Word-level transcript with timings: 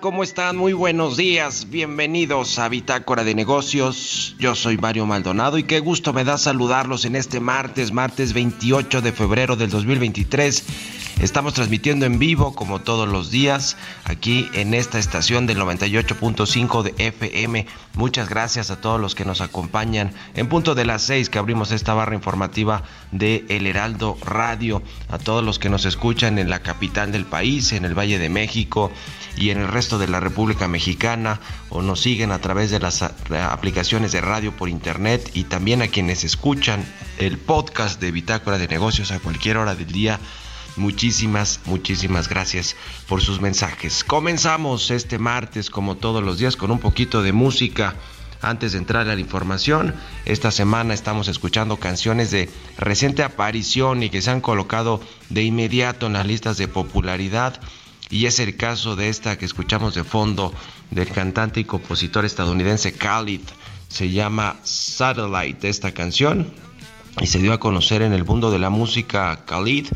¿Cómo 0.00 0.22
están? 0.22 0.56
Muy 0.56 0.72
buenos 0.72 1.18
días. 1.18 1.68
Bienvenidos 1.68 2.58
a 2.58 2.70
Bitácora 2.70 3.22
de 3.22 3.34
Negocios. 3.34 4.34
Yo 4.38 4.54
soy 4.54 4.78
Mario 4.78 5.04
Maldonado 5.04 5.58
y 5.58 5.64
qué 5.64 5.80
gusto 5.80 6.14
me 6.14 6.24
da 6.24 6.38
saludarlos 6.38 7.04
en 7.04 7.16
este 7.16 7.38
martes, 7.38 7.92
martes 7.92 8.32
28 8.32 9.02
de 9.02 9.12
febrero 9.12 9.56
del 9.56 9.68
2023. 9.68 10.64
Estamos 11.20 11.52
transmitiendo 11.52 12.06
en 12.06 12.18
vivo 12.18 12.54
como 12.54 12.78
todos 12.78 13.06
los 13.06 13.30
días 13.30 13.76
aquí 14.04 14.48
en 14.54 14.72
esta 14.72 14.98
estación 14.98 15.46
del 15.46 15.58
98.5 15.58 16.82
de 16.82 16.94
FM. 16.96 17.66
Muchas 17.92 18.30
gracias 18.30 18.70
a 18.70 18.80
todos 18.80 18.98
los 18.98 19.14
que 19.14 19.26
nos 19.26 19.42
acompañan 19.42 20.14
en 20.32 20.48
punto 20.48 20.74
de 20.74 20.86
las 20.86 21.02
6 21.02 21.28
que 21.28 21.38
abrimos 21.38 21.72
esta 21.72 21.92
barra 21.92 22.14
informativa 22.14 22.84
de 23.12 23.44
El 23.50 23.66
Heraldo 23.66 24.16
Radio. 24.24 24.82
A 25.10 25.18
todos 25.18 25.44
los 25.44 25.58
que 25.58 25.68
nos 25.68 25.84
escuchan 25.84 26.38
en 26.38 26.48
la 26.48 26.60
capital 26.60 27.12
del 27.12 27.26
país, 27.26 27.72
en 27.72 27.84
el 27.84 27.92
Valle 27.92 28.18
de 28.18 28.30
México 28.30 28.90
y 29.36 29.50
en 29.50 29.58
el 29.58 29.68
resto 29.68 29.98
de 29.98 30.08
la 30.08 30.20
República 30.20 30.68
Mexicana 30.68 31.38
o 31.68 31.82
nos 31.82 32.00
siguen 32.00 32.32
a 32.32 32.38
través 32.38 32.70
de 32.70 32.80
las 32.80 33.02
aplicaciones 33.02 34.12
de 34.12 34.22
radio 34.22 34.56
por 34.56 34.70
internet 34.70 35.30
y 35.34 35.44
también 35.44 35.82
a 35.82 35.88
quienes 35.88 36.24
escuchan 36.24 36.82
el 37.18 37.36
podcast 37.36 38.00
de 38.00 38.10
Bitácora 38.10 38.56
de 38.56 38.68
Negocios 38.68 39.12
a 39.12 39.18
cualquier 39.18 39.58
hora 39.58 39.74
del 39.74 39.92
día 39.92 40.18
Muchísimas, 40.80 41.60
muchísimas 41.66 42.30
gracias 42.30 42.74
por 43.06 43.20
sus 43.20 43.42
mensajes. 43.42 44.02
Comenzamos 44.02 44.90
este 44.90 45.18
martes, 45.18 45.68
como 45.68 45.98
todos 45.98 46.24
los 46.24 46.38
días, 46.38 46.56
con 46.56 46.70
un 46.70 46.78
poquito 46.78 47.22
de 47.22 47.34
música. 47.34 47.96
Antes 48.40 48.72
de 48.72 48.78
entrar 48.78 49.06
a 49.06 49.14
la 49.14 49.20
información, 49.20 49.94
esta 50.24 50.50
semana 50.50 50.94
estamos 50.94 51.28
escuchando 51.28 51.76
canciones 51.76 52.30
de 52.30 52.48
reciente 52.78 53.22
aparición 53.22 54.02
y 54.02 54.08
que 54.08 54.22
se 54.22 54.30
han 54.30 54.40
colocado 54.40 55.02
de 55.28 55.42
inmediato 55.42 56.06
en 56.06 56.14
las 56.14 56.26
listas 56.26 56.56
de 56.56 56.66
popularidad. 56.66 57.60
Y 58.08 58.24
es 58.24 58.38
el 58.38 58.56
caso 58.56 58.96
de 58.96 59.10
esta 59.10 59.36
que 59.36 59.44
escuchamos 59.44 59.94
de 59.94 60.02
fondo 60.02 60.54
del 60.90 61.08
cantante 61.08 61.60
y 61.60 61.64
compositor 61.64 62.24
estadounidense 62.24 62.94
Khalid. 62.94 63.42
Se 63.88 64.10
llama 64.10 64.56
Satellite 64.62 65.68
esta 65.68 65.92
canción 65.92 66.50
y 67.20 67.26
se 67.26 67.38
dio 67.38 67.52
a 67.52 67.60
conocer 67.60 68.00
en 68.00 68.14
el 68.14 68.24
mundo 68.24 68.50
de 68.50 68.58
la 68.58 68.70
música 68.70 69.44
Khalid 69.44 69.88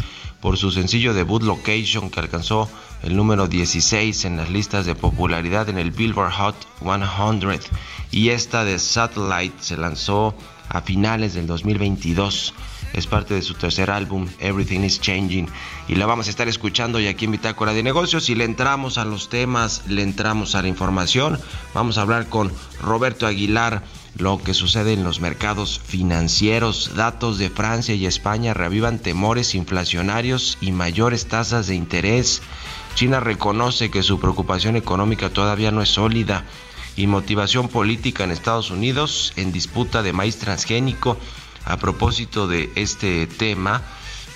por 0.45 0.59
su 0.59 0.71
sencillo 0.71 1.15
debut 1.15 1.43
Location 1.43 2.11
que 2.11 2.21
alcanzó 2.21 2.69
el 3.03 3.17
número 3.17 3.49
16 3.49 4.27
en 4.27 4.37
las 4.37 4.51
listas 4.51 4.85
de 4.85 4.95
popularidad 4.95 5.71
en 5.71 5.79
el 5.79 5.91
Billboard 5.91 6.33
Hot 6.33 6.55
100 6.81 7.61
y 8.11 8.29
esta 8.29 8.63
de 8.63 8.79
Satellite 8.79 9.57
se 9.61 9.79
lanzó 9.79 10.35
a 10.69 10.83
finales 10.83 11.33
del 11.33 11.47
2022. 11.47 12.53
Es 12.93 13.07
parte 13.07 13.33
de 13.33 13.41
su 13.41 13.55
tercer 13.55 13.91
álbum, 13.91 14.29
Everything 14.39 14.81
is 14.81 15.01
Changing, 15.01 15.49
y 15.89 15.95
la 15.95 16.05
vamos 16.05 16.27
a 16.27 16.31
estar 16.31 16.47
escuchando 16.47 17.01
y 17.01 17.07
aquí 17.07 17.25
en 17.25 17.33
Bitácora 17.33 17.73
de 17.73 17.83
Negocios. 17.83 18.29
Y 18.29 18.35
le 18.35 18.45
entramos 18.45 18.99
a 18.99 19.07
los 19.07 19.31
temas, 19.31 19.83
le 19.89 20.03
entramos 20.03 20.55
a 20.55 20.61
la 20.63 20.69
información. 20.69 21.41
Vamos 21.73 21.97
a 21.97 22.03
hablar 22.03 22.29
con 22.29 22.53
Roberto 22.83 23.27
Aguilar 23.27 23.83
lo 24.17 24.39
que 24.39 24.55
sucede 24.55 24.93
en 24.93 25.05
los 25.05 25.21
mercados 25.21 25.81
financieros. 25.85 26.93
Datos 26.95 27.39
de 27.39 27.51
Francia 27.51 27.95
y 27.95 28.07
España 28.07 28.55
reavivan 28.55 28.99
temores 28.99 29.55
inflacionarios 29.55 30.59
y 30.61 30.73
mayores 30.73 31.27
tasas 31.27 31.67
de 31.67 31.75
interés. 31.75 32.43
China 32.95 33.21
reconoce 33.21 33.91
que 33.91 34.03
su 34.03 34.21
preocupación 34.21 34.77
económica 34.77 35.31
todavía 35.31 35.71
no 35.73 35.83
es 35.83 35.89
sólida 35.89 36.45
y 36.97 37.07
motivación 37.07 37.69
política 37.69 38.25
en 38.25 38.31
Estados 38.31 38.71
Unidos 38.71 39.33
en 39.37 39.53
disputa 39.53 40.03
de 40.03 40.13
maíz 40.13 40.39
transgénico. 40.39 41.17
A 41.65 41.79
propósito 41.79 42.47
de 42.47 42.71
este 42.77 43.27
tema, 43.27 43.83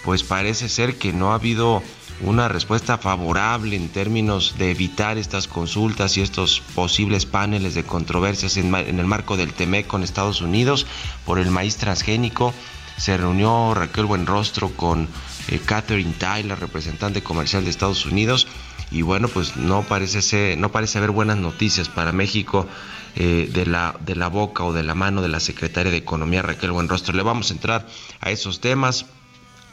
pues 0.03 0.23
parece 0.23 0.69
ser 0.69 0.97
que 0.97 1.13
no 1.13 1.33
ha 1.33 1.35
habido 1.35 1.83
una 2.21 2.49
respuesta 2.49 2.99
favorable 2.99 3.77
en 3.77 3.89
términos 3.89 4.57
de 4.59 4.71
evitar 4.71 5.19
estas 5.19 5.47
consultas 5.47 6.17
y 6.17 6.23
estos 6.23 6.61
posibles 6.75 7.27
paneles 7.27 7.75
de 7.75 7.85
controversias 7.85 8.57
en, 8.57 8.75
el 8.75 9.07
marco 9.07 9.37
del 9.37 9.53
TEMEC 9.53 9.87
con 9.87 10.03
Estados 10.03 10.41
Unidos 10.41 10.87
por 11.25 11.39
el 11.39 11.51
maíz 11.51 11.77
transgénico. 11.77 12.53
Se 12.97 13.17
reunió 13.17 13.75
Raquel 13.75 14.07
Buenrostro 14.07 14.71
con 14.71 15.07
eh, 15.49 15.61
Catherine 15.65 16.15
Tyler, 16.19 16.59
representante 16.59 17.23
comercial 17.23 17.65
de 17.65 17.71
Estados 17.71 18.05
Unidos, 18.07 18.49
y 18.91 19.03
bueno, 19.03 19.29
pues 19.29 19.57
no 19.57 19.83
parece 19.83 20.23
ser, 20.23 20.59
no 20.59 20.73
parece 20.73 20.99
haber 20.99 21.11
buenas 21.11 21.37
noticias 21.37 21.89
para 21.89 22.11
México 22.11 22.67
eh, 23.15 23.49
de, 23.53 23.67
la, 23.67 23.95
de 24.05 24.17
la 24.17 24.29
boca 24.29 24.65
o 24.65 24.73
de 24.73 24.83
la 24.83 24.95
mano 24.95 25.23
de 25.23 25.29
la 25.29 25.41
secretaria 25.41 25.93
de 25.93 25.99
Economía 25.99 26.43
Raquel 26.43 26.73
Buenrostro. 26.73 27.15
Le 27.15 27.23
vamos 27.23 27.51
a 27.51 27.55
entrar 27.55 27.87
a 28.21 28.31
esos 28.31 28.61
temas. 28.61 29.07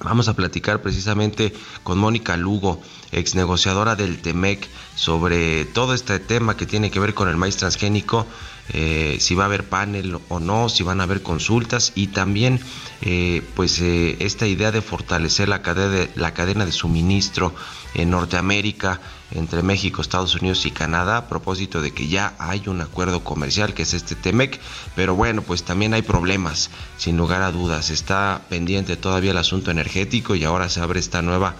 Vamos 0.01 0.27
a 0.27 0.35
platicar 0.35 0.81
precisamente 0.81 1.53
con 1.83 1.97
Mónica 1.97 2.35
Lugo, 2.35 2.81
ex 3.11 3.33
negociadora 3.33 3.95
del 3.95 4.19
TEMEC, 4.19 4.67
sobre 4.95 5.65
todo 5.65 5.93
este 5.93 6.19
tema 6.19 6.57
que 6.57 6.65
tiene 6.65 6.91
que 6.91 6.99
ver 6.99 7.13
con 7.13 7.29
el 7.29 7.37
maíz 7.37 7.57
transgénico, 7.57 8.27
eh, 8.73 9.17
si 9.19 9.35
va 9.35 9.43
a 9.43 9.45
haber 9.47 9.69
panel 9.69 10.17
o 10.27 10.39
no, 10.39 10.69
si 10.69 10.83
van 10.83 10.99
a 10.99 11.03
haber 11.03 11.21
consultas 11.21 11.93
y 11.95 12.07
también 12.07 12.59
eh, 13.01 13.41
pues 13.55 13.79
esta 13.79 14.47
idea 14.47 14.71
de 14.71 14.81
fortalecer 14.81 15.47
la 15.47 15.61
cadena 15.61 15.89
de, 15.89 16.11
la 16.15 16.33
cadena 16.33 16.65
de 16.65 16.71
suministro 16.71 17.53
en 17.93 18.09
Norteamérica 18.09 18.99
entre 19.31 19.63
México, 19.63 20.01
Estados 20.01 20.35
Unidos 20.35 20.65
y 20.65 20.71
Canadá 20.71 21.17
a 21.17 21.27
propósito 21.27 21.81
de 21.81 21.91
que 21.91 22.07
ya 22.07 22.35
hay 22.39 22.67
un 22.67 22.81
acuerdo 22.81 23.23
comercial 23.23 23.73
que 23.73 23.83
es 23.83 23.93
este 23.93 24.15
TEMEC, 24.15 24.59
pero 24.95 25.15
bueno, 25.15 25.41
pues 25.41 25.63
también 25.63 25.93
hay 25.93 26.01
problemas, 26.01 26.69
sin 26.97 27.17
lugar 27.17 27.41
a 27.41 27.51
dudas. 27.51 27.89
Está 27.89 28.41
pendiente 28.49 28.95
todavía 28.95 29.31
el 29.31 29.37
asunto 29.37 29.71
energético 29.71 30.35
y 30.35 30.43
ahora 30.43 30.69
se 30.69 30.81
abre 30.81 30.99
esta 30.99 31.21
nueva 31.21 31.55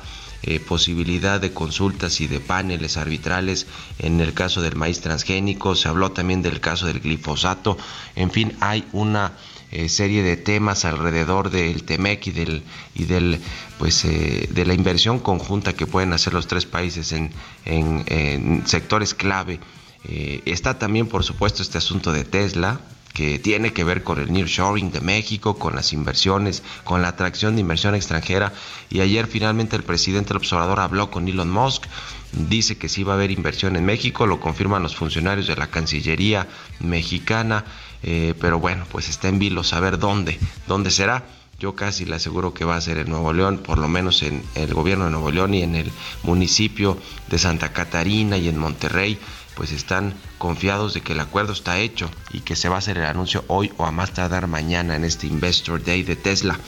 eh, 0.48 0.60
posibilidad 0.60 1.42
de 1.42 1.54
consultas 1.54 2.22
y 2.22 2.28
de 2.28 2.40
paneles 2.40 2.98
arbitrales 2.98 3.66
en 3.98 4.22
el 4.22 4.34
caso 4.36 4.62
del 4.62 4.76
maíz 4.76 5.02
transgénico, 5.02 5.76
se 5.76 5.88
habló 5.88 6.12
también 6.12 6.44
del 6.44 6.60
caso 6.60 6.86
del 6.86 7.00
glifosato, 7.00 7.78
en 8.16 8.30
fin, 8.30 8.56
hay 8.60 8.86
una 8.92 9.32
eh, 9.76 9.90
serie 9.90 10.24
de 10.24 10.38
temas 10.38 10.86
alrededor 10.86 11.50
del 11.50 11.84
TEMEC 11.84 12.28
y 12.28 12.32
del 12.32 12.64
y 12.94 13.04
del 13.04 13.42
pues 13.78 14.06
eh, 14.06 14.48
de 14.50 14.66
la 14.66 14.74
inversión 14.74 15.20
conjunta 15.20 15.74
que 15.74 15.86
pueden 15.86 16.14
hacer 16.14 16.34
los 16.34 16.48
tres 16.48 16.66
países 16.66 17.12
en, 17.12 17.32
en, 17.66 18.66
sectores 18.66 19.14
clave. 19.14 19.60
Eh, 20.06 20.42
está 20.46 20.80
también, 20.80 21.08
por 21.08 21.26
supuesto, 21.26 21.62
este 21.62 21.78
asunto 21.78 22.14
de 22.14 22.24
Tesla, 22.24 22.80
que 23.14 23.38
tiene 23.38 23.74
que 23.74 23.84
ver 23.84 24.02
con 24.04 24.18
el 24.18 24.32
nearshoring 24.32 24.94
de 24.94 25.02
México, 25.02 25.58
con 25.60 25.76
las 25.76 25.92
inversiones, 25.92 26.64
con 26.86 27.02
la 27.02 27.10
atracción 27.10 27.56
de 27.56 27.62
inversión 27.62 27.96
extranjera. 27.96 28.54
Y 28.90 29.02
ayer 29.02 29.28
finalmente 29.28 29.76
el 29.76 29.84
presidente 29.84 30.30
del 30.30 30.38
observador 30.38 30.80
habló 30.80 31.12
con 31.12 31.28
Elon 31.28 31.52
Musk, 31.52 31.84
dice 32.32 32.78
que 32.78 32.88
sí 32.88 33.04
va 33.04 33.14
a 33.14 33.16
haber 33.16 33.32
inversión 33.32 33.76
en 33.76 33.86
México, 33.86 34.26
lo 34.26 34.40
confirman 34.40 34.84
los 34.84 34.96
funcionarios 34.96 35.48
de 35.48 35.58
la 35.58 35.68
Cancillería 35.68 36.48
mexicana. 36.80 37.66
Eh, 38.08 38.36
pero 38.40 38.60
bueno, 38.60 38.86
pues 38.92 39.10
está 39.10 39.30
en 39.30 39.40
vilo 39.40 39.64
saber 39.64 39.98
dónde, 39.98 40.40
dónde 40.68 40.92
será. 40.92 41.26
Yo 41.58 41.74
casi 41.74 42.06
le 42.06 42.16
aseguro 42.16 42.54
que 42.54 42.64
va 42.64 42.76
a 42.76 42.82
ser 42.82 43.00
en 43.00 43.10
Nuevo 43.10 43.34
León, 43.34 43.58
por 43.58 43.80
lo 43.80 43.88
menos 43.88 44.22
en 44.22 44.44
el 44.54 44.74
gobierno 44.76 45.06
de 45.06 45.12
Nuevo 45.12 45.32
León 45.32 45.56
y 45.56 45.64
en 45.64 45.76
el 45.76 45.92
municipio 46.22 47.00
de 47.30 47.40
Santa 47.40 47.74
Catarina 47.74 48.38
y 48.38 48.48
en 48.48 48.60
Monterrey, 48.60 49.18
pues 49.56 49.72
están 49.72 50.14
confiados 50.38 50.94
de 50.94 51.02
que 51.02 51.14
el 51.14 51.20
acuerdo 51.20 51.54
está 51.54 51.80
hecho 51.80 52.10
y 52.32 52.42
que 52.42 52.56
se 52.56 52.70
va 52.70 52.76
a 52.76 52.80
hacer 52.80 52.98
el 52.98 53.06
anuncio 53.06 53.44
hoy 53.48 53.72
o 53.78 53.86
a 53.86 53.92
más 53.92 54.12
tardar 54.12 54.48
mañana 54.48 54.96
en 54.96 55.04
este 55.04 55.28
Investor 55.28 55.84
Day 55.84 56.04
de 56.04 56.16
Tesla. 56.16 56.60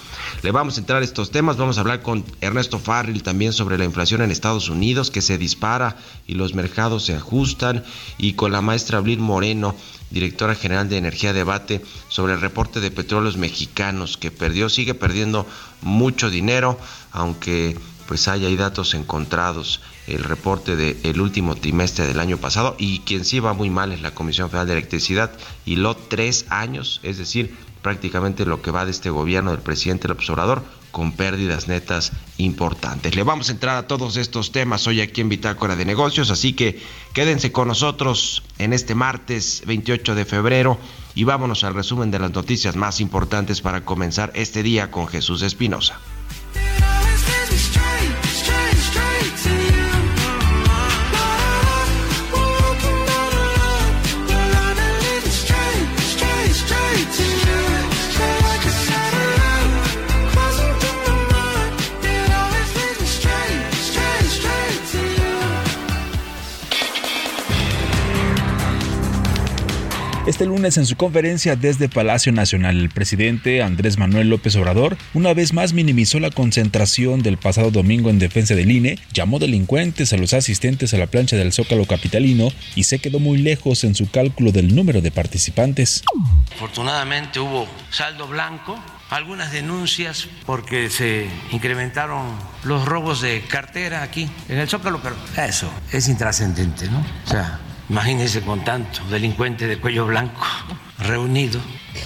Le 0.42 0.51
vamos 0.51 0.78
a 0.78 0.80
entrar 0.80 1.01
a 1.01 1.06
estos 1.06 1.31
temas, 1.31 1.57
vamos 1.57 1.78
a 1.78 1.81
hablar 1.81 2.01
con 2.01 2.24
Ernesto 2.42 2.80
Farril 2.80 3.24
también 3.24 3.54
sobre 3.54 3.78
la 3.78 3.86
inflación 3.86 4.22
en 4.22 4.31
Estados 4.31 4.69
Unidos 4.69 5.12
que 5.12 5.22
se 5.22 5.38
dispara 5.38 5.98
y 6.28 6.36
los 6.36 6.54
mercados 6.54 7.06
se 7.06 7.16
ajustan 7.16 7.84
y 8.18 8.34
con 8.34 8.51
la 8.51 8.62
maestra 8.62 9.00
Abril 9.00 9.19
Moreno 9.19 9.75
directora 10.10 10.56
general 10.56 10.89
de 10.89 10.98
Energía 10.98 11.34
Debate, 11.34 11.84
sobre 12.07 12.34
el 12.34 12.42
reporte 12.42 12.80
de 12.80 12.92
petróleos 12.92 13.38
mexicanos 13.38 14.18
que 14.18 14.31
perdió, 14.31 14.69
sigue 14.69 14.94
perdiendo 14.94 15.45
mucho 15.81 16.30
dinero, 16.30 16.80
aunque 17.12 17.78
pues 18.07 18.28
hay, 18.28 18.56
datos 18.56 18.94
encontrados, 18.94 19.81
el 20.07 20.24
reporte 20.24 20.75
del 20.75 21.21
último 21.21 21.56
trimestre 21.56 22.07
del 22.07 22.19
año 22.19 22.38
pasado 22.38 22.75
y 22.80 23.00
quien 23.00 23.25
sí 23.25 23.39
va 23.39 23.54
muy 23.54 23.69
mal 23.69 23.92
es 23.92 24.01
la 24.01 24.12
Comisión 24.13 24.50
Federal 24.50 24.68
de 24.68 24.74
Electricidad 24.74 25.31
y 25.65 25.75
lo 25.75 25.95
tres 25.95 26.45
años, 26.50 27.00
es 27.04 27.18
decir, 27.18 27.56
prácticamente 27.81 28.45
lo 28.45 28.62
que 28.62 28.71
va 28.71 28.86
de 28.86 28.92
este 28.92 29.09
gobierno 29.09 29.51
del 29.51 29.62
presidente 29.62 30.07
López 30.07 30.30
Obrador 30.30 30.63
con 30.92 31.12
pérdidas 31.12 31.68
netas 31.68 32.12
importantes. 32.38 33.15
Le 33.15 33.24
vamos 33.24 33.50
a 33.50 33.51
entrar 33.51 33.77
a 33.77 33.88
todos 33.88 34.18
estos 34.18 34.51
temas 34.51 34.88
hoy 34.88 35.01
aquí 35.01 35.21
en 35.21 35.30
Bitácora 35.30 35.75
de 35.75 35.86
Negocios, 35.86 36.31
así 36.31 36.53
que 36.53 36.81
quédense 37.13 37.51
con 37.51 37.68
nosotros 37.68 38.44
en 38.57 38.74
este 38.74 38.95
martes 38.95 39.63
28 39.68 40.15
de 40.15 40.25
febrero 40.25 40.80
y 41.13 41.24
vámonos 41.24 41.63
al 41.63 41.75
resumen 41.75 42.10
de 42.10 42.19
las 42.19 42.31
noticias 42.31 42.75
más 42.75 43.00
importantes 43.00 43.62
para 43.62 43.86
comenzar 43.86 44.31
este 44.36 44.63
día 44.63 44.89
con 44.89 45.07
Jesús 45.07 45.42
Espinosa. 45.42 46.00
Este 70.27 70.45
lunes 70.45 70.75
en 70.75 70.85
su 70.85 70.97
conferencia 70.97 71.56
desde 71.56 71.88
Palacio 71.88 72.33
Nacional, 72.33 72.77
el 72.77 72.89
presidente 72.89 73.63
Andrés 73.63 73.97
Manuel 73.97 74.29
López 74.29 74.57
Obrador 74.57 74.97
una 75.13 75.33
vez 75.33 75.53
más 75.53 75.71
minimizó 75.71 76.19
la 76.19 76.31
concentración 76.31 77.24
del 77.24 77.38
pasado 77.38 77.71
domingo 77.71 78.09
en 78.09 78.19
defensa 78.19 78.53
del 78.53 78.69
INE, 78.69 79.00
llamó 79.13 79.39
delincuentes 79.39 80.12
a 80.12 80.18
los 80.18 80.33
asistentes 80.33 80.94
a 80.94 80.97
la 80.97 81.07
plancha 81.07 81.38
del 81.38 81.53
Zócalo 81.53 81.85
Capitalino 81.85 82.50
y 82.75 82.83
se 82.83 83.00
quedó 83.00 83.19
muy 83.19 83.38
lejos 83.38 83.85
en 83.85 83.95
su 83.95 84.12
cálculo 84.12 84.51
del 84.51 84.75
número 84.75 85.00
de 85.00 85.12
participantes. 85.12 86.03
Afortunadamente 86.53 87.39
hubo 87.39 87.65
saldo 87.89 88.27
blanco, 88.27 88.77
algunas 89.09 89.53
denuncias 89.53 90.27
porque 90.45 90.89
se 90.89 91.25
incrementaron 91.53 92.38
los 92.65 92.83
robos 92.83 93.21
de 93.21 93.44
cartera 93.47 94.03
aquí 94.03 94.29
en 94.50 94.57
el 94.57 94.68
Zócalo, 94.68 95.00
pero 95.01 95.15
eso 95.38 95.71
es 95.94 96.09
intrascendente, 96.09 96.89
¿no? 96.89 97.00
O 97.25 97.29
sea, 97.29 97.62
Imagínense 97.89 98.42
con 98.42 98.63
tanto 98.63 99.01
delincuente 99.10 99.68
de 99.68 99.80
cuello 99.80 100.06
blanco 100.06 100.45
reunido. 101.00 101.60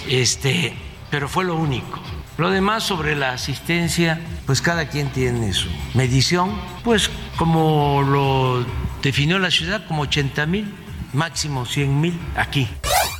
Este, 0.08 0.74
pero 1.10 1.28
fue 1.28 1.44
lo 1.44 1.56
único. 1.56 2.00
Lo 2.38 2.50
demás 2.50 2.84
sobre 2.84 3.14
la 3.14 3.32
asistencia, 3.32 4.20
pues 4.46 4.62
cada 4.62 4.88
quien 4.88 5.10
tiene 5.10 5.52
su 5.52 5.68
medición, 5.94 6.50
pues 6.82 7.10
como 7.36 8.02
lo 8.02 8.64
definió 9.02 9.38
la 9.38 9.50
ciudad, 9.50 9.86
como 9.86 10.02
80 10.02 10.46
mil, 10.46 10.74
máximo 11.12 11.66
100 11.66 12.00
mil 12.00 12.18
aquí. 12.36 12.68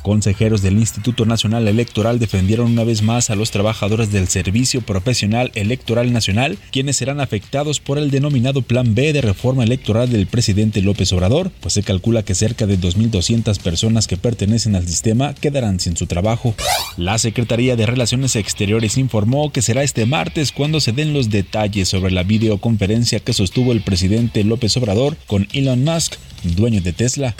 Consejeros 0.03 0.61
del 0.61 0.77
Instituto 0.77 1.25
Nacional 1.25 1.65
Electoral 1.65 2.19
defendieron 2.19 2.71
una 2.71 2.83
vez 2.83 3.01
más 3.01 3.29
a 3.29 3.35
los 3.35 3.51
trabajadores 3.51 4.11
del 4.11 4.27
Servicio 4.27 4.81
Profesional 4.81 5.51
Electoral 5.55 6.11
Nacional, 6.11 6.57
quienes 6.71 6.97
serán 6.97 7.21
afectados 7.21 7.79
por 7.79 7.97
el 7.97 8.11
denominado 8.11 8.61
Plan 8.61 8.95
B 8.95 9.13
de 9.13 9.21
reforma 9.21 9.63
electoral 9.63 10.11
del 10.11 10.27
presidente 10.27 10.81
López 10.81 11.13
Obrador, 11.13 11.51
pues 11.61 11.75
se 11.75 11.83
calcula 11.83 12.23
que 12.23 12.35
cerca 12.35 12.67
de 12.67 12.77
2.200 12.77 13.57
personas 13.61 14.07
que 14.07 14.17
pertenecen 14.17 14.75
al 14.75 14.85
sistema 14.85 15.33
quedarán 15.33 15.79
sin 15.79 15.95
su 15.95 16.05
trabajo. 16.05 16.53
La 16.97 17.17
Secretaría 17.17 17.77
de 17.77 17.85
Relaciones 17.85 18.35
Exteriores 18.35 18.97
informó 18.97 19.53
que 19.53 19.61
será 19.61 19.83
este 19.83 20.05
martes 20.05 20.51
cuando 20.51 20.81
se 20.81 20.91
den 20.91 21.13
los 21.13 21.29
detalles 21.29 21.87
sobre 21.87 22.11
la 22.11 22.23
videoconferencia 22.23 23.21
que 23.21 23.31
sostuvo 23.31 23.71
el 23.71 23.81
presidente 23.81 24.43
López 24.43 24.75
Obrador 24.75 25.15
con 25.27 25.47
Elon 25.53 25.85
Musk, 25.85 26.15
dueño 26.43 26.81
de 26.81 26.93
Tesla. 26.93 27.35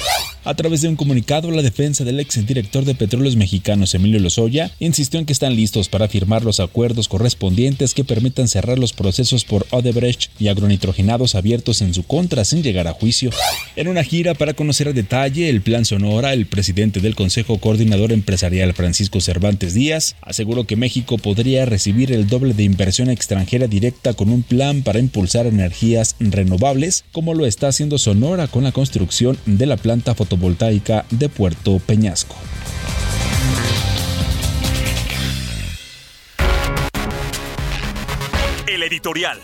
A 0.46 0.56
través 0.56 0.82
de 0.82 0.90
un 0.90 0.98
comunicado, 0.98 1.52
la 1.52 1.62
defensa 1.62 2.04
del 2.04 2.20
ex 2.20 2.46
director 2.46 2.84
de 2.84 2.96
Petróleos 2.96 3.38
Mexicanos, 3.38 3.96
Emilio 3.96 4.20
Lozoya, 4.20 4.72
insistió 4.80 5.20
en 5.20 5.26
que 5.26 5.32
están 5.32 5.56
listos 5.56 5.88
para 5.88 6.10
firmar 6.10 6.44
los 6.44 6.60
acuerdos 6.60 7.08
correspondientes 7.08 7.94
que 7.94 8.04
permitan 8.04 8.50
cerrar 8.50 8.78
los 8.78 8.92
procesos 8.92 9.46
por 9.46 9.66
Odebrecht 9.70 10.30
y 10.40 10.50
agronitrogenados 10.50 11.36
abiertos 11.36 11.82
en 11.82 11.94
su 11.94 12.04
contra 12.04 12.44
sin 12.44 12.62
llegar 12.62 12.88
a 12.88 12.94
juicio. 12.94 13.30
En 13.78 13.88
una 13.88 14.04
gira 14.04 14.34
para 14.34 14.54
conocer 14.54 14.90
a 14.90 14.94
detalle 14.94 15.50
el 15.50 15.62
plan 15.62 15.86
Sonora, 15.86 16.34
el 16.34 16.46
presidente 16.46 17.00
del 17.00 17.16
Consejo 17.16 17.60
Coordinador 17.60 18.12
Empresarial, 18.12 18.74
Francisco 18.74 19.22
Cervantes 19.22 19.74
Díaz, 19.74 20.18
aseguró 20.22 20.66
que 20.66 20.76
México 20.76 21.18
podría 21.18 21.66
recibir 21.66 22.12
el 22.12 22.28
doble 22.28 22.54
de 22.54 22.64
inversión 22.64 23.10
extranjera 23.10 23.68
directa 23.68 24.14
con 24.14 24.30
un 24.30 24.44
plan 24.44 24.82
para 24.82 25.00
impulsar 25.00 25.48
energías 25.48 26.18
renovables, 26.20 27.06
como 27.14 27.34
lo 27.34 27.46
está 27.46 27.70
haciendo 27.70 27.98
Sonora 27.98 28.48
con 28.48 28.64
la 28.64 28.74
construcción 28.74 28.93
de 29.46 29.66
la 29.66 29.78
planta 29.78 30.16
fotovoltaica 30.16 30.34
fotovoltaica 30.34 31.06
de 31.10 31.30
Puerto 31.30 31.80
Peñasco. 31.80 32.36
El 38.68 38.84
editorial. 38.84 39.40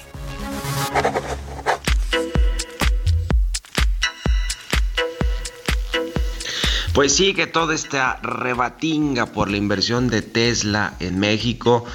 Pues 6.93 7.15
sí, 7.15 7.33
que 7.33 7.47
toda 7.47 7.75
esta 7.75 8.17
rebatinga 8.21 9.27
por 9.27 9.49
la 9.49 9.57
inversión 9.57 10.09
de 10.09 10.21
Tesla 10.21 10.95
en 10.99 11.19
México 11.19 11.85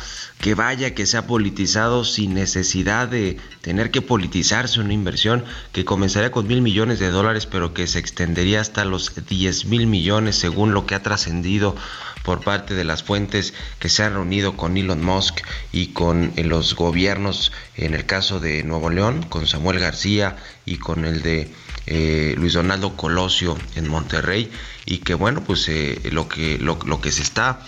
que 0.45 0.55
vaya 0.55 0.95
que 0.95 1.07
se 1.07 1.17
ha 1.17 1.27
politizado 1.27 2.05
sin 2.05 2.35
necesidad 2.35 3.09
de 3.09 3.39
tener 3.63 3.91
que 3.91 4.03
politizarse 4.03 4.79
una 4.79 4.93
inversión 4.93 5.43
que 5.73 5.87
comenzaría 5.87 6.33
con 6.33 6.47
mil 6.47 6.61
millones 6.61 6.99
de 6.99 7.09
dólares 7.09 7.47
pero 7.47 7.73
que 7.73 7.87
se 7.87 7.99
extendería 7.99 8.61
hasta 8.61 8.85
los 8.85 9.11
10 9.27 9.65
mil 9.65 9.87
millones 9.87 10.37
según 10.37 10.75
lo 10.75 10.85
que 10.85 10.97
ha 10.97 11.03
trascendido 11.03 11.75
por 12.25 12.45
parte 12.45 12.75
de 12.75 12.85
las 12.85 13.03
fuentes 13.03 13.55
que 13.79 13.89
se 13.89 14.03
han 14.03 14.13
reunido 14.13 14.55
con 14.55 14.77
Elon 14.77 15.03
Musk 15.03 15.41
y 15.73 15.89
con 15.89 16.35
eh, 16.37 16.45
los 16.45 16.75
gobiernos, 16.75 17.51
en 17.77 17.95
el 17.95 18.05
caso 18.05 18.39
de 18.39 18.65
Nuevo 18.65 18.91
León, 18.91 19.23
con 19.23 19.47
Samuel 19.47 19.79
García 19.79 20.37
y 20.67 20.77
con 20.77 21.07
el 21.07 21.23
de 21.23 21.51
eh, 21.87 22.35
Luis 22.37 22.53
Donaldo 22.53 22.97
Colosio 22.97 23.57
en 23.77 23.89
Monterrey, 23.89 24.51
y 24.85 24.99
que 24.99 25.15
bueno, 25.15 25.43
pues 25.43 25.69
eh, 25.69 26.01
lo, 26.13 26.29
que, 26.29 26.59
lo, 26.59 26.79
lo, 26.85 27.01
que 27.01 27.13
se 27.13 27.23
está 27.23 27.61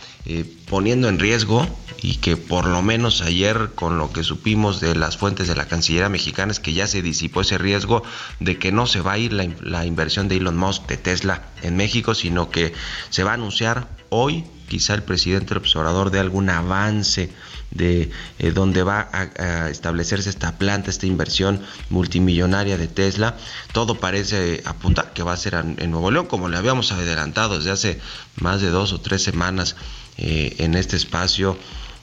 poniendo 0.69 1.09
en 1.09 1.19
riesgo 1.19 1.69
y 2.07 2.19
que 2.19 2.37
por 2.37 2.67
lo 2.67 2.83
menos 2.83 3.21
ayer 3.21 3.73
con 3.75 3.99
lo 3.99 4.13
que 4.13 4.23
supimos 4.23 4.81
de 4.81 4.95
las 4.95 5.17
fuentes 5.17 5.49
de 5.49 5.57
la 5.57 5.67
Cancillería 5.67 6.09
mexicana 6.09 6.53
es 6.53 6.61
que 6.61 6.73
ya 6.73 6.87
se 6.87 7.03
disipó 7.03 7.41
ese 7.41 7.59
riesgo 7.59 8.05
de 8.39 8.61
que 8.61 8.71
no 8.71 8.87
se 8.87 9.01
va 9.01 9.15
a 9.15 9.19
ir 9.19 9.33
la, 9.33 9.85
inversión 9.85 10.29
de 10.29 10.37
Elon 10.37 10.57
Musk 10.57 10.87
de 10.87 10.99
Tesla 10.99 11.43
en 11.63 11.77
México, 11.77 12.15
sino 12.15 12.49
que 12.49 12.73
se 13.11 13.25
va 13.25 13.33
a 13.33 13.35
anunciar 13.35 13.89
hoy 14.11 14.45
quizá 14.69 14.95
el 14.95 15.03
presidente 15.03 15.57
observador 15.57 16.13
de 16.13 16.21
algún 16.21 16.49
avance 16.49 17.33
de 17.73 18.13
eh, 18.39 18.53
dónde 18.53 18.85
va 18.85 19.09
a, 19.13 19.69
establecerse 19.69 20.31
esta 20.31 20.59
planta, 20.59 20.91
esta 20.91 21.07
inversión 21.07 21.61
multimillonaria 21.91 22.79
de 22.79 22.87
Tesla. 22.87 23.37
Todo 23.73 23.99
parece 23.99 24.63
apuntar 24.65 25.13
que 25.13 25.25
va 25.25 25.33
a 25.33 25.37
ser 25.37 25.55
en, 25.55 25.91
Nuevo 25.91 26.13
León, 26.13 26.27
como 26.27 26.49
le 26.49 26.57
habíamos 26.57 26.93
adelantado 26.93 27.57
desde 27.57 27.73
hace 27.73 28.01
más 28.37 28.61
de 28.61 28.71
dos 28.71 28.93
o 28.93 29.01
tres 29.01 29.25
semanas 29.25 29.75
eh, 30.19 30.55
en 30.59 30.77
este 30.77 30.95
espacio. 30.95 31.59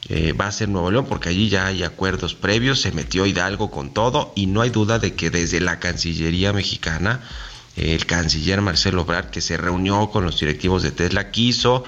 Eh, 0.09 0.33
va 0.33 0.47
a 0.47 0.51
ser 0.51 0.67
Nuevo 0.69 0.91
León 0.91 1.05
porque 1.07 1.29
allí 1.29 1.49
ya 1.49 1.67
hay 1.67 1.83
acuerdos 1.83 2.35
previos, 2.35 2.81
se 2.81 2.91
metió 2.91 3.25
Hidalgo 3.25 3.71
con 3.71 3.93
todo 3.93 4.33
y 4.35 4.47
no 4.47 4.61
hay 4.61 4.69
duda 4.69 4.99
de 4.99 5.13
que 5.13 5.29
desde 5.29 5.61
la 5.61 5.79
Cancillería 5.79 6.51
mexicana 6.51 7.21
el 7.75 8.05
canciller 8.05 8.61
Marcelo 8.61 9.01
Obrar, 9.01 9.31
que 9.31 9.41
se 9.41 9.57
reunió 9.57 10.09
con 10.11 10.23
los 10.23 10.39
directivos 10.39 10.83
de 10.83 10.91
Tesla, 10.91 11.31
quiso 11.31 11.83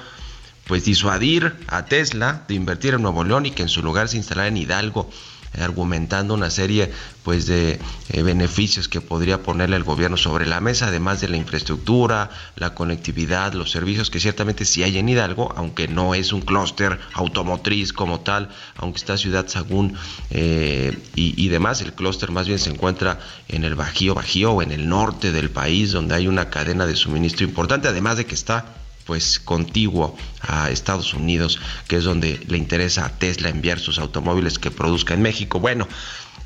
pues 0.65 0.83
disuadir 0.83 1.55
a 1.67 1.85
Tesla 1.85 2.43
de 2.47 2.55
invertir 2.55 2.95
en 2.95 3.03
Nuevo 3.03 3.23
León 3.23 3.45
y 3.45 3.51
que 3.51 3.61
en 3.61 3.69
su 3.69 3.83
lugar 3.83 4.09
se 4.09 4.17
instalara 4.17 4.47
en 4.47 4.57
Hidalgo 4.57 5.09
argumentando 5.59 6.33
una 6.33 6.49
serie 6.49 6.91
pues 7.23 7.47
de 7.47 7.79
eh, 8.09 8.21
beneficios 8.21 8.87
que 8.87 9.01
podría 9.01 9.41
ponerle 9.41 9.75
el 9.75 9.83
gobierno 9.83 10.17
sobre 10.17 10.45
la 10.45 10.61
mesa, 10.61 10.87
además 10.87 11.21
de 11.21 11.29
la 11.29 11.37
infraestructura, 11.37 12.29
la 12.55 12.75
conectividad, 12.75 13.53
los 13.53 13.71
servicios 13.71 14.09
que 14.09 14.19
ciertamente 14.19 14.65
sí 14.65 14.83
hay 14.83 14.97
en 14.97 15.09
Hidalgo, 15.09 15.53
aunque 15.57 15.87
no 15.87 16.13
es 16.13 16.33
un 16.33 16.41
clúster 16.41 16.99
automotriz 17.13 17.93
como 17.93 18.19
tal, 18.19 18.49
aunque 18.75 18.99
está 18.99 19.17
Ciudad 19.17 19.47
Sagún 19.47 19.97
eh, 20.29 20.97
y, 21.15 21.33
y, 21.43 21.47
demás, 21.49 21.81
el 21.81 21.93
clúster 21.93 22.31
más 22.31 22.47
bien 22.47 22.59
se 22.59 22.69
encuentra 22.69 23.19
en 23.47 23.63
el 23.63 23.75
Bajío 23.75 24.13
Bajío 24.13 24.51
o 24.51 24.61
en 24.61 24.71
el 24.71 24.87
norte 24.87 25.31
del 25.31 25.49
país, 25.49 25.91
donde 25.91 26.15
hay 26.15 26.27
una 26.27 26.49
cadena 26.49 26.85
de 26.85 26.95
suministro 26.95 27.45
importante, 27.45 27.87
además 27.87 28.17
de 28.17 28.25
que 28.25 28.35
está 28.35 28.84
pues 29.05 29.39
contiguo 29.39 30.17
a 30.41 30.69
Estados 30.69 31.13
Unidos, 31.13 31.59
que 31.87 31.97
es 31.97 32.03
donde 32.03 32.39
le 32.47 32.57
interesa 32.57 33.05
a 33.05 33.09
Tesla 33.09 33.49
enviar 33.49 33.79
sus 33.79 33.99
automóviles 33.99 34.59
que 34.59 34.71
produzca 34.71 35.13
en 35.13 35.21
México. 35.21 35.59
Bueno, 35.59 35.87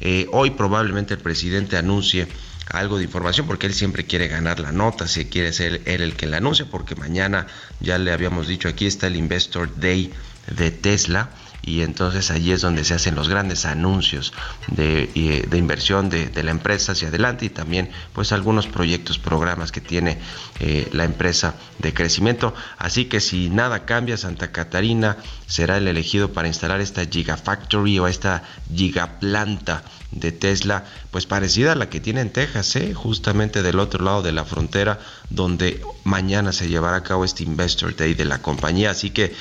eh, 0.01 0.27
hoy 0.31 0.51
probablemente 0.51 1.13
el 1.13 1.19
presidente 1.19 1.77
anuncie 1.77 2.27
algo 2.69 2.97
de 2.97 3.05
información 3.05 3.47
porque 3.47 3.65
él 3.65 3.73
siempre 3.73 4.05
quiere 4.05 4.27
ganar 4.27 4.59
la 4.59 4.71
nota, 4.71 5.07
si 5.07 5.25
quiere 5.25 5.53
ser 5.53 5.81
él 5.85 6.01
el 6.01 6.15
que 6.15 6.27
la 6.27 6.37
anuncie, 6.37 6.65
porque 6.65 6.95
mañana 6.95 7.47
ya 7.79 7.97
le 7.97 8.11
habíamos 8.11 8.47
dicho 8.47 8.67
aquí 8.67 8.85
está 8.85 9.07
el 9.07 9.15
Investor 9.15 9.79
Day 9.79 10.11
de 10.55 10.71
Tesla 10.71 11.29
y 11.61 11.81
entonces 11.81 12.31
allí 12.31 12.51
es 12.51 12.61
donde 12.61 12.83
se 12.83 12.93
hacen 12.93 13.15
los 13.15 13.29
grandes 13.29 13.65
anuncios 13.65 14.33
de, 14.67 15.07
de 15.47 15.57
inversión 15.57 16.09
de, 16.09 16.29
la 16.43 16.51
empresa 16.51 16.93
hacia 16.93 17.09
adelante 17.09 17.45
y 17.45 17.49
también 17.49 17.89
pues 18.13 18.31
algunos 18.31 18.67
proyectos, 18.67 19.19
programas 19.19 19.71
que 19.71 19.81
tiene 19.81 20.17
eh, 20.59 20.87
la 20.93 21.03
empresa 21.03 21.55
de 21.79 21.93
crecimiento. 21.93 22.53
Así 22.77 23.05
que 23.05 23.19
si 23.19 23.49
nada 23.49 23.85
cambia, 23.85 24.17
Santa 24.17 24.51
Catarina 24.51 25.17
será 25.47 25.77
el 25.77 25.87
elegido 25.87 26.31
para 26.31 26.47
instalar 26.47 26.79
esta 26.81 27.05
Gigafactory 27.05 27.99
o 27.99 28.07
esta 28.07 28.43
Gigaplanta 28.73 29.83
de 30.11 30.31
Tesla, 30.31 30.85
pues 31.11 31.25
parecida 31.25 31.73
a 31.73 31.75
la 31.75 31.89
que 31.89 31.99
tiene 31.99 32.21
en 32.21 32.31
Texas, 32.31 32.75
¿eh? 32.77 32.93
justamente 32.93 33.61
del 33.61 33.79
otro 33.79 34.03
lado 34.03 34.21
de 34.21 34.31
la 34.31 34.43
frontera, 34.43 34.99
donde 35.29 35.81
mañana 36.03 36.51
se 36.51 36.67
llevará 36.67 36.97
a 36.97 37.03
cabo 37.03 37.25
este 37.25 37.43
Investor 37.43 37.95
Day 37.95 38.15
de 38.15 38.25
la 38.25 38.41
compañía. 38.41 38.91
Así 38.91 39.11
que 39.11 39.35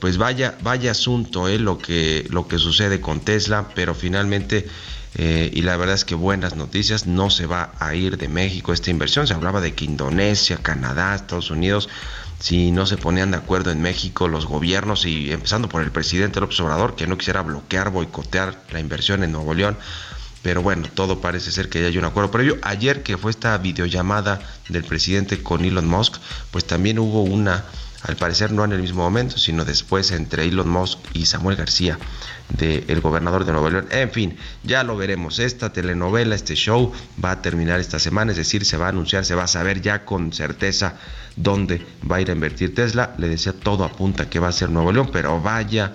pues 0.00 0.16
vaya, 0.16 0.56
vaya 0.62 0.90
asunto 0.92 1.46
eh, 1.46 1.58
lo, 1.58 1.78
que, 1.78 2.26
lo 2.30 2.48
que 2.48 2.58
sucede 2.58 3.00
con 3.00 3.20
Tesla, 3.20 3.68
pero 3.74 3.94
finalmente, 3.94 4.66
eh, 5.14 5.50
y 5.52 5.62
la 5.62 5.76
verdad 5.76 5.94
es 5.94 6.04
que 6.04 6.14
buenas 6.14 6.56
noticias, 6.56 7.06
no 7.06 7.30
se 7.30 7.46
va 7.46 7.72
a 7.78 7.94
ir 7.94 8.16
de 8.16 8.28
México 8.28 8.72
esta 8.72 8.90
inversión. 8.90 9.26
Se 9.26 9.34
hablaba 9.34 9.60
de 9.60 9.74
que 9.74 9.84
Indonesia, 9.84 10.58
Canadá, 10.62 11.14
Estados 11.14 11.50
Unidos, 11.50 11.88
si 12.40 12.72
no 12.72 12.86
se 12.86 12.96
ponían 12.96 13.30
de 13.30 13.36
acuerdo 13.36 13.70
en 13.70 13.82
México 13.82 14.26
los 14.26 14.46
gobiernos 14.46 15.04
y 15.04 15.30
empezando 15.30 15.68
por 15.68 15.82
el 15.82 15.92
presidente 15.92 16.40
López 16.40 16.58
Obrador, 16.60 16.96
que 16.96 17.06
no 17.06 17.18
quisiera 17.18 17.42
bloquear, 17.42 17.90
boicotear 17.90 18.64
la 18.72 18.80
inversión 18.80 19.22
en 19.22 19.32
Nuevo 19.32 19.52
León. 19.52 19.76
Pero 20.42 20.62
bueno, 20.62 20.88
todo 20.94 21.20
parece 21.20 21.52
ser 21.52 21.68
que 21.68 21.82
ya 21.82 21.88
hay 21.88 21.98
un 21.98 22.06
acuerdo 22.06 22.30
previo. 22.30 22.56
Ayer 22.62 23.02
que 23.02 23.18
fue 23.18 23.30
esta 23.30 23.58
videollamada 23.58 24.40
del 24.70 24.84
presidente 24.84 25.42
con 25.42 25.66
Elon 25.66 25.86
Musk, 25.86 26.16
pues 26.50 26.64
también 26.66 26.98
hubo 26.98 27.22
una 27.22 27.62
al 28.02 28.16
parecer 28.16 28.52
no 28.52 28.64
en 28.64 28.72
el 28.72 28.80
mismo 28.80 29.02
momento, 29.02 29.36
sino 29.36 29.64
después 29.64 30.10
entre 30.10 30.44
Elon 30.44 30.68
Musk 30.68 30.98
y 31.12 31.26
Samuel 31.26 31.56
García, 31.56 31.98
del 32.56 33.00
gobernador 33.00 33.44
de 33.44 33.52
Nueva 33.52 33.70
León. 33.70 33.86
En 33.90 34.10
fin, 34.10 34.36
ya 34.62 34.82
lo 34.82 34.96
veremos. 34.96 35.38
Esta 35.38 35.72
telenovela, 35.72 36.34
este 36.34 36.54
show 36.54 36.92
va 37.22 37.32
a 37.32 37.42
terminar 37.42 37.78
esta 37.78 37.98
semana, 37.98 38.32
es 38.32 38.38
decir, 38.38 38.64
se 38.64 38.76
va 38.76 38.86
a 38.86 38.88
anunciar, 38.90 39.24
se 39.24 39.34
va 39.34 39.44
a 39.44 39.48
saber 39.48 39.82
ya 39.82 40.04
con 40.04 40.32
certeza 40.32 40.94
dónde 41.36 41.86
va 42.10 42.16
a 42.16 42.20
ir 42.20 42.30
a 42.30 42.32
invertir 42.32 42.74
Tesla. 42.74 43.14
Le 43.18 43.28
decía, 43.28 43.52
todo 43.52 43.84
apunta 43.84 44.30
que 44.30 44.38
va 44.38 44.48
a 44.48 44.52
ser 44.52 44.70
Nuevo 44.70 44.92
León, 44.92 45.10
pero 45.12 45.40
vaya 45.40 45.94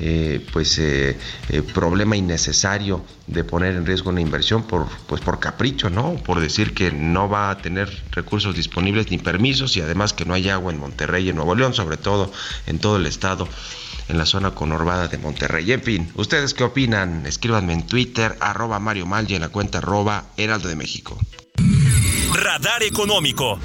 eh, 0.00 0.44
pues 0.52 0.78
eh, 0.78 1.18
eh, 1.50 1.62
problema 1.62 2.16
innecesario 2.16 3.04
de 3.26 3.44
poner 3.44 3.74
en 3.74 3.84
riesgo 3.84 4.08
una 4.08 4.22
inversión 4.22 4.62
por 4.62 4.88
pues 5.06 5.20
por 5.20 5.40
capricho 5.40 5.90
no 5.90 6.14
por 6.24 6.40
decir 6.40 6.72
que 6.72 6.90
no 6.90 7.28
va 7.28 7.50
a 7.50 7.58
tener 7.58 8.02
recursos 8.10 8.56
disponibles 8.56 9.10
ni 9.10 9.18
permisos 9.18 9.76
y 9.76 9.82
además 9.82 10.14
que 10.14 10.24
no 10.24 10.32
hay 10.32 10.48
agua 10.48 10.72
en 10.72 10.80
Monterrey 10.80 11.28
en 11.28 11.36
Nuevo 11.36 11.54
León 11.54 11.74
sobre 11.74 11.98
todo 11.98 12.32
en 12.66 12.78
todo 12.78 12.96
el 12.96 13.04
estado 13.04 13.46
en 14.08 14.16
la 14.18 14.26
zona 14.26 14.50
conurbada 14.52 15.06
de 15.06 15.18
Monterrey. 15.18 15.70
En 15.70 15.82
fin, 15.82 16.10
¿ustedes 16.16 16.52
qué 16.52 16.64
opinan? 16.64 17.26
Escríbanme 17.26 17.74
en 17.74 17.86
Twitter, 17.86 18.36
arroba 18.40 18.80
Mario 18.80 19.06
Mal 19.06 19.30
y 19.30 19.36
en 19.36 19.42
la 19.42 19.50
cuenta 19.50 19.78
arroba 19.78 20.24
Heraldo 20.36 20.68
de 20.68 20.74
México. 20.74 21.16
Radar 22.34 22.82
Económico. 22.82 23.60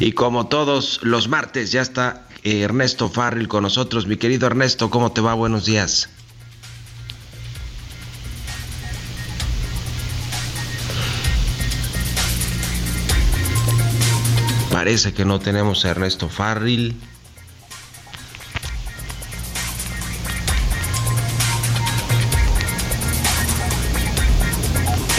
Y 0.00 0.12
como 0.12 0.46
todos 0.46 1.00
los 1.02 1.28
martes, 1.28 1.72
ya 1.72 1.82
está 1.82 2.26
Ernesto 2.42 3.08
Farril 3.08 3.48
con 3.48 3.62
nosotros. 3.62 4.06
Mi 4.06 4.16
querido 4.16 4.46
Ernesto, 4.46 4.90
¿cómo 4.90 5.12
te 5.12 5.20
va? 5.20 5.34
Buenos 5.34 5.64
días. 5.64 6.08
Parece 14.70 15.14
que 15.14 15.24
no 15.24 15.38
tenemos 15.38 15.84
a 15.84 15.90
Ernesto 15.90 16.28
Farril. 16.28 16.96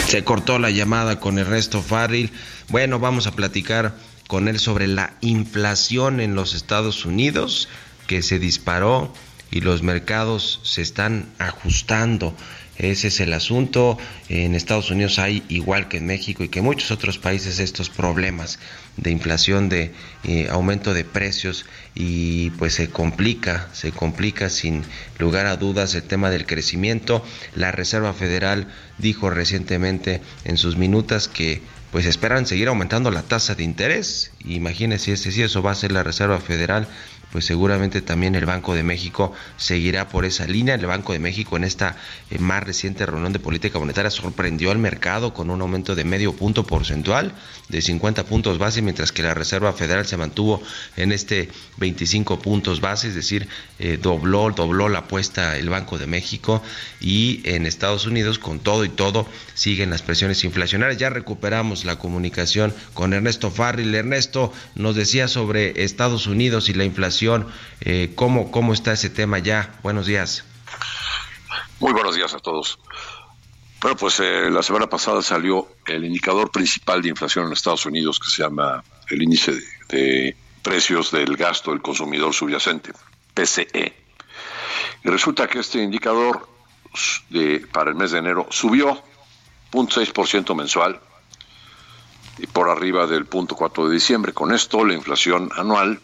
Se 0.06 0.22
cortó 0.22 0.58
la 0.58 0.70
llamada 0.70 1.18
con 1.18 1.38
Ernesto 1.38 1.82
Farril. 1.82 2.32
Bueno, 2.68 3.00
vamos 3.00 3.26
a 3.26 3.32
platicar 3.32 3.96
con 4.26 4.48
él 4.48 4.58
sobre 4.58 4.86
la 4.86 5.14
inflación 5.20 6.20
en 6.20 6.34
los 6.34 6.54
Estados 6.54 7.04
Unidos 7.04 7.68
que 8.06 8.22
se 8.22 8.38
disparó 8.38 9.12
y 9.50 9.60
los 9.60 9.82
mercados 9.82 10.60
se 10.64 10.82
están 10.82 11.26
ajustando. 11.38 12.34
Ese 12.78 13.08
es 13.08 13.20
el 13.20 13.32
asunto. 13.32 13.96
En 14.28 14.54
Estados 14.54 14.90
Unidos 14.90 15.18
hay, 15.18 15.42
igual 15.48 15.88
que 15.88 15.96
en 15.96 16.06
México 16.06 16.44
y 16.44 16.48
que 16.48 16.58
en 16.58 16.66
muchos 16.66 16.90
otros 16.90 17.16
países, 17.16 17.58
estos 17.58 17.88
problemas 17.88 18.58
de 18.98 19.10
inflación, 19.10 19.70
de 19.70 19.94
eh, 20.24 20.48
aumento 20.50 20.92
de 20.92 21.04
precios 21.04 21.64
y 21.94 22.50
pues 22.50 22.74
se 22.74 22.90
complica, 22.90 23.68
se 23.72 23.92
complica 23.92 24.50
sin 24.50 24.82
lugar 25.18 25.46
a 25.46 25.56
dudas 25.56 25.94
el 25.94 26.02
tema 26.02 26.28
del 26.30 26.44
crecimiento. 26.44 27.24
La 27.54 27.72
Reserva 27.72 28.12
Federal 28.12 28.68
dijo 28.98 29.30
recientemente 29.30 30.20
en 30.44 30.58
sus 30.58 30.76
minutas 30.76 31.28
que 31.28 31.62
pues 31.92 32.06
esperan 32.06 32.46
seguir 32.46 32.68
aumentando 32.68 33.10
la 33.10 33.22
tasa 33.22 33.54
de 33.54 33.64
interés. 33.64 34.30
Imagínense 34.44 35.16
si 35.16 35.42
eso 35.42 35.62
va 35.62 35.72
a 35.72 35.76
ser 35.76 35.92
la 35.92 36.02
Reserva 36.02 36.40
Federal 36.40 36.88
pues 37.32 37.44
seguramente 37.44 38.00
también 38.02 38.34
el 38.34 38.46
Banco 38.46 38.74
de 38.74 38.82
México 38.82 39.32
seguirá 39.56 40.08
por 40.08 40.24
esa 40.24 40.46
línea. 40.46 40.74
El 40.74 40.86
Banco 40.86 41.12
de 41.12 41.18
México 41.18 41.56
en 41.56 41.64
esta 41.64 41.96
eh, 42.30 42.38
más 42.38 42.62
reciente 42.62 43.04
reunión 43.04 43.32
de 43.32 43.38
política 43.38 43.78
monetaria 43.78 44.10
sorprendió 44.10 44.70
al 44.70 44.78
mercado 44.78 45.34
con 45.34 45.50
un 45.50 45.60
aumento 45.60 45.94
de 45.94 46.04
medio 46.04 46.34
punto 46.34 46.64
porcentual 46.64 47.32
de 47.68 47.82
50 47.82 48.24
puntos 48.24 48.58
base, 48.58 48.80
mientras 48.80 49.12
que 49.12 49.22
la 49.22 49.34
Reserva 49.34 49.72
Federal 49.72 50.06
se 50.06 50.16
mantuvo 50.16 50.62
en 50.96 51.12
este 51.12 51.50
25 51.78 52.38
puntos 52.38 52.80
base, 52.80 53.08
es 53.08 53.14
decir, 53.14 53.48
eh, 53.78 53.98
dobló, 54.00 54.50
dobló 54.52 54.88
la 54.88 55.00
apuesta 55.00 55.56
el 55.58 55.68
Banco 55.68 55.98
de 55.98 56.06
México 56.06 56.62
y 57.00 57.40
en 57.44 57.66
Estados 57.66 58.06
Unidos 58.06 58.38
con 58.38 58.60
todo 58.60 58.84
y 58.84 58.88
todo 58.88 59.26
siguen 59.54 59.90
las 59.90 60.02
presiones 60.02 60.44
inflacionarias. 60.44 60.98
Ya 60.98 61.10
recuperamos 61.10 61.84
la 61.84 61.96
comunicación 61.96 62.72
con 62.94 63.12
Ernesto 63.12 63.50
Farril. 63.50 63.94
Ernesto 63.94 64.52
nos 64.74 64.94
decía 64.94 65.28
sobre 65.28 65.82
Estados 65.82 66.26
Unidos 66.26 66.68
y 66.68 66.74
la 66.74 66.84
inflación 66.84 67.15
eh, 67.80 68.12
¿cómo, 68.14 68.50
¿Cómo 68.50 68.72
está 68.72 68.92
ese 68.92 69.10
tema 69.10 69.38
ya? 69.38 69.78
Buenos 69.82 70.06
días. 70.06 70.44
Muy 71.80 71.92
buenos 71.92 72.16
días 72.16 72.34
a 72.34 72.38
todos. 72.38 72.78
Bueno, 73.80 73.96
pues 73.96 74.20
eh, 74.20 74.50
la 74.50 74.62
semana 74.62 74.88
pasada 74.88 75.22
salió 75.22 75.68
el 75.86 76.04
indicador 76.04 76.50
principal 76.50 77.02
de 77.02 77.10
inflación 77.10 77.46
en 77.46 77.52
Estados 77.52 77.86
Unidos 77.86 78.18
que 78.18 78.30
se 78.30 78.42
llama 78.42 78.82
el 79.10 79.22
índice 79.22 79.52
de, 79.88 80.36
precios 80.62 81.12
del 81.12 81.36
gasto 81.36 81.70
del 81.70 81.80
consumidor 81.80 82.34
subyacente, 82.34 82.92
PCE. 83.34 83.94
Y 85.04 85.08
resulta 85.08 85.46
que 85.46 85.60
este 85.60 85.80
indicador 85.80 86.48
para 87.72 87.90
el 87.90 87.96
mes 87.96 88.10
de 88.10 88.18
enero 88.18 88.48
subió 88.50 89.00
0.6% 89.70 90.56
mensual 90.56 91.00
y 92.38 92.46
por 92.48 92.68
arriba 92.68 93.06
del 93.06 93.28
0.4 93.28 93.86
de 93.86 93.94
diciembre. 93.94 94.32
Con 94.32 94.52
esto, 94.52 94.84
la 94.84 94.94
inflación 94.94 95.50
anual 95.54 96.00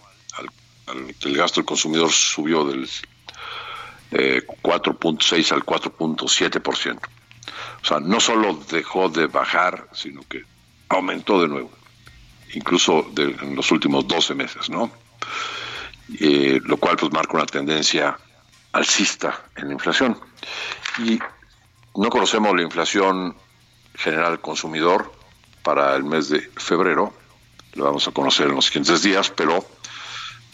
el 0.92 1.36
gasto 1.36 1.60
del 1.60 1.66
consumidor 1.66 2.10
subió 2.10 2.64
del 2.64 2.88
4.6 4.10 5.50
eh, 5.50 5.54
al 5.54 5.64
4.7%. 5.64 6.98
O 7.82 7.84
sea, 7.84 8.00
no 8.00 8.20
solo 8.20 8.54
dejó 8.70 9.08
de 9.08 9.26
bajar, 9.26 9.88
sino 9.92 10.22
que 10.28 10.44
aumentó 10.88 11.40
de 11.42 11.48
nuevo, 11.48 11.70
incluso 12.54 13.10
en 13.16 13.56
los 13.56 13.70
últimos 13.72 14.06
12 14.06 14.34
meses, 14.34 14.70
¿no? 14.70 14.90
Lo 16.08 16.76
cual 16.76 16.96
pues 16.96 17.12
marca 17.12 17.34
una 17.34 17.46
tendencia 17.46 18.18
alcista 18.72 19.42
en 19.56 19.68
la 19.68 19.72
inflación. 19.74 20.18
Y 20.98 21.18
no 21.96 22.10
conocemos 22.10 22.54
la 22.54 22.62
inflación 22.62 23.34
general 23.94 24.40
consumidor 24.40 25.12
para 25.62 25.94
el 25.96 26.04
mes 26.04 26.28
de 26.28 26.40
febrero, 26.56 27.14
lo 27.74 27.84
vamos 27.84 28.06
a 28.08 28.12
conocer 28.12 28.48
en 28.48 28.56
los 28.56 28.66
siguientes 28.66 29.02
días, 29.02 29.30
pero 29.30 29.64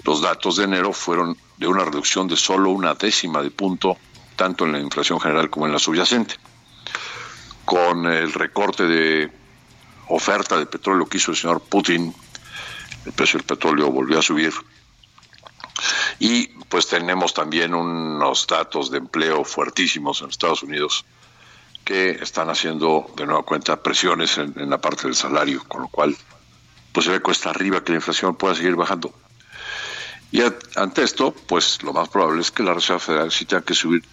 los 0.05 0.23
datos 0.23 0.57
de 0.57 0.65
enero 0.65 0.93
fueron 0.93 1.37
de 1.57 1.67
una 1.67 1.85
reducción 1.85 2.29
de 2.29 2.37
solo 2.37 2.71
una 2.71 2.95
décima 2.95 3.43
de 3.43 3.51
punto, 3.51 3.97
tanto 4.37 4.65
en 4.65 4.73
la 4.73 4.79
inflación 4.79 5.21
general 5.21 5.51
como 5.51 5.67
en 5.67 5.73
la 5.73 5.79
subyacente. 5.79 6.37
Con 7.65 8.07
el 8.07 8.33
recorte 8.33 8.85
de 8.85 9.31
oferta 10.09 10.57
de 10.57 10.67
petróleo 10.67 11.07
que 11.07 11.19
hizo 11.19 11.33
el 11.33 11.37
señor 11.37 11.61
Putin, 11.61 12.15
el 13.05 13.13
precio 13.13 13.39
del 13.39 13.47
petróleo 13.47 13.91
volvió 13.91 14.19
a 14.19 14.23
subir. 14.23 14.53
Y 16.19 16.49
pues 16.69 16.89
tenemos 16.89 17.35
también 17.35 17.75
unos 17.75 18.47
datos 18.47 18.91
de 18.91 18.99
empleo 18.99 19.45
fuertísimos 19.45 20.23
en 20.23 20.31
Estados 20.31 20.63
Unidos 20.63 21.05
que 21.85 22.11
están 22.11 22.51
haciendo 22.51 23.11
de 23.17 23.27
nueva 23.27 23.43
cuenta 23.45 23.83
presiones 23.83 24.37
en, 24.39 24.53
en 24.57 24.71
la 24.71 24.81
parte 24.81 25.05
del 25.05 25.15
salario, 25.15 25.63
con 25.67 25.83
lo 25.83 25.89
cual 25.89 26.17
pues 26.93 27.07
se 27.07 27.13
ve 27.13 27.21
cuesta 27.21 27.51
arriba 27.51 27.83
que 27.83 27.93
la 27.93 27.97
inflación 27.97 28.37
pueda 28.37 28.55
seguir 28.55 28.77
bajando. 28.77 29.13
Y 30.31 30.43
ante 30.77 31.03
esto, 31.03 31.33
pues 31.33 31.83
lo 31.83 31.93
más 31.93 32.09
probable 32.09 32.43
es 32.43 32.51
que 32.51 32.63
la 32.63 32.75
Reserva 32.75 33.01
Federal 33.01 33.33
sí 33.33 33.47
tenga 33.47 33.63
que 33.63 33.75
subir 33.75 34.05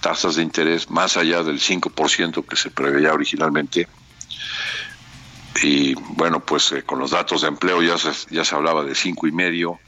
tasas 0.00 0.36
de 0.36 0.42
interés 0.42 0.88
más 0.90 1.16
allá 1.16 1.42
del 1.42 1.58
5% 1.58 2.46
que 2.46 2.56
se 2.56 2.70
preveía 2.70 3.12
originalmente. 3.12 3.88
Y 5.62 5.94
bueno, 5.94 6.40
pues 6.40 6.70
eh, 6.72 6.82
con 6.84 6.98
los 6.98 7.10
datos 7.10 7.42
de 7.42 7.48
empleo 7.48 7.82
ya 7.82 7.98
se, 7.98 8.12
ya 8.32 8.44
se 8.44 8.54
hablaba 8.54 8.84
de 8.84 8.94
cinco 8.94 9.26
y 9.26 9.32
medio 9.32 9.80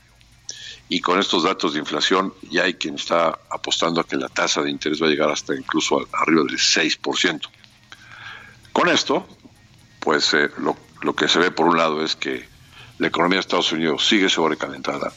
y 0.89 1.01
con 1.01 1.21
estos 1.21 1.45
datos 1.45 1.75
de 1.75 1.81
inflación 1.81 2.33
ya 2.51 2.65
hay 2.65 2.75
quien 2.75 2.95
está 2.95 3.39
apostando 3.51 4.01
a 4.01 4.05
que 4.05 4.17
la 4.17 4.29
tasa 4.29 4.63
de 4.63 4.71
interés 4.71 5.01
va 5.03 5.07
a 5.07 5.11
llegar 5.11 5.31
hasta 5.31 5.55
incluso 5.55 6.01
arriba 6.13 6.43
del 6.45 6.59
6%. 6.59 7.49
Con 8.73 8.89
esto, 8.89 9.29
pues 10.01 10.33
eh, 10.35 10.51
lo, 10.59 10.77
lo 11.03 11.15
que 11.15 11.29
se 11.29 11.39
ve 11.39 11.51
por 11.51 11.67
un 11.67 11.77
lado 11.77 12.03
es 12.03 12.17
que 12.17 12.49
la 12.99 13.09
economía 13.09 13.37
de 13.37 13.41
Estados 13.41 13.71
Unidos 13.73 14.07
sigue 14.07 14.29
sobrecalentada, 14.29 15.13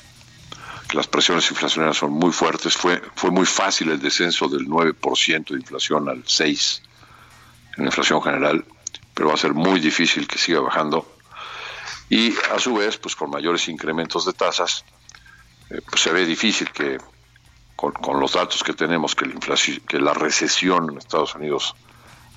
las 0.93 1.07
presiones 1.07 1.49
inflacionarias 1.49 1.97
son 1.97 2.11
muy 2.11 2.31
fuertes. 2.31 2.75
Fue, 2.75 3.01
fue 3.15 3.31
muy 3.31 3.45
fácil 3.45 3.91
el 3.91 3.99
descenso 3.99 4.47
del 4.47 4.67
9% 4.67 5.49
de 5.49 5.55
inflación 5.59 6.09
al 6.09 6.23
6% 6.23 6.81
en 7.77 7.83
la 7.83 7.89
inflación 7.89 8.21
general, 8.21 8.65
pero 9.13 9.29
va 9.29 9.35
a 9.35 9.37
ser 9.37 9.53
muy 9.53 9.79
difícil 9.79 10.27
que 10.27 10.37
siga 10.37 10.59
bajando. 10.59 11.17
Y 12.09 12.33
a 12.53 12.59
su 12.59 12.73
vez, 12.73 12.97
pues 12.97 13.15
con 13.15 13.29
mayores 13.29 13.67
incrementos 13.69 14.25
de 14.25 14.33
tasas, 14.33 14.83
eh, 15.69 15.79
pues 15.89 16.01
se 16.01 16.11
ve 16.11 16.25
difícil 16.25 16.69
que 16.71 16.97
con, 17.75 18.19
los 18.19 18.33
datos 18.33 18.63
que 18.63 18.73
tenemos 18.73 19.15
que 19.15 19.25
la, 19.25 19.39
que 19.87 19.99
la 19.99 20.13
recesión 20.13 20.91
en 20.91 20.97
Estados 20.97 21.33
Unidos 21.35 21.73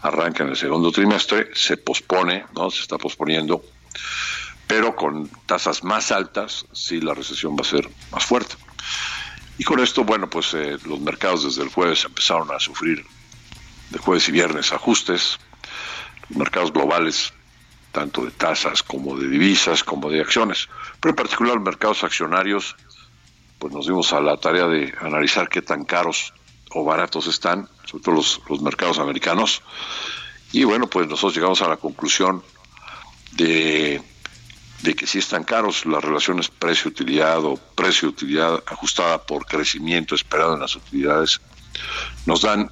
arranca 0.02 0.44
en 0.44 0.50
el 0.50 0.56
segundo 0.56 0.90
trimestre, 0.92 1.50
se 1.54 1.76
pospone, 1.76 2.46
¿no? 2.54 2.70
Se 2.70 2.82
está 2.82 2.96
posponiendo 2.96 3.62
pero 4.66 4.96
con 4.96 5.28
tasas 5.46 5.84
más 5.84 6.10
altas, 6.10 6.66
sí 6.72 7.00
la 7.00 7.14
recesión 7.14 7.54
va 7.56 7.62
a 7.62 7.68
ser 7.68 7.88
más 8.10 8.24
fuerte. 8.24 8.56
Y 9.58 9.64
con 9.64 9.80
esto, 9.80 10.04
bueno, 10.04 10.28
pues 10.28 10.52
eh, 10.54 10.78
los 10.84 11.00
mercados 11.00 11.44
desde 11.44 11.62
el 11.62 11.68
jueves 11.68 12.04
empezaron 12.04 12.50
a 12.50 12.58
sufrir, 12.58 13.04
de 13.90 13.98
jueves 13.98 14.28
y 14.28 14.32
viernes, 14.32 14.72
ajustes. 14.72 15.38
Los 16.28 16.38
mercados 16.38 16.72
globales, 16.72 17.32
tanto 17.92 18.24
de 18.24 18.30
tasas 18.32 18.82
como 18.82 19.16
de 19.16 19.28
divisas, 19.28 19.84
como 19.84 20.10
de 20.10 20.20
acciones, 20.20 20.68
pero 21.00 21.10
en 21.10 21.16
particular 21.16 21.54
los 21.54 21.64
mercados 21.64 22.02
accionarios, 22.02 22.74
pues 23.58 23.72
nos 23.72 23.86
dimos 23.86 24.12
a 24.12 24.20
la 24.20 24.36
tarea 24.38 24.66
de 24.66 24.92
analizar 25.00 25.48
qué 25.48 25.62
tan 25.62 25.84
caros 25.84 26.32
o 26.70 26.84
baratos 26.84 27.26
están, 27.28 27.68
sobre 27.84 28.02
todo 28.02 28.14
los, 28.16 28.40
los 28.48 28.60
mercados 28.62 28.98
americanos. 28.98 29.62
Y 30.50 30.64
bueno, 30.64 30.88
pues 30.88 31.06
nosotros 31.06 31.34
llegamos 31.34 31.62
a 31.62 31.68
la 31.68 31.76
conclusión 31.76 32.42
de 33.32 34.02
de 34.82 34.94
que 34.94 35.06
si 35.06 35.18
están 35.18 35.44
caros 35.44 35.86
las 35.86 36.02
relaciones 36.02 36.48
precio-utilidad 36.48 37.44
o 37.44 37.56
precio-utilidad 37.56 38.62
ajustada 38.66 39.22
por 39.22 39.46
crecimiento 39.46 40.14
esperado 40.14 40.54
en 40.54 40.60
las 40.60 40.76
utilidades, 40.76 41.40
nos 42.26 42.42
dan 42.42 42.70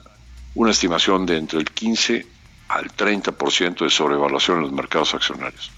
una 0.55 0.71
estimación 0.71 1.25
de 1.27 1.39
entre 1.39 1.59
el 1.59 1.71
15 1.71 2.27
al 2.69 2.91
30% 2.91 3.85
de 3.85 3.91
sobrevaluación 3.91 4.59
en 4.59 4.63
los 4.65 4.73
mercados 4.73 5.15
accionarios 5.15 5.71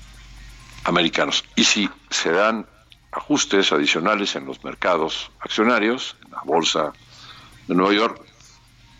americanos. 0.85 1.45
Y 1.57 1.65
si 1.65 1.89
se 2.11 2.31
dan 2.31 2.67
ajustes 3.13 3.73
adicionales 3.73 4.35
en 4.37 4.47
los 4.47 4.63
mercados 4.65 5.31
accionarios, 5.41 6.17
en 6.25 6.33
la 6.33 6.43
bolsa 6.45 6.93
de 7.67 7.75
Nueva 7.75 7.95
York, 7.95 8.21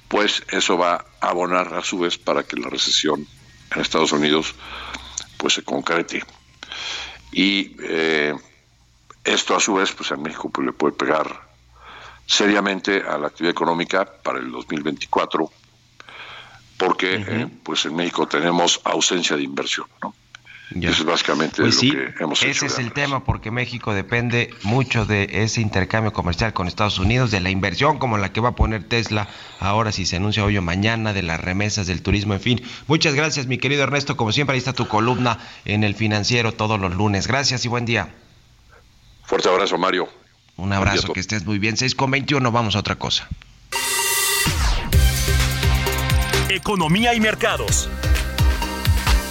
pues 0.09 0.43
eso 0.51 0.79
va 0.79 1.05
a 1.21 1.29
abonar 1.29 1.75
a 1.75 1.83
su 1.83 1.99
vez 1.99 2.19
para 2.19 2.45
que 2.45 2.57
la 2.57 2.69
recesión 2.69 3.27
en 3.75 3.81
Estados 3.81 4.13
Unidos 4.13 4.55
pues 5.37 5.55
se 5.55 5.63
concrete 5.63 6.23
y 7.35 7.77
eh, 7.83 8.35
esto 9.25 9.57
a 9.57 9.61
su 9.61 9.75
vez 9.75 9.92
pues 9.92 10.12
a 10.12 10.16
México 10.16 10.49
pues, 10.51 10.66
le 10.66 10.73
puede 10.73 10.94
pegar 10.94 11.49
seriamente 12.27 13.03
a 13.03 13.18
la 13.18 13.27
actividad 13.27 13.51
económica 13.51 14.05
para 14.23 14.38
el 14.38 14.51
2024 14.51 15.51
porque 16.79 17.25
eh, 17.27 17.49
pues 17.62 17.85
en 17.87 17.97
México 17.97 18.27
tenemos 18.29 18.81
ausencia 18.85 19.37
de 19.37 19.42
inversión 19.42 19.87
¿no? 20.01 20.14
Eso 20.70 20.90
es 20.90 21.05
básicamente 21.05 21.62
pues 21.62 21.83
lo 21.83 21.90
que 21.90 22.24
hemos 22.24 22.42
hecho. 22.42 22.50
Ese 22.50 22.66
es 22.66 22.79
el 22.79 22.92
tema, 22.92 23.24
porque 23.24 23.50
México 23.50 23.94
depende 23.94 24.50
mucho 24.62 25.05
de 25.05 25.29
ese 25.31 25.61
intercambio 25.61 26.12
comercial 26.12 26.53
con 26.53 26.66
Estados 26.66 26.98
Unidos, 26.98 27.31
de 27.31 27.40
la 27.40 27.50
inversión 27.50 27.98
como 27.98 28.18
la 28.18 28.33
que 28.33 28.40
va 28.40 28.50
a 28.50 28.55
poner 28.57 28.83
Tesla 28.85 29.29
ahora 29.61 29.92
si 29.92 30.07
se 30.07 30.16
anuncia 30.16 30.44
hoy 30.44 30.57
o 30.57 30.62
mañana, 30.62 31.12
de 31.12 31.22
las 31.22 31.40
remesas, 31.40 31.87
del 31.87 32.03
turismo, 32.03 32.35
en 32.35 32.40
fin. 32.40 32.62
Muchas 32.87 33.14
gracias, 33.14 33.46
mi 33.46 33.59
querido 33.59 33.83
Ernesto. 33.83 34.16
Como 34.16 34.33
siempre, 34.33 34.55
ahí 34.55 34.59
está 34.59 34.72
tu 34.72 34.88
columna 34.88 35.38
en 35.64 35.85
el 35.85 35.94
financiero 35.94 36.53
todos 36.53 36.81
los 36.81 36.94
lunes. 36.94 37.27
Gracias 37.27 37.64
y 37.64 37.68
buen 37.68 37.85
día. 37.85 38.14
Fuerte 39.24 39.48
abrazo, 39.48 39.79
Mario. 39.79 40.09
Un 40.57 40.72
abrazo, 40.72 41.12
que 41.12 41.20
estés 41.20 41.44
muy 41.44 41.59
bien. 41.59 41.77
6 41.77 41.94
con 41.94 42.11
21, 42.11 42.50
vamos 42.53 42.77
a 42.77 42.81
otra 42.81 42.96
cosa. 42.96 43.29
Economía 46.48 47.14
y 47.14 47.20
mercados. 47.20 47.88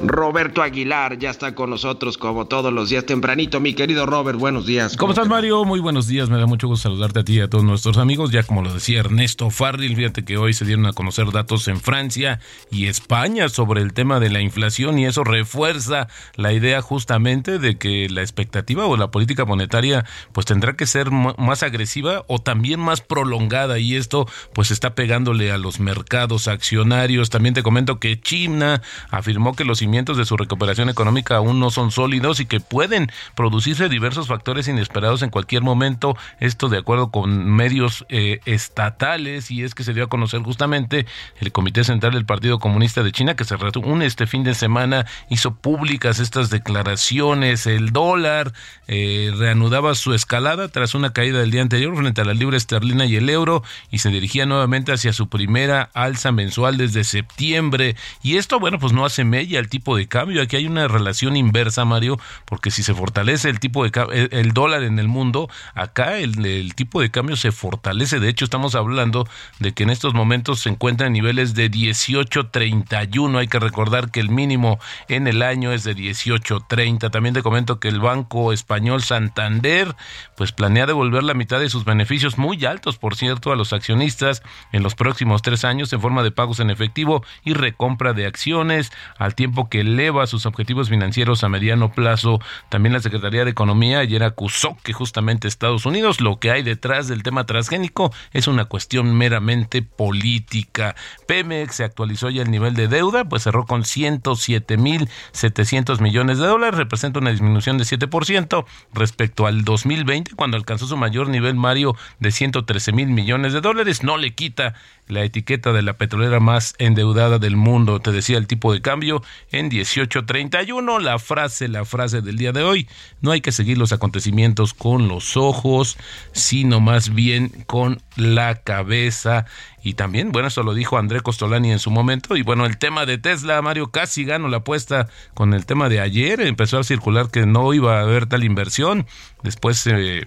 Roberto 0.00 0.62
Aguilar 0.62 1.18
ya 1.18 1.30
está 1.30 1.54
con 1.54 1.70
nosotros 1.70 2.18
como 2.18 2.46
todos 2.46 2.72
los 2.72 2.88
días 2.88 3.04
tempranito. 3.04 3.58
Mi 3.58 3.74
querido 3.74 4.06
Robert, 4.06 4.38
buenos 4.38 4.64
días. 4.64 4.96
¿Cómo, 4.96 5.12
estás, 5.12 5.28
Mario? 5.28 5.64
Muy 5.64 5.80
buenos 5.80 6.06
días. 6.06 6.30
Me 6.30 6.38
da 6.38 6.46
mucho 6.46 6.68
gusto 6.68 6.88
saludarte 6.88 7.20
a 7.20 7.24
ti 7.24 7.34
y 7.34 7.40
a 7.40 7.50
todos 7.50 7.64
nuestros 7.64 7.98
amigos. 7.98 8.30
Ya 8.30 8.44
como 8.44 8.62
lo 8.62 8.72
decía 8.72 9.00
Ernesto 9.00 9.50
Farril, 9.50 9.96
fíjate 9.96 10.24
que 10.24 10.36
hoy 10.36 10.52
se 10.52 10.64
dieron 10.64 10.86
a 10.86 10.92
conocer 10.92 11.32
datos 11.32 11.66
en 11.66 11.80
Francia 11.80 12.38
y 12.70 12.86
España 12.86 13.48
sobre 13.48 13.82
el 13.82 13.92
tema 13.92 14.20
de 14.20 14.30
la 14.30 14.40
inflación 14.40 14.98
y 14.98 15.06
eso 15.06 15.24
refuerza 15.24 16.08
la 16.36 16.52
idea 16.52 16.80
justamente 16.80 17.58
de 17.58 17.76
que 17.76 18.08
la 18.08 18.22
expectativa 18.22 18.86
o 18.86 18.96
la 18.96 19.10
política 19.10 19.44
monetaria 19.44 20.04
pues 20.32 20.46
tendrá 20.46 20.76
que 20.76 20.86
ser 20.86 21.10
más 21.10 21.62
agresiva 21.64 22.24
o 22.28 22.38
también 22.38 22.78
más 22.78 23.00
prolongada 23.00 23.78
y 23.80 23.96
esto 23.96 24.28
pues 24.52 24.70
está 24.70 24.94
pegándole 24.94 25.50
a 25.50 25.58
los 25.58 25.80
mercados 25.80 26.46
accionarios. 26.46 27.30
También 27.30 27.54
te 27.54 27.64
comento 27.64 27.98
que 27.98 28.20
China 28.20 28.80
afirmó 29.10 29.56
que 29.56 29.64
los 29.64 29.82
de 29.88 30.24
su 30.26 30.36
recuperación 30.36 30.90
económica 30.90 31.36
aún 31.36 31.58
no 31.58 31.70
son 31.70 31.90
sólidos 31.90 32.40
y 32.40 32.46
que 32.46 32.60
pueden 32.60 33.10
producirse 33.34 33.88
diversos 33.88 34.28
factores 34.28 34.68
inesperados 34.68 35.22
en 35.22 35.30
cualquier 35.30 35.62
momento. 35.62 36.16
Esto 36.40 36.68
de 36.68 36.78
acuerdo 36.78 37.10
con 37.10 37.50
medios 37.50 38.04
eh, 38.10 38.40
estatales 38.44 39.50
y 39.50 39.64
es 39.64 39.74
que 39.74 39.84
se 39.84 39.94
dio 39.94 40.04
a 40.04 40.08
conocer 40.08 40.42
justamente 40.42 41.06
el 41.40 41.52
Comité 41.52 41.84
Central 41.84 42.12
del 42.12 42.26
Partido 42.26 42.58
Comunista 42.58 43.02
de 43.02 43.12
China 43.12 43.34
que 43.34 43.44
se 43.44 43.56
reúne 43.56 44.04
este 44.04 44.26
fin 44.26 44.44
de 44.44 44.54
semana, 44.54 45.06
hizo 45.30 45.54
públicas 45.54 46.18
estas 46.18 46.50
declaraciones. 46.50 47.66
El 47.66 47.90
dólar 47.90 48.52
eh, 48.88 49.32
reanudaba 49.36 49.94
su 49.94 50.12
escalada 50.12 50.68
tras 50.68 50.94
una 50.94 51.12
caída 51.14 51.40
del 51.40 51.50
día 51.50 51.62
anterior 51.62 51.96
frente 51.96 52.20
a 52.20 52.24
la 52.24 52.34
libra 52.34 52.58
esterlina 52.58 53.06
y 53.06 53.16
el 53.16 53.30
euro 53.30 53.62
y 53.90 53.98
se 53.98 54.10
dirigía 54.10 54.44
nuevamente 54.44 54.92
hacia 54.92 55.14
su 55.14 55.28
primera 55.28 55.88
alza 55.94 56.30
mensual 56.30 56.76
desde 56.76 57.04
septiembre. 57.04 57.96
Y 58.22 58.36
esto, 58.36 58.60
bueno, 58.60 58.78
pues 58.78 58.92
no 58.92 59.06
hace 59.06 59.24
mella 59.24 59.58
el 59.58 59.68
tipo 59.68 59.77
de 59.96 60.08
cambio. 60.08 60.42
Aquí 60.42 60.56
hay 60.56 60.66
una 60.66 60.88
relación 60.88 61.36
inversa, 61.36 61.84
Mario, 61.84 62.18
porque 62.44 62.70
si 62.70 62.82
se 62.82 62.94
fortalece 62.94 63.48
el 63.48 63.60
tipo 63.60 63.84
de 63.84 64.28
el, 64.30 64.52
dólar 64.52 64.82
en 64.82 64.98
el 64.98 65.08
mundo, 65.08 65.48
acá 65.74 66.18
el, 66.18 66.44
el, 66.44 66.74
tipo 66.74 67.00
de 67.00 67.10
cambio 67.10 67.36
se 67.36 67.52
fortalece. 67.52 68.20
De 68.20 68.28
hecho, 68.28 68.44
estamos 68.44 68.74
hablando 68.74 69.26
de 69.58 69.72
que 69.72 69.82
en 69.82 69.90
estos 69.90 70.14
momentos 70.14 70.60
se 70.60 70.68
encuentra 70.70 71.06
en 71.06 71.12
niveles 71.12 71.54
de 71.54 71.70
18.31. 71.70 73.38
Hay 73.38 73.48
que 73.48 73.58
recordar 73.58 74.10
que 74.10 74.20
el 74.20 74.30
mínimo 74.30 74.78
en 75.08 75.26
el 75.26 75.42
año 75.42 75.72
es 75.72 75.84
de 75.84 75.96
18.30. 75.96 77.10
También 77.10 77.34
te 77.34 77.42
comento 77.42 77.80
que 77.80 77.88
el 77.88 78.00
Banco 78.00 78.52
Español 78.52 79.02
Santander 79.02 79.94
pues 80.36 80.52
planea 80.52 80.86
devolver 80.86 81.22
la 81.22 81.34
mitad 81.34 81.60
de 81.60 81.68
sus 81.68 81.84
beneficios 81.84 82.38
muy 82.38 82.64
altos, 82.64 82.98
por 82.98 83.16
cierto, 83.16 83.52
a 83.52 83.56
los 83.56 83.72
accionistas 83.72 84.42
en 84.72 84.82
los 84.82 84.94
próximos 84.94 85.42
tres 85.42 85.64
años 85.64 85.92
en 85.92 86.00
forma 86.00 86.22
de 86.22 86.30
pagos 86.30 86.60
en 86.60 86.70
efectivo 86.70 87.24
y 87.44 87.54
recompra 87.54 88.12
de 88.12 88.26
acciones, 88.26 88.92
al 89.18 89.34
tiempo 89.34 89.67
que 89.68 89.80
eleva 89.80 90.26
sus 90.26 90.46
objetivos 90.46 90.88
financieros 90.88 91.44
a 91.44 91.48
mediano 91.48 91.92
plazo. 91.92 92.40
También 92.68 92.92
la 92.92 93.00
Secretaría 93.00 93.44
de 93.44 93.50
Economía 93.50 94.00
ayer 94.00 94.22
acusó 94.22 94.76
que 94.82 94.92
justamente 94.92 95.48
Estados 95.48 95.86
Unidos 95.86 96.20
lo 96.20 96.38
que 96.38 96.50
hay 96.50 96.62
detrás 96.62 97.08
del 97.08 97.22
tema 97.22 97.46
transgénico 97.46 98.12
es 98.32 98.48
una 98.48 98.66
cuestión 98.66 99.16
meramente 99.16 99.82
política. 99.82 100.94
Pemex 101.26 101.76
se 101.76 101.84
actualizó 101.84 102.30
ya 102.30 102.42
el 102.42 102.50
nivel 102.50 102.74
de 102.74 102.88
deuda, 102.88 103.24
pues 103.24 103.42
cerró 103.42 103.66
con 103.66 103.84
107 103.84 104.76
mil 104.76 105.08
700 105.32 106.00
millones 106.00 106.38
de 106.38 106.46
dólares, 106.46 106.78
representa 106.78 107.20
una 107.20 107.30
disminución 107.30 107.78
de 107.78 107.84
7% 107.84 108.64
respecto 108.92 109.46
al 109.46 109.64
2020 109.64 110.32
cuando 110.34 110.56
alcanzó 110.56 110.86
su 110.86 110.96
mayor 110.96 111.28
nivel 111.28 111.54
Mario 111.54 111.96
de 112.20 112.30
113 112.30 112.92
mil 112.92 113.08
millones 113.08 113.52
de 113.52 113.60
dólares. 113.60 114.02
No 114.02 114.16
le 114.16 114.34
quita 114.34 114.74
la 115.06 115.24
etiqueta 115.24 115.72
de 115.72 115.82
la 115.82 115.94
petrolera 115.94 116.40
más 116.40 116.74
endeudada 116.78 117.38
del 117.38 117.56
mundo. 117.56 118.00
Te 118.00 118.12
decía 118.12 118.38
el 118.38 118.46
tipo 118.46 118.72
de 118.72 118.82
cambio 118.82 119.22
en 119.58 119.70
18.31. 119.70 121.00
La 121.00 121.18
frase, 121.18 121.68
la 121.68 121.84
frase 121.84 122.20
del 122.22 122.36
día 122.36 122.52
de 122.52 122.62
hoy. 122.62 122.88
No 123.20 123.32
hay 123.32 123.40
que 123.40 123.52
seguir 123.52 123.78
los 123.78 123.92
acontecimientos 123.92 124.74
con 124.74 125.08
los 125.08 125.36
ojos, 125.36 125.96
sino 126.32 126.80
más 126.80 127.14
bien 127.14 127.64
con 127.66 128.00
la 128.16 128.56
cabeza. 128.56 129.46
Y 129.82 129.94
también, 129.94 130.32
bueno, 130.32 130.48
eso 130.48 130.62
lo 130.62 130.74
dijo 130.74 130.98
André 130.98 131.20
Costolani 131.20 131.72
en 131.72 131.78
su 131.78 131.90
momento. 131.90 132.36
Y 132.36 132.42
bueno, 132.42 132.66
el 132.66 132.78
tema 132.78 133.06
de 133.06 133.18
Tesla, 133.18 133.62
Mario 133.62 133.90
casi 133.90 134.24
ganó 134.24 134.48
la 134.48 134.58
apuesta 134.58 135.08
con 135.34 135.54
el 135.54 135.66
tema 135.66 135.88
de 135.88 136.00
ayer. 136.00 136.40
Empezó 136.40 136.78
a 136.78 136.84
circular 136.84 137.30
que 137.30 137.46
no 137.46 137.72
iba 137.74 137.98
a 137.98 138.02
haber 138.02 138.26
tal 138.26 138.44
inversión. 138.44 139.06
Después 139.42 139.78
se... 139.78 140.18
Eh, 140.18 140.24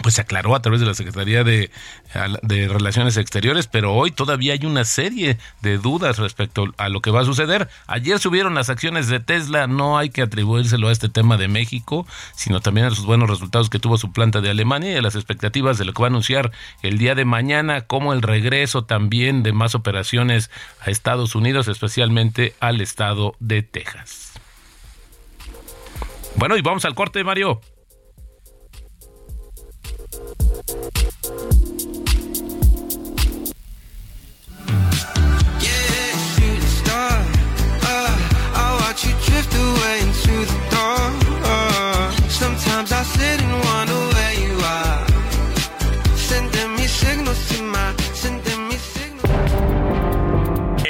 pues 0.00 0.14
se 0.14 0.22
aclaró 0.22 0.54
a 0.54 0.62
través 0.62 0.80
de 0.80 0.86
la 0.86 0.94
Secretaría 0.94 1.44
de, 1.44 1.70
de, 2.42 2.68
Relaciones 2.68 3.16
Exteriores, 3.18 3.66
pero 3.66 3.92
hoy 3.92 4.10
todavía 4.10 4.54
hay 4.54 4.64
una 4.64 4.84
serie 4.84 5.38
de 5.60 5.76
dudas 5.76 6.18
respecto 6.18 6.72
a 6.78 6.88
lo 6.88 7.02
que 7.02 7.10
va 7.10 7.20
a 7.20 7.24
suceder. 7.24 7.68
Ayer 7.86 8.18
subieron 8.18 8.54
las 8.54 8.70
acciones 8.70 9.08
de 9.08 9.20
Tesla, 9.20 9.66
no 9.66 9.98
hay 9.98 10.08
que 10.08 10.22
atribuírselo 10.22 10.88
a 10.88 10.92
este 10.92 11.10
tema 11.10 11.36
de 11.36 11.48
México, 11.48 12.06
sino 12.34 12.60
también 12.60 12.86
a 12.86 12.90
los 12.90 13.04
buenos 13.04 13.28
resultados 13.28 13.68
que 13.68 13.78
tuvo 13.78 13.98
su 13.98 14.12
planta 14.12 14.40
de 14.40 14.50
Alemania 14.50 14.92
y 14.92 14.96
a 14.96 15.02
las 15.02 15.14
expectativas 15.14 15.76
de 15.76 15.84
lo 15.84 15.92
que 15.92 16.02
va 16.02 16.06
a 16.06 16.10
anunciar 16.10 16.52
el 16.82 16.96
día 16.96 17.14
de 17.14 17.26
mañana, 17.26 17.82
como 17.82 18.14
el 18.14 18.22
regreso 18.22 18.84
también 18.84 19.42
de 19.42 19.52
más 19.52 19.74
operaciones 19.74 20.50
a 20.80 20.90
Estados 20.90 21.34
Unidos, 21.34 21.68
especialmente 21.68 22.54
al 22.60 22.80
estado 22.80 23.36
de 23.40 23.62
Texas. 23.62 24.32
Bueno, 26.36 26.56
y 26.56 26.62
vamos 26.62 26.84
al 26.86 26.94
corte, 26.94 27.22
Mario. 27.24 27.60
Yeah, 35.60 36.16
shooting 36.32 36.60
star. 36.80 37.12
Uh, 37.82 38.16
I 38.54 38.78
watch 38.80 39.04
you 39.04 39.12
drift 39.26 39.52
away 39.54 40.00
into 40.00 40.46
the 40.50 40.71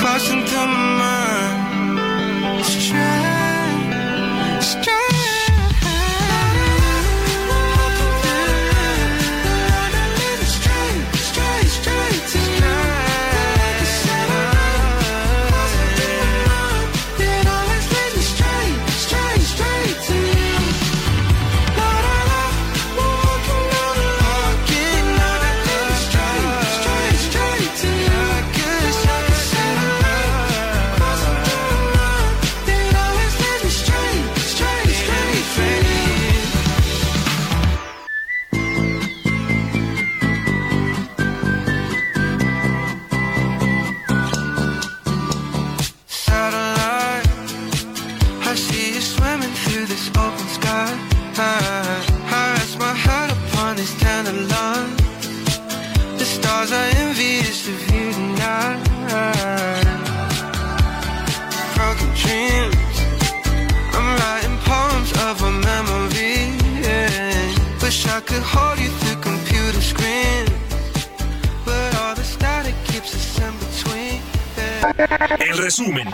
Crossing 0.00 0.42
through 0.46 0.66
my 0.66 0.96
mind. 0.98 2.64
Straight, 2.64 3.19
El 75.38 75.58
resumen. 75.58 76.08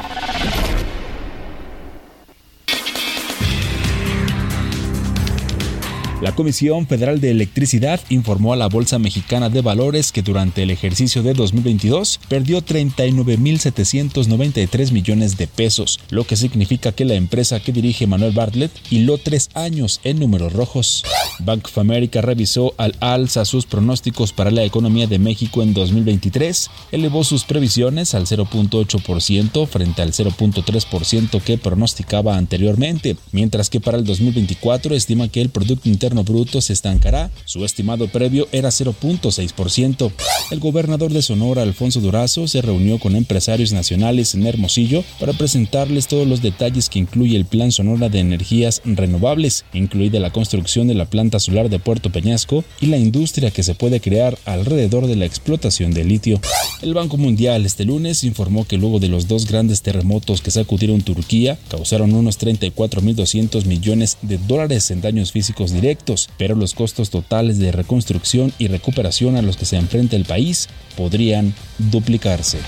La 6.23 6.35
Comisión 6.35 6.87
Federal 6.87 7.21
de 7.21 7.31
Electricidad 7.31 8.01
informó 8.09 8.55
a 8.55 8.57
la 8.57 8.69
Bolsa 8.69 8.99
Mexicana 8.99 9.51
de 9.51 9.61
Valores 9.61 10.13
que 10.13 10.23
durante 10.23 10.63
el 10.63 10.71
ejercicio 10.71 11.23
de 11.23 11.35
2022 11.35 12.21
perdió 12.27 12.65
39.793 12.65 14.93
millones 14.93 15.37
de 15.37 15.47
pesos, 15.47 16.01
lo 16.09 16.25
que 16.25 16.37
significa 16.37 16.93
que 16.93 17.05
la 17.05 17.17
empresa 17.17 17.61
que 17.61 17.71
dirige 17.71 18.07
Manuel 18.07 18.33
Bartlett 18.33 18.73
hiló 18.89 19.19
tres 19.19 19.51
años 19.53 20.01
en 20.05 20.19
números 20.19 20.55
rojos. 20.55 21.05
Bank 21.41 21.67
of 21.67 21.77
America 21.77 22.23
revisó 22.23 22.73
al 22.79 22.95
alza 23.01 23.45
sus 23.45 23.67
pronósticos 23.67 24.33
para 24.33 24.51
la 24.51 24.65
economía 24.65 25.07
de 25.07 25.19
México 25.19 25.63
en 25.63 25.75
2023, 25.75 26.71
elevó 26.93 27.25
sus 27.25 27.45
previsiones 27.45 28.15
al 28.15 28.25
0.8% 28.25 29.67
frente 29.67 30.01
al 30.01 30.13
0.3% 30.13 31.43
que 31.43 31.59
pronosticaba 31.59 32.39
anteriormente, 32.39 33.19
mientras 33.33 33.69
que 33.69 33.81
para 33.81 33.99
el 33.99 34.07
2024 34.07 34.95
estima 34.95 35.29
que 35.29 35.43
el 35.43 35.51
Producto 35.51 35.91
Interno 35.91 36.06
Bruto 36.15 36.61
se 36.61 36.73
estancará. 36.73 37.31
Su 37.45 37.65
estimado 37.65 38.09
previo 38.09 38.49
era 38.53 38.69
0.6%. 38.69 40.13
El 40.51 40.61
gobernador 40.61 41.13
de 41.13 41.23
Sonora, 41.23 41.63
Alfonso 41.63 42.01
Durazo, 42.01 42.47
se 42.47 42.63
reunió 42.63 42.99
con 42.99 43.17
empresarios 43.17 43.73
nacionales 43.73 44.35
en 44.35 44.47
Hermosillo 44.47 45.05
para 45.19 45.33
presentarles 45.33 46.07
todos 46.07 46.27
los 46.27 46.43
detalles 46.43 46.89
que 46.89 46.99
incluye 46.99 47.37
el 47.37 47.45
Plan 47.45 47.73
Sonora 47.73 48.09
de 48.09 48.21
Energías 48.21 48.81
Renovables, 48.85 49.65
incluida 49.73 50.21
la 50.21 50.31
construcción 50.33 50.87
de 50.87 50.95
la 50.95 51.07
planta 51.07 51.41
solar 51.41 51.69
de 51.69 51.79
Puerto 51.79 52.11
Peñasco 52.11 52.65
y 52.81 52.87
la 52.87 52.99
industria 52.99 53.51
que 53.51 53.63
se 53.63 53.75
puede 53.75 54.01
crear 54.01 54.39
alrededor 54.45 55.07
de 55.07 55.17
la 55.17 55.27
explotación 55.27 55.93
de 55.93 56.05
litio. 56.05 56.41
El 56.83 56.95
Banco 56.95 57.17
Mundial 57.17 57.67
este 57.67 57.85
lunes 57.85 58.23
informó 58.25 58.67
que 58.67 58.77
luego 58.77 59.01
de 59.01 59.09
los 59.09 59.29
dos 59.29 59.47
grandes 59.47 59.83
terremotos 59.83 60.41
que 60.41 60.51
sacudieron 60.51 61.03
Turquía, 61.03 61.59
causaron 61.69 62.15
unos 62.15 62.39
34.200 62.39 63.65
millones 63.65 64.19
de 64.23 64.39
dólares 64.39 64.91
en 64.91 65.01
daños 65.01 65.33
físicos 65.33 65.73
directos 65.73 65.96
pero 66.39 66.55
los 66.55 66.75
costos 66.75 67.11
totales 67.11 67.59
de 67.59 67.73
reconstrucción 67.73 68.53
y 68.59 68.69
recuperación 68.69 69.37
a 69.37 69.43
los 69.43 69.57
que 69.57 69.65
se 69.65 69.77
enfrenta 69.77 70.17
el 70.17 70.25
país 70.25 70.69
podrían 70.97 71.55
duplicarse. 71.79 72.59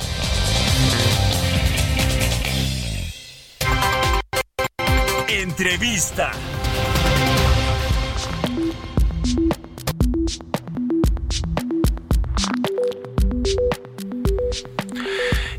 Entrevista. 5.28 6.32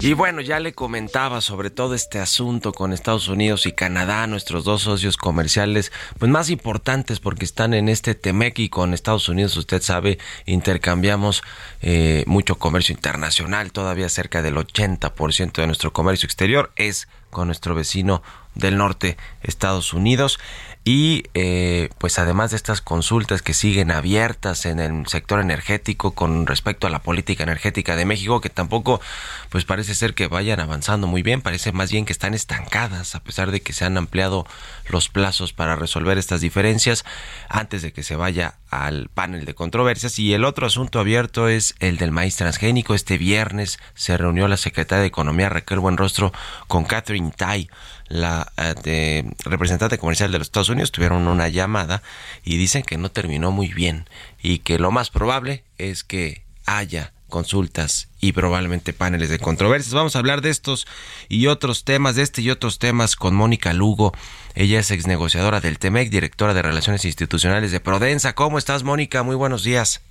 Y 0.02 0.14
bueno, 0.14 0.40
ya 0.40 0.62
le 0.62 0.72
comentaba 0.72 1.42
sobre 1.42 1.70
todo 1.70 1.94
este 1.94 2.20
asunto 2.20 2.72
con 2.72 2.94
Estados 2.94 3.28
Unidos 3.28 3.66
y 3.66 3.74
Canadá, 3.74 4.28
nuestros 4.28 4.64
dos 4.64 4.84
socios 4.84 5.18
comerciales, 5.18 5.92
pues 6.18 6.32
más 6.32 6.50
importantes 6.50 7.20
porque 7.20 7.44
están 7.44 7.74
en 7.74 7.90
este 7.90 8.16
Temec 8.16 8.70
con 8.70 8.94
Estados 8.94 9.28
Unidos, 9.28 9.58
usted 9.58 9.82
sabe, 9.82 10.18
intercambiamos 10.46 11.44
eh, 11.82 12.24
mucho 12.28 12.58
comercio 12.58 12.96
internacional, 12.96 13.74
todavía 13.74 14.08
cerca 14.08 14.42
del 14.42 14.56
80% 14.56 15.52
de 15.52 15.68
nuestro 15.68 15.92
comercio 15.92 16.28
exterior 16.28 16.72
es 16.78 17.10
con 17.30 17.48
nuestro 17.48 17.76
vecino 17.76 18.24
del 18.56 18.78
norte, 18.78 19.18
Estados 19.44 19.94
Unidos. 19.94 20.40
Y 20.86 21.26
eh, 21.34 21.90
pues 21.98 22.18
además 22.20 22.52
de 22.52 22.58
estas 22.58 22.82
consultas 22.82 23.42
que 23.42 23.54
siguen 23.54 23.92
abiertas 23.92 24.66
en 24.66 24.80
el 24.80 25.06
sector 25.08 25.42
energético 25.42 26.12
con 26.12 26.48
respecto 26.48 26.88
a 26.88 26.90
la 26.90 27.00
política 27.00 27.44
energética 27.44 27.96
de 27.96 28.06
México, 28.06 28.42
que 28.42 28.50
tampoco 28.50 29.02
pues 29.50 29.66
parece 29.66 29.94
ser 29.94 30.14
que 30.14 30.28
vayan 30.28 30.60
avanzando 30.60 31.06
muy 31.06 31.22
bien, 31.22 31.42
parece 31.42 31.74
más 31.74 31.92
bien 31.92 32.06
que 32.06 32.14
están 32.14 32.34
estancadas 32.34 33.14
a 33.14 33.20
pesar 33.20 33.52
de 33.52 33.62
que 33.62 33.74
se 33.74 33.86
han 33.86 33.98
ampliado 33.98 34.48
los 34.88 35.10
plazos 35.10 35.54
para 35.54 35.76
resolver 35.76 36.18
estas 36.18 36.42
diferencias 36.42 37.06
antes 37.50 37.82
de 37.82 37.92
que 37.92 38.02
se 38.02 38.16
vaya 38.16 38.56
al 38.70 39.10
panel 39.10 39.46
de 39.46 39.56
controversias. 39.56 40.18
Y 40.18 40.34
el 40.34 40.46
otro 40.46 40.66
asunto 40.66 41.00
abierto 41.00 41.50
es 41.50 41.76
el 41.80 41.98
del 41.98 42.12
maíz 42.12 42.38
transgénico. 42.38 42.96
Este 42.96 43.18
viernes 43.18 43.80
se 43.96 44.18
reunió 44.18 44.48
la 44.48 44.58
secretaria 44.58 45.02
de 45.02 45.08
Economía 45.08 45.50
Raquel 45.50 45.80
Buenrostro 45.80 46.32
con 46.68 46.86
Catherine 46.86 47.32
Tai 47.36 47.70
la 48.10 48.52
eh, 48.58 49.24
representante 49.46 49.98
comercial 49.98 50.32
de 50.32 50.40
los 50.40 50.48
Estados 50.48 50.70
Unidos 50.70 50.92
tuvieron 50.92 51.28
una 51.28 51.48
llamada 51.48 52.02
y 52.44 52.58
dicen 52.58 52.84
que 52.84 52.98
no 52.98 53.10
terminó 53.10 53.52
muy 53.52 53.70
bien 53.70 54.10
y 54.42 54.60
que 54.60 54.80
lo 54.80 54.92
más 54.92 55.10
probable 55.10 55.64
es 55.78 56.04
que 56.04 56.42
haya 56.66 57.14
consultas 57.30 58.10
y 58.20 58.32
probablemente 58.34 58.92
paneles 58.92 59.30
de 59.30 59.40
controversias. 59.40 59.94
Vamos 59.94 60.16
a 60.16 60.20
hablar 60.20 60.42
de 60.42 60.50
estos 60.50 60.88
y 61.30 61.48
otros 61.48 61.86
temas, 61.86 62.16
de 62.16 62.24
este 62.24 62.42
y 62.42 62.50
otros 62.50 62.80
temas 62.80 63.16
con 63.16 63.36
Mónica 63.36 63.72
Lugo. 63.74 64.14
Ella 64.56 64.80
es 64.80 64.92
exnegociadora 64.92 65.62
del 65.62 65.80
TEMEC, 65.80 66.10
directora 66.10 66.54
de 66.54 66.64
Relaciones 66.64 67.06
Institucionales 67.06 67.72
de 67.72 67.80
Prodensa. 67.80 68.34
¿Cómo 68.34 68.58
estás, 68.58 68.84
Mónica? 68.84 69.24
Muy 69.24 69.36
buenos 69.36 69.64
días. 69.64 70.02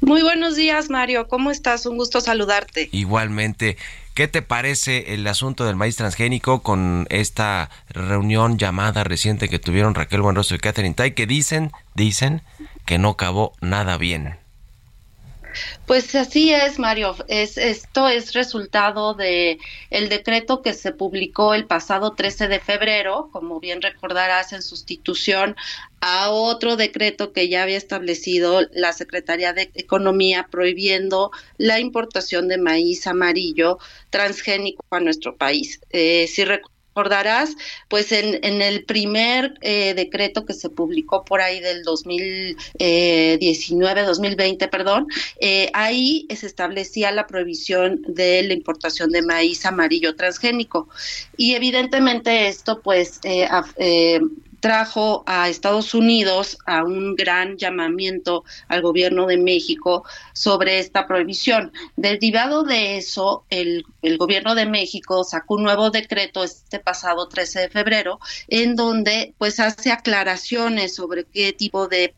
Muy 0.00 0.22
buenos 0.22 0.56
días, 0.56 0.90
Mario. 0.90 1.28
¿Cómo 1.28 1.52
estás? 1.52 1.86
Un 1.86 1.96
gusto 1.96 2.20
saludarte. 2.20 2.88
Igualmente. 2.90 3.76
¿Qué 4.14 4.28
te 4.28 4.42
parece 4.42 5.14
el 5.14 5.26
asunto 5.26 5.64
del 5.64 5.76
maíz 5.76 5.96
transgénico 5.96 6.62
con 6.62 7.06
esta 7.08 7.70
reunión 7.88 8.58
llamada 8.58 9.04
reciente 9.04 9.48
que 9.48 9.58
tuvieron 9.58 9.94
Raquel 9.94 10.20
Buenrostro 10.20 10.56
y 10.56 10.60
Catherine 10.60 10.94
Tai 10.94 11.14
que 11.14 11.26
dicen, 11.26 11.72
dicen 11.94 12.42
que 12.84 12.98
no 12.98 13.10
acabó 13.10 13.54
nada 13.62 13.96
bien? 13.96 14.41
Pues 15.86 16.14
así 16.14 16.52
es, 16.52 16.78
Mario. 16.78 17.16
Es, 17.28 17.58
esto 17.58 18.08
es 18.08 18.32
resultado 18.32 19.14
de 19.14 19.58
el 19.90 20.08
decreto 20.08 20.62
que 20.62 20.74
se 20.74 20.92
publicó 20.92 21.54
el 21.54 21.66
pasado 21.66 22.12
13 22.12 22.48
de 22.48 22.60
febrero, 22.60 23.28
como 23.32 23.60
bien 23.60 23.82
recordarás, 23.82 24.52
en 24.52 24.62
sustitución 24.62 25.56
a 26.00 26.30
otro 26.30 26.76
decreto 26.76 27.32
que 27.32 27.48
ya 27.48 27.62
había 27.62 27.76
establecido 27.76 28.62
la 28.72 28.92
Secretaría 28.92 29.52
de 29.52 29.70
Economía 29.74 30.48
prohibiendo 30.50 31.30
la 31.58 31.78
importación 31.78 32.48
de 32.48 32.58
maíz 32.58 33.06
amarillo 33.06 33.78
transgénico 34.10 34.84
a 34.90 35.00
nuestro 35.00 35.36
país. 35.36 35.80
Eh, 35.90 36.26
si 36.26 36.44
recordarás, 36.94 37.56
pues 37.88 38.12
en, 38.12 38.44
en 38.44 38.60
el 38.60 38.84
primer 38.84 39.54
eh, 39.62 39.94
decreto 39.94 40.44
que 40.44 40.52
se 40.52 40.68
publicó 40.68 41.24
por 41.24 41.40
ahí 41.40 41.58
del 41.60 41.84
2019, 41.84 44.02
2020, 44.02 44.68
perdón, 44.68 45.06
eh, 45.40 45.70
ahí 45.72 46.26
se 46.36 46.44
establecía 46.46 47.10
la 47.10 47.26
prohibición 47.26 48.02
de 48.06 48.42
la 48.42 48.52
importación 48.52 49.10
de 49.10 49.22
maíz 49.22 49.64
amarillo 49.64 50.14
transgénico. 50.16 50.90
Y 51.36 51.54
evidentemente 51.54 52.48
esto 52.48 52.82
pues 52.82 53.20
eh, 53.24 53.48
trajo 54.62 55.24
a 55.26 55.48
Estados 55.48 55.92
Unidos 55.92 56.56
a 56.66 56.84
un 56.84 57.16
gran 57.16 57.58
llamamiento 57.58 58.44
al 58.68 58.80
gobierno 58.80 59.26
de 59.26 59.36
México 59.36 60.04
sobre 60.34 60.78
esta 60.78 61.08
prohibición. 61.08 61.72
Derivado 61.96 62.62
de 62.62 62.96
eso, 62.96 63.44
el, 63.50 63.84
gobierno 64.18 64.54
de 64.54 64.66
México 64.66 65.24
sacó 65.24 65.56
un 65.56 65.64
nuevo 65.64 65.90
decreto 65.90 66.44
este 66.44 66.78
pasado 66.78 67.26
13 67.26 67.58
de 67.62 67.68
febrero 67.70 68.20
en 68.46 68.76
donde 68.76 69.34
pues 69.36 69.58
hace 69.58 69.90
aclaraciones 69.90 70.94
sobre 70.94 71.24
qué 71.24 71.52
tipo 71.52 71.88
de, 71.88 72.14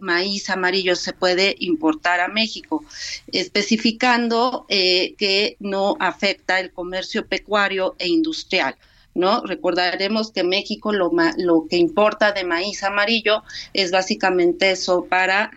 maíz 0.00 0.50
amarillo 0.50 0.96
se 0.96 1.12
puede 1.12 1.54
importar 1.60 2.18
a 2.18 2.26
México, 2.26 2.84
especificando 3.30 4.66
eh, 4.68 5.14
que 5.16 5.56
no 5.60 5.96
afecta 6.00 6.58
el 6.58 6.72
comercio 6.72 7.28
pecuario 7.28 7.94
e 8.00 8.08
industrial. 8.08 8.74
¿No? 9.16 9.42
Recordaremos 9.42 10.30
que 10.30 10.44
México 10.44 10.92
lo, 10.92 11.10
lo 11.38 11.66
que 11.68 11.76
importa 11.76 12.32
de 12.32 12.44
maíz 12.44 12.82
amarillo 12.84 13.42
es 13.72 13.90
básicamente 13.90 14.70
eso 14.70 15.06
para 15.06 15.50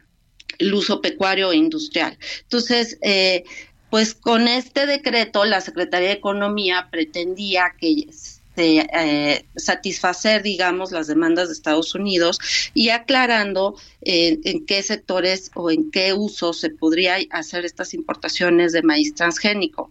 el 0.57 0.73
uso 0.73 1.01
pecuario 1.01 1.51
e 1.51 1.57
industrial. 1.57 2.17
Entonces, 2.43 2.97
eh, 3.01 3.43
pues 3.89 4.13
con 4.13 4.47
este 4.47 4.85
decreto 4.85 5.45
la 5.45 5.61
Secretaría 5.61 6.09
de 6.09 6.15
Economía 6.15 6.87
pretendía 6.91 7.73
que 7.79 8.07
eh, 8.59 9.45
satisfacer, 9.55 10.43
digamos, 10.43 10.91
las 10.91 11.07
demandas 11.07 11.47
de 11.47 11.53
Estados 11.53 11.95
Unidos 11.95 12.39
y 12.73 12.89
aclarando 12.89 13.75
eh, 14.01 14.39
en 14.43 14.65
qué 14.65 14.83
sectores 14.83 15.51
o 15.55 15.71
en 15.71 15.91
qué 15.91 16.13
uso 16.13 16.53
se 16.53 16.69
podría 16.69 17.17
hacer 17.31 17.65
estas 17.65 17.93
importaciones 17.93 18.73
de 18.73 18.83
maíz 18.83 19.15
transgénico. 19.15 19.89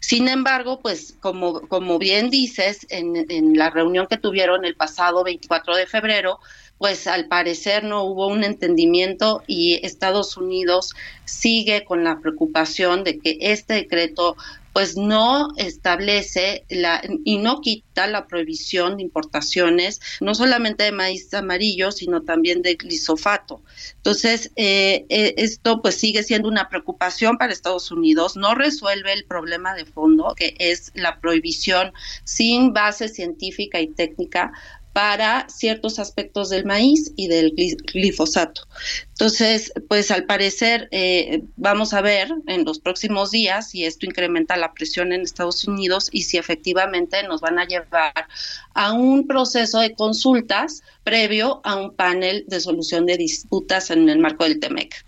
Sin 0.00 0.28
embargo, 0.28 0.80
pues 0.80 1.14
como, 1.20 1.60
como 1.68 1.98
bien 1.98 2.28
dices, 2.28 2.86
en, 2.90 3.30
en 3.30 3.56
la 3.56 3.70
reunión 3.70 4.06
que 4.08 4.16
tuvieron 4.16 4.64
el 4.64 4.74
pasado 4.74 5.22
24 5.22 5.76
de 5.76 5.86
febrero, 5.86 6.40
pues 6.82 7.06
al 7.06 7.28
parecer 7.28 7.84
no 7.84 8.02
hubo 8.02 8.26
un 8.26 8.42
entendimiento 8.42 9.44
y 9.46 9.78
Estados 9.86 10.36
Unidos 10.36 10.94
sigue 11.24 11.84
con 11.84 12.02
la 12.02 12.18
preocupación 12.18 13.04
de 13.04 13.20
que 13.20 13.38
este 13.40 13.74
decreto 13.74 14.36
pues 14.72 14.96
no 14.96 15.48
establece 15.56 16.64
la, 16.68 17.02
y 17.24 17.38
no 17.38 17.60
quita 17.60 18.06
la 18.06 18.26
prohibición 18.26 18.96
de 18.96 19.02
importaciones, 19.02 20.00
no 20.20 20.34
solamente 20.34 20.84
de 20.84 20.92
maíz 20.92 21.32
amarillo, 21.34 21.92
sino 21.92 22.22
también 22.22 22.62
de 22.62 22.74
glisofato. 22.74 23.62
Entonces, 23.96 24.50
eh, 24.56 25.04
eh, 25.08 25.34
esto 25.36 25.82
pues 25.82 25.96
sigue 25.96 26.22
siendo 26.22 26.48
una 26.48 26.68
preocupación 26.68 27.36
para 27.36 27.52
Estados 27.52 27.90
Unidos, 27.90 28.36
no 28.36 28.54
resuelve 28.54 29.12
el 29.12 29.24
problema 29.24 29.74
de 29.74 29.84
fondo, 29.84 30.34
que 30.36 30.54
es 30.58 30.92
la 30.94 31.20
prohibición 31.20 31.92
sin 32.24 32.72
base 32.72 33.08
científica 33.08 33.80
y 33.80 33.88
técnica 33.88 34.52
para 34.92 35.48
ciertos 35.48 35.98
aspectos 35.98 36.50
del 36.50 36.64
maíz 36.64 37.12
y 37.16 37.28
del 37.28 37.54
glifosato. 37.92 38.62
Entonces, 39.10 39.72
pues 39.88 40.10
al 40.10 40.24
parecer 40.24 40.88
eh, 40.90 41.44
vamos 41.56 41.94
a 41.94 42.00
ver 42.00 42.28
en 42.46 42.64
los 42.64 42.80
próximos 42.80 43.30
días 43.30 43.70
si 43.70 43.84
esto 43.84 44.04
incrementa 44.04 44.56
la 44.56 44.72
presión 44.72 45.12
en 45.12 45.20
Estados 45.20 45.64
Unidos 45.64 46.08
y 46.10 46.24
si 46.24 46.38
efectivamente 46.38 47.22
nos 47.22 47.40
van 47.40 47.58
a 47.58 47.64
llevar 47.64 48.26
a 48.74 48.92
un 48.92 49.26
proceso 49.26 49.78
de 49.80 49.94
consultas 49.94 50.82
previo 51.04 51.60
a 51.64 51.76
un 51.76 51.94
panel 51.94 52.44
de 52.48 52.60
solución 52.60 53.06
de 53.06 53.16
disputas 53.16 53.90
en 53.90 54.08
el 54.08 54.18
marco 54.18 54.44
del 54.44 54.60
TEMEC. 54.60 55.04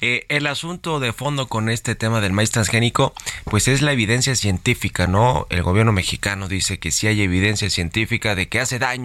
Eh, 0.00 0.24
el 0.28 0.46
asunto 0.46 1.00
de 1.00 1.12
fondo 1.12 1.48
con 1.48 1.68
este 1.68 1.94
tema 1.94 2.20
del 2.20 2.32
maíz 2.32 2.50
transgénico, 2.50 3.14
pues 3.44 3.68
es 3.68 3.82
la 3.82 3.92
evidencia 3.92 4.34
científica, 4.36 5.06
¿no? 5.06 5.46
El 5.50 5.62
gobierno 5.62 5.92
mexicano 5.92 6.48
dice 6.48 6.78
que 6.78 6.90
sí 6.90 7.06
hay 7.06 7.22
evidencia 7.22 7.68
científica 7.70 8.34
de 8.34 8.48
que 8.48 8.60
hace 8.60 8.78
daño, 8.78 8.97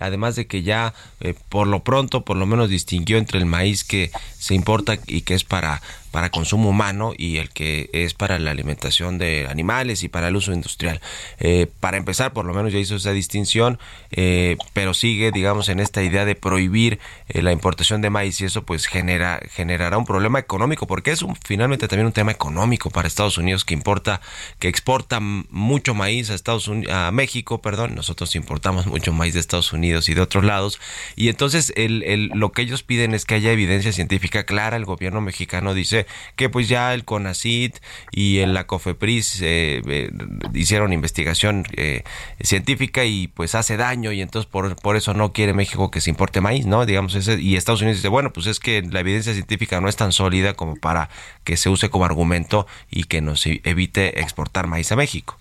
además 0.00 0.36
de 0.36 0.46
que 0.46 0.62
ya 0.62 0.94
eh, 1.20 1.34
por 1.48 1.66
lo 1.66 1.82
pronto, 1.82 2.24
por 2.24 2.36
lo 2.36 2.46
menos 2.46 2.68
distinguió 2.68 3.18
entre 3.18 3.38
el 3.38 3.46
maíz 3.46 3.84
que 3.84 4.10
se 4.38 4.54
importa 4.54 4.98
y 5.06 5.22
que 5.22 5.34
es 5.34 5.44
para 5.44 5.82
para 6.14 6.30
consumo 6.30 6.68
humano 6.68 7.12
y 7.18 7.38
el 7.38 7.50
que 7.50 7.90
es 7.92 8.14
para 8.14 8.38
la 8.38 8.52
alimentación 8.52 9.18
de 9.18 9.48
animales 9.50 10.04
y 10.04 10.08
para 10.08 10.28
el 10.28 10.36
uso 10.36 10.52
industrial. 10.52 11.00
Eh, 11.40 11.66
para 11.80 11.96
empezar, 11.96 12.32
por 12.32 12.44
lo 12.44 12.54
menos 12.54 12.72
ya 12.72 12.78
hizo 12.78 12.94
esa 12.94 13.10
distinción, 13.10 13.80
eh, 14.12 14.56
pero 14.74 14.94
sigue, 14.94 15.32
digamos, 15.32 15.68
en 15.68 15.80
esta 15.80 16.04
idea 16.04 16.24
de 16.24 16.36
prohibir 16.36 17.00
eh, 17.26 17.42
la 17.42 17.50
importación 17.50 18.00
de 18.00 18.10
maíz 18.10 18.40
y 18.40 18.44
eso 18.44 18.62
pues 18.62 18.86
genera, 18.86 19.40
generará 19.50 19.98
un 19.98 20.04
problema 20.04 20.38
económico, 20.38 20.86
porque 20.86 21.10
es 21.10 21.22
un, 21.22 21.34
finalmente 21.34 21.88
también 21.88 22.06
un 22.06 22.12
tema 22.12 22.30
económico 22.30 22.90
para 22.90 23.08
Estados 23.08 23.36
Unidos 23.36 23.64
que 23.64 23.74
importa, 23.74 24.20
que 24.60 24.68
exporta 24.68 25.18
mucho 25.18 25.94
maíz 25.94 26.30
a 26.30 26.34
Estados 26.34 26.68
Unidos, 26.68 26.94
a 26.94 27.10
México, 27.10 27.60
perdón, 27.60 27.96
nosotros 27.96 28.36
importamos 28.36 28.86
mucho 28.86 29.12
maíz 29.12 29.34
de 29.34 29.40
Estados 29.40 29.72
Unidos 29.72 30.08
y 30.08 30.14
de 30.14 30.20
otros 30.20 30.44
lados, 30.44 30.78
y 31.16 31.28
entonces 31.28 31.72
el, 31.74 32.04
el, 32.04 32.28
lo 32.28 32.52
que 32.52 32.62
ellos 32.62 32.84
piden 32.84 33.14
es 33.14 33.24
que 33.24 33.34
haya 33.34 33.50
evidencia 33.50 33.92
científica 33.92 34.44
clara, 34.44 34.76
el 34.76 34.84
gobierno 34.84 35.20
mexicano 35.20 35.74
dice 35.74 36.03
que 36.36 36.48
pues 36.48 36.68
ya 36.68 36.94
el 36.94 37.04
CONACIT 37.04 37.76
y 38.10 38.38
el, 38.38 38.54
la 38.54 38.66
COFEPRIS 38.66 39.40
eh, 39.42 39.82
eh, 39.86 40.10
hicieron 40.54 40.92
investigación 40.92 41.64
eh, 41.76 42.04
científica 42.40 43.04
y 43.04 43.28
pues 43.28 43.54
hace 43.54 43.76
daño 43.76 44.12
y 44.12 44.20
entonces 44.20 44.50
por, 44.50 44.76
por 44.76 44.96
eso 44.96 45.14
no 45.14 45.32
quiere 45.32 45.52
México 45.52 45.90
que 45.90 46.00
se 46.00 46.10
importe 46.10 46.40
maíz, 46.40 46.66
¿no? 46.66 46.86
Digamos, 46.86 47.14
ese, 47.14 47.40
y 47.40 47.56
Estados 47.56 47.82
Unidos 47.82 47.98
dice, 47.98 48.08
bueno, 48.08 48.32
pues 48.32 48.46
es 48.46 48.60
que 48.60 48.82
la 48.82 49.00
evidencia 49.00 49.32
científica 49.32 49.80
no 49.80 49.88
es 49.88 49.96
tan 49.96 50.12
sólida 50.12 50.54
como 50.54 50.76
para 50.76 51.08
que 51.44 51.56
se 51.56 51.68
use 51.68 51.90
como 51.90 52.04
argumento 52.04 52.66
y 52.90 53.04
que 53.04 53.20
nos 53.20 53.44
evite 53.46 54.20
exportar 54.20 54.66
maíz 54.66 54.92
a 54.92 54.96
México. 54.96 55.38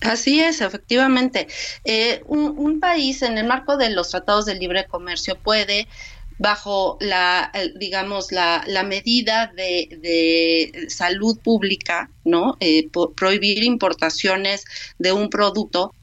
Así 0.00 0.40
es, 0.40 0.60
efectivamente. 0.60 1.46
un, 2.26 2.80
país 2.80 3.22
en 3.22 3.38
el 3.38 3.46
marco 3.46 3.76
de 3.76 3.90
los 3.90 4.10
tratados 4.10 4.46
de 4.46 4.56
libre 4.56 4.86
comercio 4.86 5.36
puede 5.36 5.86
bajo 6.42 6.98
la, 7.00 7.52
digamos, 7.76 8.32
la, 8.32 8.64
la 8.66 8.82
medida 8.82 9.52
de, 9.56 9.88
de, 10.02 10.90
salud 10.90 11.38
pública, 11.38 12.10
¿no? 12.24 12.56
Eh, 12.58 12.88
prohibir 13.14 13.62
importaciones 13.62 14.64
de 14.98 15.12
un 15.12 15.30
producto 15.30 15.94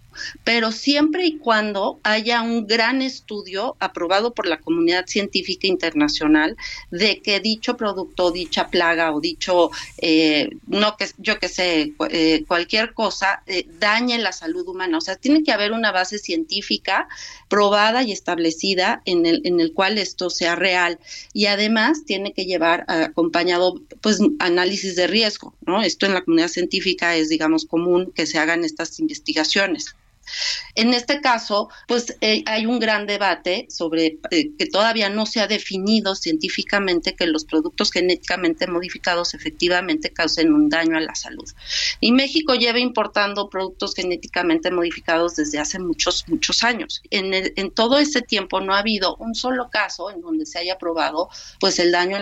pero 0.44 0.72
siempre 0.72 1.26
y 1.26 1.38
cuando 1.38 2.00
haya 2.04 2.42
un 2.42 2.68
gran 2.68 3.02
estudio 3.02 3.76
aprobado 3.80 4.34
por 4.34 4.48
la 4.48 4.60
comunidad 4.60 5.06
científica 5.08 5.68
internacional 5.68 6.56
de 6.92 7.22
que 7.22 7.40
dicho 7.40 7.78
producto, 7.78 8.32
dicha 8.32 8.68
plaga 8.68 9.14
o 9.14 9.22
dicho, 9.22 9.72
eh, 9.98 10.50
no 10.68 10.98
que 10.98 11.08
yo 11.18 11.40
que 11.40 11.48
sé, 11.48 11.94
eh, 12.10 12.44
cualquier 12.48 12.94
cosa 12.94 13.44
eh, 13.46 13.68
dañe 13.80 14.18
la 14.18 14.32
salud 14.32 14.68
humana. 14.68 14.98
O 14.98 15.02
sea, 15.02 15.16
tiene 15.16 15.44
que 15.44 15.52
haber 15.52 15.72
una 15.72 15.92
base 15.92 16.18
científica 16.18 17.08
probada 17.48 18.04
y 18.04 18.12
establecida 18.12 19.02
en 19.06 19.26
el, 19.26 19.42
en 19.46 19.60
el 19.60 19.74
cual 19.74 19.98
esto 19.98 20.30
sea 20.30 20.56
real. 20.56 21.00
Y 21.34 21.48
además 21.48 22.06
tiene 22.06 22.34
que 22.34 22.46
llevar 22.46 22.86
acompañado, 22.88 23.82
pues, 24.02 24.20
análisis 24.40 24.96
de 24.96 25.08
riesgo, 25.08 25.54
¿no? 25.66 25.82
Esto 25.82 26.06
en 26.06 26.14
la 26.14 26.22
comunidad 26.22 26.50
científica 26.50 27.16
es, 27.16 27.30
digamos, 27.30 27.66
común 27.66 28.12
que 28.14 28.26
se 28.26 28.40
hagan 28.40 28.64
estas 28.64 29.00
investigaciones. 29.00 29.96
En 30.76 30.94
este 30.94 31.22
caso, 31.22 31.70
pues 31.88 32.16
eh, 32.22 32.44
hay 32.46 32.66
un 32.66 32.80
gran 32.80 33.06
debate 33.06 33.68
sobre 33.70 34.20
eh, 34.32 34.52
que 34.58 34.66
todavía 34.68 35.10
no 35.10 35.26
se 35.26 35.42
ha 35.42 35.48
definido 35.48 36.16
científicamente 36.16 37.16
que 37.16 37.28
los 37.28 37.46
productos 37.46 37.92
genéticamente 37.92 38.68
modificados 38.68 39.34
efectivamente 39.34 40.12
causen 40.12 40.54
un 40.54 40.70
daño 40.70 40.98
a 40.98 41.02
la 41.02 41.16
salud. 41.16 41.50
Y 42.00 42.12
México 42.12 42.56
lleva 42.56 42.80
importando 42.80 43.50
productos 43.50 43.94
genéticamente 43.96 44.72
modificados 44.72 45.36
desde 45.36 45.60
hace 45.60 45.80
muchos, 45.80 46.26
muchos 46.28 46.64
años. 46.64 47.02
En, 47.10 47.34
en 47.34 47.72
todo 47.72 47.98
ese 48.00 48.22
tiempo 48.22 48.62
no 48.62 48.74
ha 48.74 48.80
habido 48.80 49.16
un 49.18 49.36
solo 49.36 49.70
caso 49.70 50.12
en 50.12 50.22
donde 50.22 50.46
se 50.46 50.60
haya 50.60 50.78
probado 50.78 51.30
pues 51.60 51.80
el 51.80 51.92
daño 51.92 52.18
a 52.18 52.20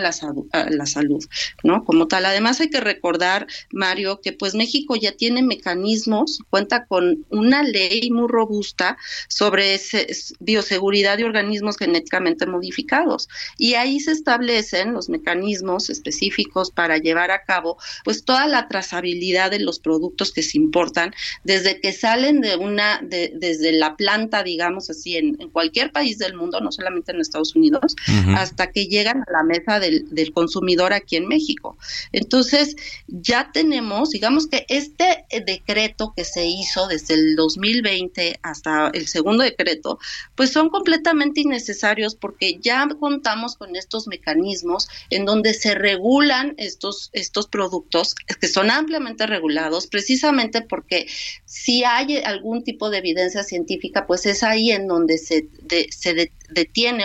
a 0.52 0.70
la 0.70 0.86
salud, 0.86 1.24
¿no? 1.62 1.84
Como 1.84 2.08
tal. 2.08 2.24
Además 2.24 2.60
hay 2.60 2.70
que 2.70 2.80
recordar, 2.80 3.46
Mario, 3.70 4.20
que 4.20 4.32
pues 4.32 4.54
México 4.54 4.96
ya 4.96 5.12
tiene 5.12 5.42
mecanismos, 5.42 6.40
cuenta 6.50 6.86
con 6.86 7.24
una 7.30 7.62
ley 7.62 7.97
muy 8.10 8.28
robusta 8.28 8.96
sobre 9.28 9.74
ese, 9.74 10.06
bioseguridad 10.40 11.18
de 11.18 11.24
organismos 11.24 11.76
genéticamente 11.76 12.46
modificados. 12.46 13.28
Y 13.56 13.74
ahí 13.74 14.00
se 14.00 14.12
establecen 14.12 14.92
los 14.92 15.08
mecanismos 15.08 15.90
específicos 15.90 16.70
para 16.70 16.98
llevar 16.98 17.30
a 17.30 17.42
cabo 17.44 17.78
pues 18.04 18.24
toda 18.24 18.46
la 18.46 18.68
trazabilidad 18.68 19.50
de 19.50 19.60
los 19.60 19.78
productos 19.78 20.32
que 20.32 20.42
se 20.42 20.58
importan 20.58 21.14
desde 21.44 21.80
que 21.80 21.92
salen 21.92 22.40
de 22.40 22.56
una, 22.56 23.00
de, 23.02 23.32
desde 23.34 23.72
la 23.72 23.96
planta, 23.96 24.42
digamos 24.42 24.90
así, 24.90 25.16
en, 25.16 25.36
cualquier 25.50 25.92
país 25.92 26.18
del 26.18 26.34
mundo, 26.34 26.60
no 26.60 26.70
solamente 26.72 27.12
en 27.12 27.20
Estados 27.20 27.56
Unidos, 27.56 27.96
hasta 28.36 28.70
que 28.70 28.86
llegan 28.86 29.22
a 29.22 29.32
la 29.32 29.42
mesa 29.42 29.80
del, 29.80 30.06
del 30.10 30.32
consumidor 30.32 30.92
aquí 30.92 31.16
en 31.16 31.26
México. 31.26 31.78
Entonces, 32.12 32.76
ya 33.06 33.50
tenemos, 33.52 34.10
digamos 34.10 34.46
que 34.46 34.66
este 34.68 35.24
decreto 35.44 36.12
que 36.16 36.24
se 36.24 36.46
hizo 36.46 36.86
desde 36.88 37.14
el 37.14 37.36
2020, 37.36 37.87
2020 37.88 38.38
hasta 38.42 38.90
el 38.92 39.06
segundo 39.06 39.42
decreto, 39.42 39.98
pues 40.34 40.50
son 40.50 40.68
completamente 40.68 41.40
innecesarios 41.40 42.14
porque 42.14 42.58
ya 42.60 42.88
contamos 43.00 43.56
con 43.56 43.76
estos 43.76 44.06
mecanismos 44.06 44.88
en 45.10 45.24
donde 45.24 45.54
se 45.54 45.74
regulan 45.74 46.54
estos, 46.58 47.10
estos 47.12 47.48
productos 47.48 48.14
que 48.14 48.48
son 48.48 48.70
ampliamente 48.70 49.26
regulados 49.26 49.86
precisamente 49.86 50.62
porque 50.62 51.06
si 51.44 51.84
hay 51.84 52.18
algún 52.18 52.64
tipo 52.64 52.90
de 52.90 52.98
evidencia 52.98 53.42
científica, 53.42 54.06
pues 54.06 54.26
es 54.26 54.42
ahí 54.42 54.70
en 54.70 54.86
donde 54.86 55.18
se, 55.18 55.48
se 55.90 56.14
detiene 56.14 56.37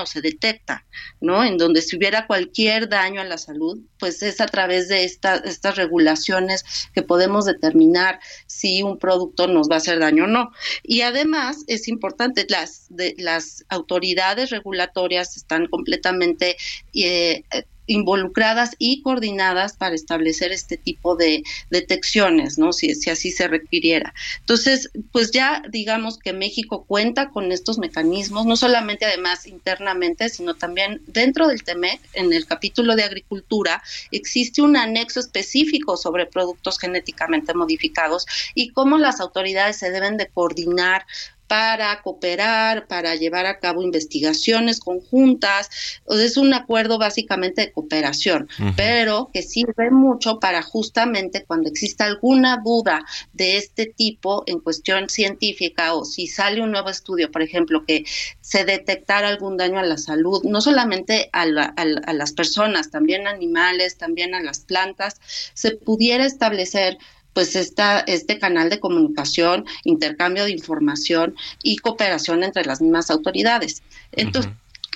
o 0.02 0.06
se 0.06 0.22
detecta, 0.22 0.86
¿no? 1.22 1.44
En 1.44 1.58
donde 1.58 1.82
si 1.82 1.98
hubiera 1.98 2.28
cualquier 2.28 2.90
daño 2.90 3.22
a 3.22 3.26
la 3.26 3.38
salud, 3.38 3.80
pues 4.00 4.24
es 4.24 4.42
a 4.42 4.46
través 4.46 4.88
de 4.88 5.04
estas 5.04 5.76
regulaciones 5.76 6.64
que 6.94 7.02
podemos 7.02 7.46
determinar 7.46 8.20
si 8.48 8.84
un 8.84 8.98
producto 8.98 9.48
nos 9.48 9.70
va 9.70 9.76
a 9.76 9.78
hacer 9.78 10.00
daño 10.00 10.26
o 10.26 10.28
no. 10.28 10.52
Y 10.84 11.02
además 11.02 11.64
es 11.68 11.88
importante, 11.88 12.46
las, 12.50 12.88
de, 12.90 13.16
las 13.18 13.66
autoridades 13.70 14.50
regulatorias 14.50 15.38
están 15.38 15.68
completamente 15.68 16.58
eh, 16.94 17.44
involucradas 17.88 18.76
y 18.78 19.02
coordinadas 19.02 19.76
para 19.76 19.96
establecer 19.96 20.52
este 20.52 20.78
tipo 20.78 21.16
de 21.16 21.44
detecciones, 21.70 22.58
¿no? 22.58 22.74
Si, 22.74 22.96
si, 22.96 23.10
así 23.10 23.32
se 23.32 23.48
requiriera. 23.48 24.14
Entonces, 24.40 24.90
pues 25.12 25.32
ya 25.32 25.64
digamos 25.70 26.18
que 26.18 26.34
México 26.34 26.86
cuenta 26.86 27.30
con 27.30 27.52
estos 27.52 27.78
mecanismos, 27.78 28.46
no 28.46 28.56
solamente 28.56 29.06
además 29.06 29.48
internamente, 29.48 30.30
sino 30.30 30.56
también 30.56 31.02
dentro 31.08 31.48
del 31.48 31.64
TEMEC, 31.64 32.00
en 32.14 32.34
el 32.34 32.46
capítulo 32.46 32.96
de 32.96 33.04
agricultura, 33.04 33.84
existe 34.12 34.62
un 34.62 34.78
anexo 34.78 35.20
específico 35.20 35.98
sobre 35.98 36.26
productos 36.26 36.80
genéticamente 36.80 37.54
modificados 37.54 38.26
y 38.56 38.70
cómo 38.70 38.98
las 38.98 39.20
autoridades 39.20 39.78
se 39.78 39.92
deben 39.92 40.18
de 40.18 40.28
coordinar 40.28 41.06
para 41.48 42.02
cooperar, 42.02 42.88
para 42.88 43.16
llevar 43.16 43.46
a 43.46 43.60
cabo 43.60 43.82
investigaciones 43.82 44.80
conjuntas. 44.80 45.70
es 46.10 46.38
un 46.38 46.54
acuerdo 46.54 46.98
básicamente 46.98 47.62
de 47.62 47.72
cooperación, 47.72 48.48
pero 48.76 49.30
que 49.34 49.42
sirve 49.42 49.92
mucho 49.92 50.40
para 50.40 50.62
justamente 50.62 51.44
cuando 51.46 51.70
exista 51.70 52.06
alguna 52.06 52.62
duda 52.64 53.06
de 53.34 53.58
este 53.58 53.86
tipo 53.86 54.44
en 54.48 54.60
cuestión 54.60 55.10
científica 55.10 55.94
o 55.94 56.06
si 56.06 56.28
sale 56.28 56.62
un 56.62 56.72
nuevo 56.72 56.90
estudio, 56.90 57.32
por 57.32 57.42
ejemplo, 57.42 57.86
que 57.86 58.06
se 58.42 58.66
detectara 58.66 59.28
algún 59.28 59.58
daño 59.58 59.80
a 59.80 59.84
la 59.84 59.98
salud, 59.98 60.44
no 60.44 60.62
solamente 60.62 61.30
a, 61.34 61.44
a 61.44 62.14
las 62.14 62.34
personas, 62.34 62.90
también 62.90 63.28
a 63.28 63.32
animales, 63.32 63.98
también 63.98 64.34
a 64.36 64.42
las 64.42 64.60
plantas, 64.60 65.20
se 65.54 65.72
pudiera 65.72 66.26
establecer 66.26 66.98
pues 67.34 67.56
esta, 67.56 68.00
este 68.02 68.40
canal 68.40 68.70
de 68.70 68.80
comunicación, 68.80 69.66
intercambio 69.84 70.46
de 70.46 70.52
información 70.52 71.36
y 71.62 71.78
cooperación 71.78 72.44
entre 72.44 72.66
las 72.66 72.82
mismas 72.82 73.10
autoridades. 73.10 73.84
Entonces, 74.12 74.52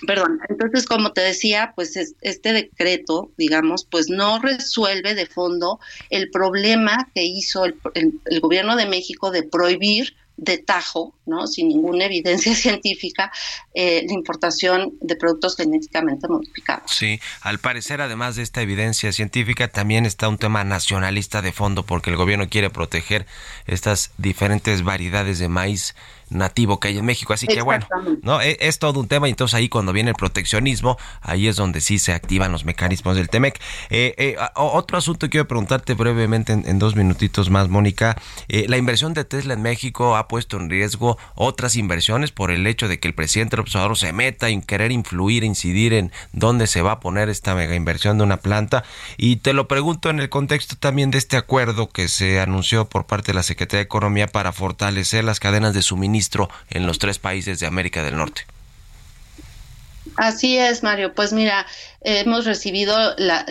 Perdón, 0.05 0.39
entonces 0.47 0.85
como 0.85 1.11
te 1.11 1.21
decía, 1.21 1.73
pues 1.75 1.97
este 2.21 2.53
decreto, 2.53 3.31
digamos, 3.35 3.83
pues 3.89 4.09
no 4.09 4.39
resuelve 4.39 5.15
de 5.15 5.25
fondo 5.25 5.79
el 6.11 6.29
problema 6.29 7.09
que 7.15 7.23
hizo 7.23 7.65
el, 7.65 7.79
el 7.95 8.39
gobierno 8.39 8.75
de 8.75 8.85
México 8.85 9.31
de 9.31 9.41
prohibir 9.41 10.15
de 10.37 10.59
tajo, 10.59 11.15
¿no? 11.25 11.47
sin 11.47 11.67
ninguna 11.67 12.05
evidencia 12.05 12.55
científica, 12.55 13.31
eh, 13.73 14.03
la 14.07 14.13
importación 14.13 14.93
de 15.01 15.15
productos 15.15 15.57
genéticamente 15.57 16.27
modificados. 16.27 16.91
Sí, 16.91 17.19
al 17.41 17.59
parecer, 17.59 18.01
además 18.01 18.35
de 18.35 18.43
esta 18.43 18.61
evidencia 18.61 19.11
científica, 19.11 19.67
también 19.67 20.05
está 20.05 20.29
un 20.29 20.37
tema 20.37 20.63
nacionalista 20.63 21.41
de 21.41 21.51
fondo, 21.51 21.83
porque 21.83 22.11
el 22.11 22.15
gobierno 22.15 22.47
quiere 22.49 22.69
proteger 22.69 23.25
estas 23.65 24.11
diferentes 24.17 24.83
variedades 24.83 25.39
de 25.39 25.49
maíz 25.49 25.95
nativo 26.29 26.79
que 26.79 26.89
hay 26.89 26.97
en 26.97 27.05
México. 27.05 27.33
Así 27.33 27.47
que 27.47 27.61
bueno, 27.61 27.87
no 28.21 28.41
e, 28.41 28.57
es, 28.61 28.79
todo 28.79 28.99
un 28.99 29.07
tema. 29.07 29.27
Y 29.27 29.31
entonces 29.31 29.55
ahí 29.55 29.69
cuando 29.69 29.93
viene 29.93 30.11
el 30.11 30.15
proteccionismo, 30.15 30.97
ahí 31.21 31.47
es 31.47 31.55
donde 31.55 31.81
sí 31.81 31.99
se 31.99 32.13
activan 32.13 32.51
los 32.51 32.65
mecanismos 32.65 33.15
del 33.15 33.29
TEMEC. 33.29 33.59
Eh, 33.89 34.13
eh, 34.17 34.37
otro 34.55 34.97
asunto 34.97 35.27
que 35.27 35.31
quiero 35.31 35.47
preguntarte 35.47 35.93
brevemente 35.93 36.53
en, 36.53 36.79
dos 36.79 36.95
minutitos 36.95 37.49
más, 37.49 37.69
Mónica. 37.69 38.15
Eh, 38.47 38.65
la 38.67 38.77
inversión 38.77 39.13
de 39.13 39.25
Tesla 39.25 39.53
en 39.53 39.61
México 39.61 40.15
ha 40.15 40.27
puesto 40.27 40.57
en 40.57 40.69
riesgo 40.69 41.17
otras 41.35 41.75
inversiones 41.75 42.31
por 42.31 42.51
el 42.51 42.67
hecho 42.67 42.87
de 42.87 42.99
que 42.99 43.07
el 43.07 43.13
presidente 43.13 43.55
Obrador 43.59 43.97
se 43.97 44.13
meta 44.13 44.49
en 44.49 44.61
querer 44.61 44.91
influir, 44.91 45.43
incidir 45.43 45.93
en 45.93 46.11
dónde 46.33 46.67
se 46.67 46.81
va 46.81 46.93
a 46.93 46.99
poner 46.99 47.29
esta 47.29 47.55
mega 47.55 47.75
inversión 47.75 48.17
de 48.17 48.23
una 48.23 48.37
planta. 48.37 48.83
Y 49.17 49.37
te 49.37 49.53
lo 49.53 49.67
pregunto 49.67 50.09
en 50.09 50.19
el 50.19 50.29
contexto 50.29 50.75
también 50.75 51.11
de 51.11 51.17
este 51.17 51.37
acuerdo 51.37 51.89
que 51.89 52.07
se 52.07 52.39
anunció 52.39 52.85
por 52.85 53.05
parte 53.05 53.31
de 53.31 53.35
la 53.35 53.43
Secretaría 53.43 53.79
de 53.79 53.85
Economía 53.85 54.27
para 54.27 54.51
fortalecer 54.51 55.23
las 55.23 55.39
cadenas 55.39 55.73
de 55.73 55.81
suministro 55.81 56.16
en 56.69 56.85
los 56.87 56.99
tres 56.99 57.19
países 57.19 57.59
de 57.59 57.67
América 57.67 58.03
del 58.03 58.17
Norte. 58.17 58.45
Así 60.17 60.57
es, 60.57 60.81
Mario. 60.81 61.13
Pues 61.13 61.31
mira, 61.31 61.67
hemos 62.01 62.45
recibido 62.45 62.95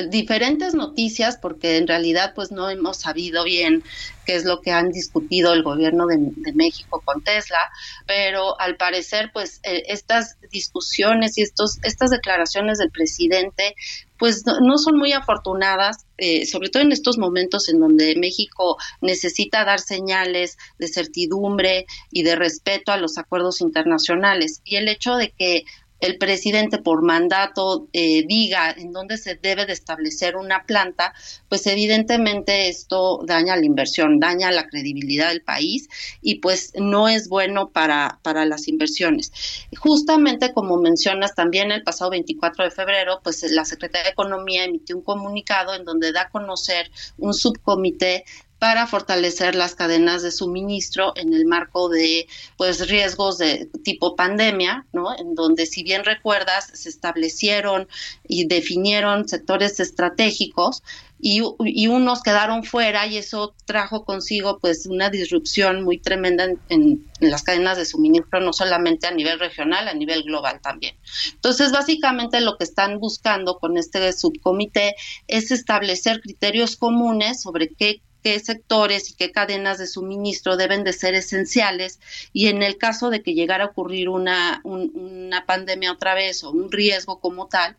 diferentes 0.08 0.74
noticias 0.74 1.38
porque 1.40 1.76
en 1.76 1.86
realidad 1.86 2.32
pues 2.34 2.50
no 2.50 2.68
hemos 2.68 2.96
sabido 2.96 3.44
bien 3.44 3.84
qué 4.24 4.34
es 4.34 4.44
lo 4.44 4.60
que 4.60 4.72
han 4.72 4.90
discutido 4.90 5.52
el 5.52 5.62
gobierno 5.62 6.06
de, 6.08 6.18
México 6.54 7.00
con 7.04 7.22
Tesla, 7.22 7.60
pero 8.04 8.60
al 8.60 8.76
parecer 8.76 9.30
pues 9.32 9.60
eh, 9.62 9.84
estas 9.86 10.38
discusiones 10.50 11.38
y 11.38 11.42
estos 11.42 11.78
estas 11.84 12.10
declaraciones 12.10 12.78
del 12.78 12.90
presidente 12.90 13.76
pues 14.18 14.44
no, 14.46 14.78
son 14.78 14.96
muy 14.96 15.12
afortunadas, 15.12 16.06
eh, 16.16 16.46
sobre 16.46 16.70
todo 16.70 16.82
en 16.82 16.90
estos 16.90 17.18
momentos 17.18 17.68
en 17.68 17.78
donde 17.78 18.16
México 18.16 18.76
necesita 19.02 19.64
dar 19.64 19.78
señales 19.78 20.56
de 20.78 20.88
certidumbre 20.88 21.86
y 22.10 22.22
de 22.22 22.34
respeto 22.34 22.92
a 22.92 22.96
los 22.96 23.18
acuerdos 23.18 23.60
internacionales. 23.60 24.62
Y 24.64 24.76
el 24.76 24.88
hecho 24.88 25.16
de 25.16 25.30
que 25.30 25.64
el 26.00 26.18
presidente 26.18 26.78
por 26.78 27.02
mandato 27.02 27.88
eh, 27.92 28.24
diga 28.26 28.70
en 28.70 28.92
dónde 28.92 29.16
se 29.16 29.34
debe 29.34 29.66
de 29.66 29.72
establecer 29.72 30.36
una 30.36 30.64
planta, 30.64 31.14
pues 31.48 31.66
evidentemente 31.66 32.68
esto 32.68 33.20
daña 33.24 33.56
la 33.56 33.64
inversión, 33.64 34.20
daña 34.20 34.50
la 34.50 34.66
credibilidad 34.68 35.28
del 35.28 35.42
país 35.42 35.88
y 36.20 36.36
pues 36.36 36.72
no 36.76 37.08
es 37.08 37.28
bueno 37.28 37.70
para, 37.70 38.18
para 38.22 38.44
las 38.44 38.68
inversiones. 38.68 39.32
Justamente 39.78 40.52
como 40.52 40.76
mencionas 40.76 41.34
también 41.34 41.72
el 41.72 41.82
pasado 41.82 42.10
24 42.10 42.64
de 42.64 42.70
febrero, 42.70 43.20
pues 43.22 43.42
la 43.50 43.64
Secretaría 43.64 44.04
de 44.04 44.10
Economía 44.10 44.64
emitió 44.64 44.96
un 44.96 45.02
comunicado 45.02 45.74
en 45.74 45.84
donde 45.84 46.12
da 46.12 46.22
a 46.22 46.28
conocer 46.30 46.90
un 47.18 47.34
subcomité 47.34 48.24
para 48.66 48.88
fortalecer 48.88 49.54
las 49.54 49.76
cadenas 49.76 50.24
de 50.24 50.32
suministro 50.32 51.12
en 51.14 51.32
el 51.32 51.46
marco 51.46 51.88
de 51.88 52.26
pues 52.56 52.88
riesgos 52.88 53.38
de 53.38 53.70
tipo 53.84 54.16
pandemia, 54.16 54.84
¿no? 54.92 55.16
En 55.16 55.36
donde 55.36 55.66
si 55.66 55.84
bien 55.84 56.04
recuerdas 56.04 56.72
se 56.74 56.88
establecieron 56.88 57.86
y 58.26 58.48
definieron 58.48 59.28
sectores 59.28 59.78
estratégicos 59.78 60.82
y, 61.20 61.40
unos 61.86 62.22
quedaron 62.22 62.64
fuera 62.64 63.06
y 63.06 63.16
eso 63.18 63.54
trajo 63.66 64.04
consigo 64.04 64.58
pues 64.58 64.86
una 64.86 65.10
disrupción 65.10 65.82
muy 65.82 65.98
tremenda 65.98 66.44
en, 66.44 66.60
en, 66.68 67.06
las 67.20 67.44
cadenas 67.44 67.78
de 67.78 67.86
suministro, 67.86 68.40
no 68.40 68.52
solamente 68.52 69.06
a 69.06 69.12
nivel 69.12 69.38
regional, 69.38 69.86
a 69.86 69.94
nivel 69.94 70.24
global 70.24 70.60
también. 70.60 70.96
Entonces, 71.32 71.72
básicamente 71.72 72.40
lo 72.40 72.58
que 72.58 72.64
están 72.64 72.98
buscando 72.98 73.58
con 73.58 73.78
este 73.78 74.12
subcomité 74.12 74.96
es 75.28 75.52
establecer 75.52 76.20
criterios 76.20 76.76
comunes 76.76 77.40
sobre 77.40 77.68
qué 77.68 78.02
qué 78.26 78.40
sectores 78.40 79.08
y 79.08 79.14
qué 79.14 79.30
cadenas 79.30 79.78
de 79.78 79.86
suministro 79.86 80.56
deben 80.56 80.82
de 80.82 80.92
ser 80.92 81.14
esenciales. 81.14 82.00
Y 82.32 82.48
en 82.48 82.64
el 82.64 82.76
caso 82.76 83.08
de 83.08 83.22
que 83.22 83.34
llegara 83.34 83.62
a 83.62 83.68
ocurrir 83.68 84.08
una, 84.08 84.60
una 84.64 85.46
pandemia 85.46 85.92
otra 85.92 86.14
vez 86.14 86.42
o 86.42 86.50
un 86.50 86.72
riesgo 86.72 87.20
como 87.20 87.46
tal, 87.46 87.76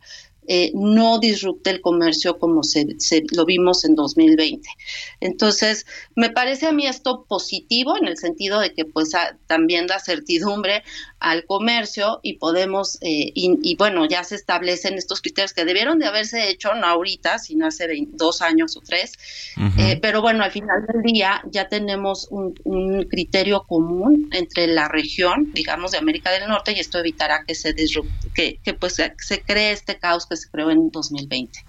eh, 0.50 0.72
no 0.74 1.18
disrupte 1.18 1.68
el 1.68 1.82
comercio 1.82 2.38
como 2.38 2.62
se, 2.62 2.86
lo 3.32 3.44
vimos 3.44 3.84
en 3.84 3.94
2020. 3.94 4.66
Entonces, 5.20 5.84
me 6.14 6.30
parece 6.30 6.66
a 6.66 6.72
mí 6.72 6.86
esto 6.86 7.26
positivo 7.28 7.98
en 7.98 8.06
el 8.06 8.16
sentido 8.16 8.58
de 8.58 8.72
que 8.72 8.86
pues 8.86 9.10
también 9.46 9.86
da 9.86 9.98
certidumbre 9.98 10.82
al 11.20 11.44
comercio 11.44 12.20
y 12.22 12.38
podemos, 12.38 12.96
eh, 13.02 13.30
y, 13.34 13.76
bueno, 13.76 14.06
ya 14.06 14.24
se 14.24 14.36
establecen 14.36 14.94
estos 14.94 15.20
criterios 15.20 15.52
que 15.52 15.66
debieron 15.66 15.98
de 15.98 16.06
haberse 16.06 16.48
hecho 16.48 16.74
no 16.74 16.86
ahorita, 16.86 17.38
sino 17.38 17.66
hace 17.66 17.86
dos 18.12 18.40
años 18.40 18.76
o 18.76 18.80
tres, 18.80 19.12
eh, 19.76 19.98
pero 20.00 20.22
bueno, 20.22 20.44
al 20.44 20.50
final 20.50 20.86
del 20.86 21.02
día 21.02 21.42
ya 21.50 21.68
tenemos 21.68 22.28
un, 22.30 22.54
criterio 23.10 23.64
común 23.64 24.30
entre 24.32 24.66
la 24.66 24.88
región, 24.88 25.52
digamos, 25.52 25.90
de 25.90 25.98
América 25.98 26.30
del 26.30 26.48
Norte 26.48 26.72
y 26.72 26.80
esto 26.80 26.98
evitará 26.98 27.44
que 27.46 27.54
se 27.54 27.72
disrupte, 27.74 28.30
que, 28.34 28.60
que 28.62 28.74
pues 28.74 28.94
se 28.94 29.42
cree 29.42 29.72
este 29.72 29.98
caos 29.98 30.26
que 30.26 30.37
se 30.38 30.50
creó 30.50 30.70
en 30.70 30.90
2020. 30.90 31.64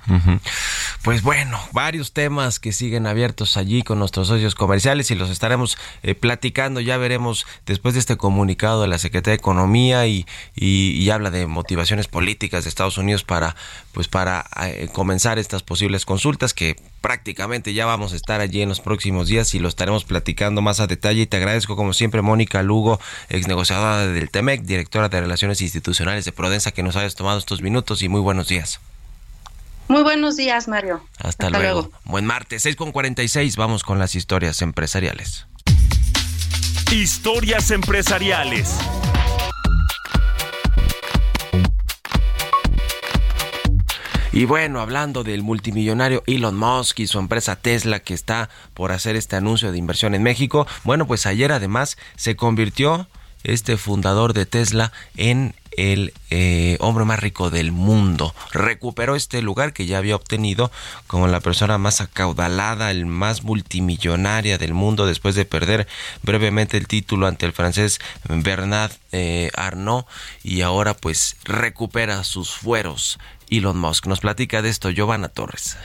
Pues 1.04 1.22
bueno, 1.22 1.60
varios 1.72 2.14
temas 2.14 2.60
que 2.60 2.72
siguen 2.72 3.08
abiertos 3.08 3.58
allí 3.58 3.84
con 3.84 4.00
nuestros 4.00 4.28
socios 4.28 4.56
comerciales 4.56 5.12
y 5.12 5.16
los 5.16 5.30
estaremos 5.30 5.78
eh, 6.04 6.16
platicando. 6.16 6.80
Ya 6.82 6.98
veremos 6.98 7.46
después 7.66 7.94
de 7.94 8.02
este 8.02 8.18
comunicado 8.18 8.82
de 8.82 8.88
la 8.88 8.98
Secretaría 8.98 9.38
de 9.38 9.40
Economía 9.40 10.08
y, 10.08 10.26
y, 10.56 11.10
habla 11.10 11.32
de 11.32 11.48
motivaciones 11.48 12.08
políticas 12.08 12.64
de 12.64 12.70
Estados 12.70 12.98
Unidos 12.98 13.24
para, 13.24 13.56
pues 13.94 14.08
para 14.08 14.46
eh, 14.66 14.90
comenzar 14.94 15.40
estas 15.40 15.64
posibles 15.64 16.06
consultas 16.06 16.54
que 16.54 16.76
prácticamente 17.02 17.74
ya 17.74 17.86
vamos 17.86 18.14
a 18.14 18.16
estar 18.16 18.42
allí 18.42 18.62
en 18.62 18.70
los 18.70 18.80
próximos 18.80 19.28
días 19.28 19.54
y 19.56 19.60
lo 19.60 19.68
estaremos 19.68 20.04
platicando 20.04 20.62
más 20.62 20.80
a 20.80 20.88
detalle. 20.88 21.22
Y 21.22 21.28
te 21.28 21.38
agradezco 21.38 21.76
como 21.76 21.94
siempre, 21.94 22.22
Mónica 22.22 22.64
Lugo, 22.64 23.00
ex 23.30 23.48
negociadora 23.48 24.08
del 24.08 24.30
TEMEC, 24.30 24.62
directora 24.62 25.10
de 25.10 25.22
Relaciones 25.22 25.62
Institucionales 25.62 26.26
de 26.26 26.32
Prodensa, 26.32 26.72
que 26.72 26.84
nos 26.84 26.96
hayas 26.96 27.16
tomado 27.16 27.40
estos 27.40 27.62
minutos 27.62 28.02
y 28.02 28.10
muy 28.10 28.22
buenos 28.22 28.48
días. 28.48 28.80
Muy 29.88 30.04
buenos 30.04 30.38
días, 30.38 30.68
Mario. 30.68 31.04
Hasta, 31.18 31.50
luego. 31.50 31.92
Buen 32.06 32.24
martes, 32.24 32.62
6 32.62 32.76
con 32.76 32.92
46. 32.92 33.56
Vamos 33.56 33.84
con 33.84 33.98
las 33.98 34.14
historias 34.14 34.62
empresariales. 34.62 35.48
Historias 36.92 37.72
empresariales. 37.72 38.76
Y 44.32 44.46
bueno, 44.46 44.80
hablando 44.80 45.24
del 45.24 45.42
multimillonario 45.42 46.24
Elon 46.28 46.56
Musk 46.56 47.00
y 47.00 47.08
su 47.08 47.18
empresa 47.18 47.56
Tesla 47.56 48.00
que 48.00 48.14
está 48.14 48.50
por 48.76 48.92
hacer 48.92 49.16
este 49.16 49.36
anuncio 49.36 49.72
de 49.72 49.80
inversión 49.80 50.14
en 50.14 50.22
México, 50.22 50.68
bueno, 50.84 51.08
pues 51.08 51.26
ayer 51.26 51.52
además 51.52 51.98
se 52.16 52.36
convirtió 52.36 53.08
este 53.44 53.76
fundador 53.78 54.34
de 54.34 54.46
Tesla 54.46 54.92
en 55.18 55.56
el 55.78 56.14
eh, 56.30 56.78
hombre 56.80 57.06
más 57.06 57.20
rico 57.20 57.50
del 57.50 57.72
mundo. 57.72 58.36
Recuperó 58.52 59.16
este 59.16 59.42
lugar 59.42 59.74
que 59.74 59.86
ya 59.86 59.98
había 59.98 60.16
obtenido 60.16 60.72
como 61.08 61.28
la 61.28 61.40
persona 61.40 61.78
más 61.78 62.02
acaudalada, 62.02 62.92
el 62.92 63.06
más 63.06 63.44
multimillonaria 63.44 64.58
del 64.58 64.74
mundo 64.74 65.08
después 65.08 65.36
de 65.36 65.46
perder 65.46 65.88
brevemente 66.22 66.78
el 66.78 66.88
título 66.88 67.28
ante 67.28 67.46
el 67.46 67.54
francés 67.54 68.00
Bernard 68.28 68.92
eh, 69.12 69.50
Arnault 69.56 70.06
y 70.44 70.62
ahora 70.62 70.94
pues 70.94 71.38
recupera 71.46 72.24
sus 72.24 72.52
fueros. 72.52 73.18
Elon 73.52 73.78
Musk 73.78 74.06
nos 74.06 74.20
platica 74.20 74.62
de 74.62 74.70
esto 74.70 74.92
Giovanna 74.92 75.30
Torres. 75.30 75.76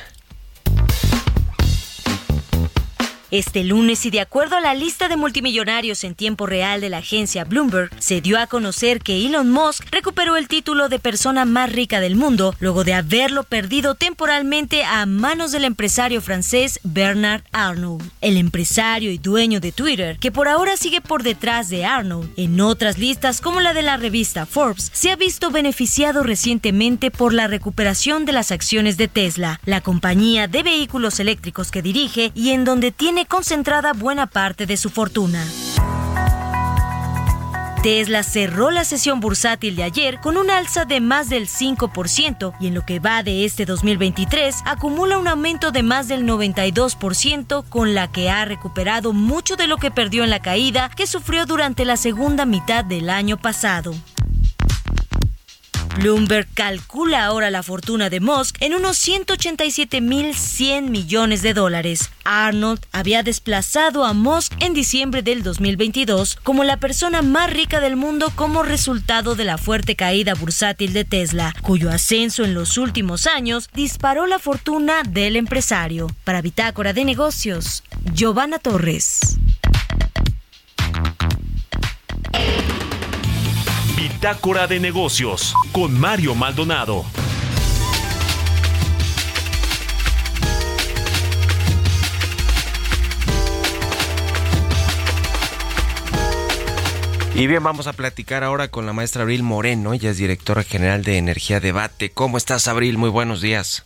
Este 3.35 3.64
lunes, 3.64 4.07
y 4.07 4.11
de 4.11 4.20
acuerdo 4.20 4.55
a 4.55 4.61
la 4.61 4.74
lista 4.74 5.09
de 5.09 5.16
multimillonarios 5.16 6.05
en 6.05 6.14
tiempo 6.14 6.47
real 6.47 6.80
de 6.80 6.89
la 6.89 6.99
agencia 6.99 7.43
Bloomberg, 7.43 7.91
se 7.99 8.20
dio 8.20 8.39
a 8.39 8.47
conocer 8.47 9.01
que 9.01 9.26
Elon 9.26 9.51
Musk 9.51 9.85
recuperó 9.91 10.37
el 10.37 10.47
título 10.47 10.89
de 10.89 11.01
persona 11.01 11.45
más 11.45 11.72
rica 11.72 11.99
del 11.99 12.14
mundo 12.14 12.55
luego 12.61 12.85
de 12.85 12.95
haberlo 12.95 13.43
perdido 13.43 13.97
temporalmente 13.97 14.85
a 14.85 15.05
manos 15.07 15.51
del 15.51 15.64
empresario 15.64 16.20
francés 16.20 16.78
Bernard 16.85 17.43
Arnault. 17.51 18.05
El 18.20 18.37
empresario 18.37 19.11
y 19.11 19.18
dueño 19.18 19.59
de 19.59 19.72
Twitter, 19.72 20.16
que 20.20 20.30
por 20.30 20.47
ahora 20.47 20.76
sigue 20.76 21.01
por 21.01 21.24
detrás 21.24 21.68
de 21.70 21.85
Arnault, 21.85 22.30
en 22.39 22.61
otras 22.61 22.99
listas 22.99 23.41
como 23.41 23.61
la 23.61 23.74
de 23.74 23.82
la 23.82 23.97
revista 23.97 24.47
Forbes, 24.47 24.93
se 24.95 25.11
ha 25.11 25.16
visto 25.16 25.51
beneficiado 25.51 26.22
recientemente 26.22 27.11
por 27.11 27.35
la 27.35 27.49
recuperación 27.49 28.26
de 28.26 28.32
las 28.32 28.53
acciones 28.53 28.97
de 28.97 29.09
Tesla, 29.09 29.59
la 29.64 29.80
compañía 29.80 30.47
de 30.47 30.62
vehículos 30.62 31.18
eléctricos 31.18 31.72
que 31.72 31.82
dirige 31.82 32.30
y 32.37 32.51
en 32.51 32.64
donde 32.64 32.93
tiene 32.93 33.24
concentrada 33.25 33.93
buena 33.93 34.27
parte 34.27 34.66
de 34.66 34.77
su 34.77 34.91
fortuna. 34.91 35.45
Tesla 37.85 38.22
cerró 38.22 38.70
la 38.70 38.83
sesión 38.83 39.20
bursátil 39.20 39.77
de 39.77 39.83
ayer 39.83 40.18
con 40.20 40.39
un 40.39 40.51
alza 40.51 40.87
de 40.87 41.03
más 41.03 41.29
del 41.29 41.47
5% 41.47 42.55
y 42.59 42.68
en 42.68 42.75
lo 42.75 42.87
que 42.87 42.99
va 42.99 43.22
de 43.22 43.45
este 43.45 43.66
2023 43.66 44.62
acumula 44.64 45.18
un 45.18 45.29
aumento 45.29 45.70
de 45.70 45.83
más 45.83 46.09
del 46.09 46.25
92% 46.25 47.68
con 47.68 47.95
la 47.95 48.11
que 48.11 48.31
ha 48.31 48.47
recuperado 48.47 49.12
mucho 49.12 49.57
de 49.57 49.66
lo 49.66 49.77
que 49.77 49.91
perdió 49.91 50.25
en 50.25 50.31
la 50.31 50.41
caída 50.41 50.89
que 50.97 51.07
sufrió 51.07 51.45
durante 51.45 51.85
la 51.85 51.99
segunda 51.99 52.47
mitad 52.47 52.87
del 52.87 53.11
año 53.11 53.37
pasado. 53.37 53.95
Bloomberg 55.97 56.49
calcula 56.55 57.24
ahora 57.24 57.51
la 57.51 57.62
fortuna 57.62 58.11
de 58.11 58.20
Musk 58.20 58.57
en 58.61 58.74
unos 58.74 58.97
187.100 59.07 60.90
millones 60.90 61.42
de 61.42 61.55
dólares. 61.55 62.11
Arnold 62.24 62.84
había 62.92 63.22
desplazado 63.22 64.05
a 64.05 64.12
Musk 64.12 64.53
en 64.61 64.74
diciembre 64.74 65.22
del 65.22 65.42
2022 65.42 66.36
como 66.42 66.64
la 66.64 66.78
persona 66.78 67.22
más 67.22 67.51
rica 67.51 67.80
del 67.80 67.97
mundo 67.97 68.32
como 68.34 68.62
resultado 68.62 69.36
de 69.36 69.45
la 69.45 69.57
fuerte 69.57 69.95
caída 69.95 70.34
bursátil 70.34 70.92
de 70.92 71.05
Tesla, 71.05 71.55
cuyo 71.62 71.90
ascenso 71.90 72.45
en 72.45 72.55
los 72.55 72.76
últimos 72.76 73.26
años 73.26 73.68
disparó 73.72 74.26
la 74.26 74.38
fortuna 74.38 75.03
del 75.09 75.36
empresario. 75.36 76.09
Para 76.24 76.42
Bitácora 76.42 76.92
de 76.92 77.05
Negocios, 77.05 77.84
Giovanna 78.12 78.59
Torres. 78.59 79.36
Bitácora 84.25 84.66
de 84.66 84.81
negocios 84.81 85.53
con 85.70 86.01
Mario 86.01 86.35
Maldonado. 86.35 87.05
Y 97.35 97.47
bien, 97.47 97.62
vamos 97.62 97.87
a 97.87 97.93
platicar 97.93 98.45
ahora 98.45 98.68
con 98.68 98.87
la 98.87 98.95
maestra 98.95 99.25
Abril 99.25 99.43
Moreno, 99.43 99.93
ella 99.93 100.09
es 100.09 100.16
directora 100.16 100.62
general 100.62 101.05
de 101.05 101.18
Energía 101.18 101.61
Debate. 101.61 102.11
¿Cómo 102.11 102.39
estás, 102.39 102.66
Abril? 102.66 102.97
Muy 102.97 103.11
buenos 103.11 103.43
días. 103.43 103.85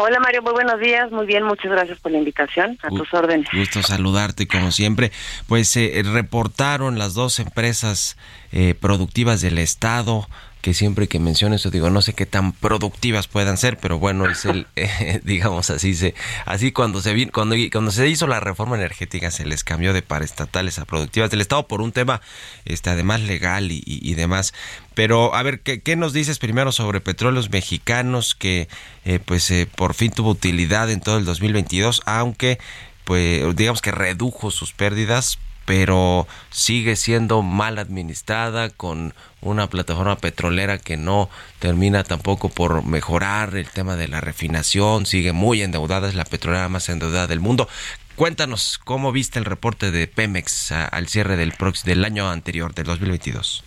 Hola 0.00 0.20
Mario, 0.20 0.42
muy 0.42 0.52
buenos 0.52 0.78
días. 0.78 1.10
Muy 1.10 1.26
bien, 1.26 1.42
muchas 1.42 1.72
gracias 1.72 1.98
por 1.98 2.12
la 2.12 2.18
invitación. 2.18 2.78
A 2.84 2.88
tus 2.88 3.12
órdenes. 3.12 3.48
Gusto 3.52 3.82
saludarte 3.82 4.46
como 4.46 4.70
siempre. 4.70 5.10
Pues 5.48 5.66
se 5.66 5.98
eh, 5.98 6.04
reportaron 6.04 6.98
las 6.98 7.14
dos 7.14 7.40
empresas 7.40 8.16
eh, 8.52 8.76
productivas 8.80 9.40
del 9.40 9.58
Estado 9.58 10.28
que 10.60 10.74
siempre 10.74 11.06
que 11.06 11.18
menciono 11.18 11.54
eso 11.54 11.70
digo, 11.70 11.88
no 11.90 12.02
sé 12.02 12.14
qué 12.14 12.26
tan 12.26 12.52
productivas 12.52 13.28
puedan 13.28 13.56
ser, 13.56 13.78
pero 13.78 13.98
bueno, 13.98 14.28
es 14.28 14.44
el, 14.44 14.66
eh, 14.76 15.20
digamos 15.24 15.70
así, 15.70 15.94
se, 15.94 16.14
así 16.46 16.72
cuando 16.72 17.00
se, 17.00 17.30
cuando, 17.30 17.54
cuando 17.70 17.90
se 17.90 18.08
hizo 18.08 18.26
la 18.26 18.40
reforma 18.40 18.76
energética 18.76 19.30
se 19.30 19.46
les 19.46 19.62
cambió 19.62 19.92
de 19.92 20.02
paraestatales 20.02 20.78
a 20.78 20.84
productivas 20.84 21.30
del 21.30 21.40
Estado 21.40 21.66
por 21.68 21.80
un 21.80 21.92
tema, 21.92 22.20
este, 22.64 22.90
además 22.90 23.20
legal 23.20 23.68
y, 23.70 24.14
demás. 24.14 24.52
Pero, 24.94 25.34
a 25.34 25.42
ver, 25.42 25.60
¿qué, 25.60 25.80
¿qué, 25.80 25.94
nos 25.94 26.12
dices 26.12 26.38
primero 26.38 26.72
sobre 26.72 27.00
petróleos 27.00 27.50
mexicanos 27.50 28.34
que, 28.34 28.68
eh, 29.04 29.20
pues, 29.24 29.48
eh, 29.50 29.68
por 29.72 29.94
fin 29.94 30.10
tuvo 30.10 30.30
utilidad 30.30 30.90
en 30.90 31.00
todo 31.00 31.18
el 31.18 31.24
2022, 31.24 32.02
aunque, 32.04 32.58
pues, 33.04 33.54
digamos 33.54 33.80
que 33.80 33.92
redujo 33.92 34.50
sus 34.50 34.72
pérdidas, 34.72 35.38
pero 35.68 36.26
sigue 36.48 36.96
siendo 36.96 37.42
mal 37.42 37.76
administrada 37.76 38.70
con 38.70 39.12
una 39.42 39.66
plataforma 39.66 40.16
petrolera 40.16 40.78
que 40.78 40.96
no 40.96 41.28
termina 41.58 42.04
tampoco 42.04 42.48
por 42.48 42.86
mejorar 42.86 43.54
el 43.54 43.68
tema 43.68 43.94
de 43.96 44.08
la 44.08 44.22
refinación, 44.22 45.04
sigue 45.04 45.32
muy 45.32 45.60
endeudada, 45.60 46.08
es 46.08 46.14
la 46.14 46.24
petrolera 46.24 46.70
más 46.70 46.88
endeudada 46.88 47.26
del 47.26 47.40
mundo. 47.40 47.68
Cuéntanos 48.16 48.80
cómo 48.82 49.12
viste 49.12 49.38
el 49.38 49.44
reporte 49.44 49.90
de 49.90 50.06
Pemex 50.06 50.72
al 50.72 51.06
cierre 51.06 51.36
del, 51.36 51.52
del 51.84 52.04
año 52.06 52.30
anterior, 52.30 52.72
del 52.72 52.86
2022. 52.86 53.62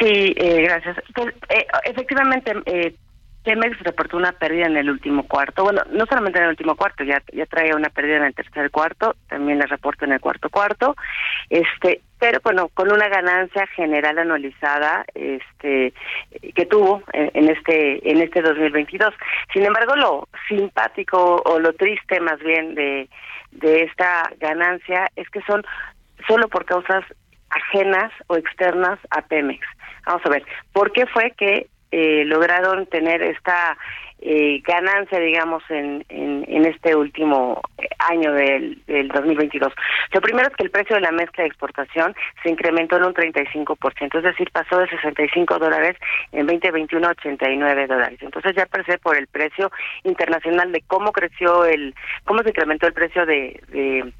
Sí, 0.00 0.34
eh, 0.36 0.62
gracias. 0.62 0.96
Pues, 1.14 1.32
eh, 1.48 1.64
efectivamente, 1.84 2.52
eh, 2.66 2.92
Pemex 3.44 3.78
reportó 3.80 4.16
una 4.16 4.32
pérdida 4.32 4.66
en 4.66 4.76
el 4.76 4.90
último 4.90 5.26
cuarto. 5.26 5.64
Bueno, 5.64 5.82
no 5.90 6.04
solamente 6.06 6.38
en 6.38 6.44
el 6.44 6.50
último 6.50 6.76
cuarto, 6.76 7.04
ya 7.04 7.22
ya 7.32 7.46
traía 7.46 7.74
una 7.74 7.88
pérdida 7.88 8.18
en 8.18 8.24
el 8.24 8.34
tercer 8.34 8.70
cuarto, 8.70 9.16
también 9.28 9.58
la 9.58 9.66
reportó 9.66 10.04
en 10.04 10.12
el 10.12 10.20
cuarto 10.20 10.50
cuarto. 10.50 10.94
Este, 11.48 12.02
pero 12.18 12.40
bueno, 12.44 12.68
con 12.68 12.92
una 12.92 13.08
ganancia 13.08 13.66
general 13.68 14.18
anualizada 14.18 15.04
este 15.14 15.94
que 16.54 16.66
tuvo 16.66 17.02
en, 17.12 17.48
este 17.48 18.10
en 18.10 18.20
este 18.20 18.42
2022. 18.42 19.14
Sin 19.52 19.64
embargo, 19.64 19.96
lo 19.96 20.28
simpático 20.48 21.42
o 21.44 21.58
lo 21.58 21.72
triste 21.72 22.20
más 22.20 22.38
bien 22.40 22.74
de 22.74 23.08
de 23.52 23.82
esta 23.82 24.30
ganancia 24.38 25.08
es 25.16 25.28
que 25.30 25.40
son 25.42 25.64
solo 26.28 26.48
por 26.48 26.64
causas 26.64 27.04
ajenas 27.50 28.12
o 28.28 28.36
externas 28.36 28.98
a 29.10 29.22
Pemex. 29.22 29.66
Vamos 30.06 30.24
a 30.24 30.28
ver, 30.28 30.44
¿por 30.72 30.92
qué 30.92 31.06
fue 31.06 31.32
que 31.36 31.66
eh, 31.90 32.24
lograron 32.24 32.86
tener 32.86 33.22
esta 33.22 33.76
eh, 34.22 34.60
ganancia, 34.66 35.18
digamos, 35.18 35.62
en, 35.70 36.04
en, 36.10 36.66
este 36.66 36.94
último 36.94 37.60
año 37.98 38.32
del, 38.32 38.78
del 38.86 39.08
2022. 39.08 39.72
Lo 40.12 40.20
primero 40.20 40.48
es 40.48 40.56
que 40.56 40.64
el 40.64 40.70
precio 40.70 40.96
de 40.96 41.00
la 41.00 41.10
mezcla 41.10 41.42
de 41.42 41.48
exportación 41.48 42.14
se 42.42 42.50
incrementó 42.50 42.98
en 42.98 43.04
un 43.04 43.14
35%, 43.14 44.18
es 44.18 44.22
decir, 44.22 44.50
pasó 44.52 44.78
de 44.78 44.88
65 44.90 45.58
dólares 45.58 45.96
en 46.32 46.46
2021 46.46 47.06
a 47.06 47.10
89 47.12 47.86
dólares. 47.86 48.18
Entonces 48.20 48.54
ya 48.54 48.66
parece 48.66 48.98
por 48.98 49.16
el 49.16 49.26
precio 49.26 49.72
internacional 50.04 50.70
de 50.70 50.82
cómo 50.86 51.12
creció 51.12 51.64
el, 51.64 51.94
cómo 52.24 52.42
se 52.42 52.50
incrementó 52.50 52.86
el 52.86 52.92
precio 52.92 53.24
de, 53.24 53.58
de 53.68 54.12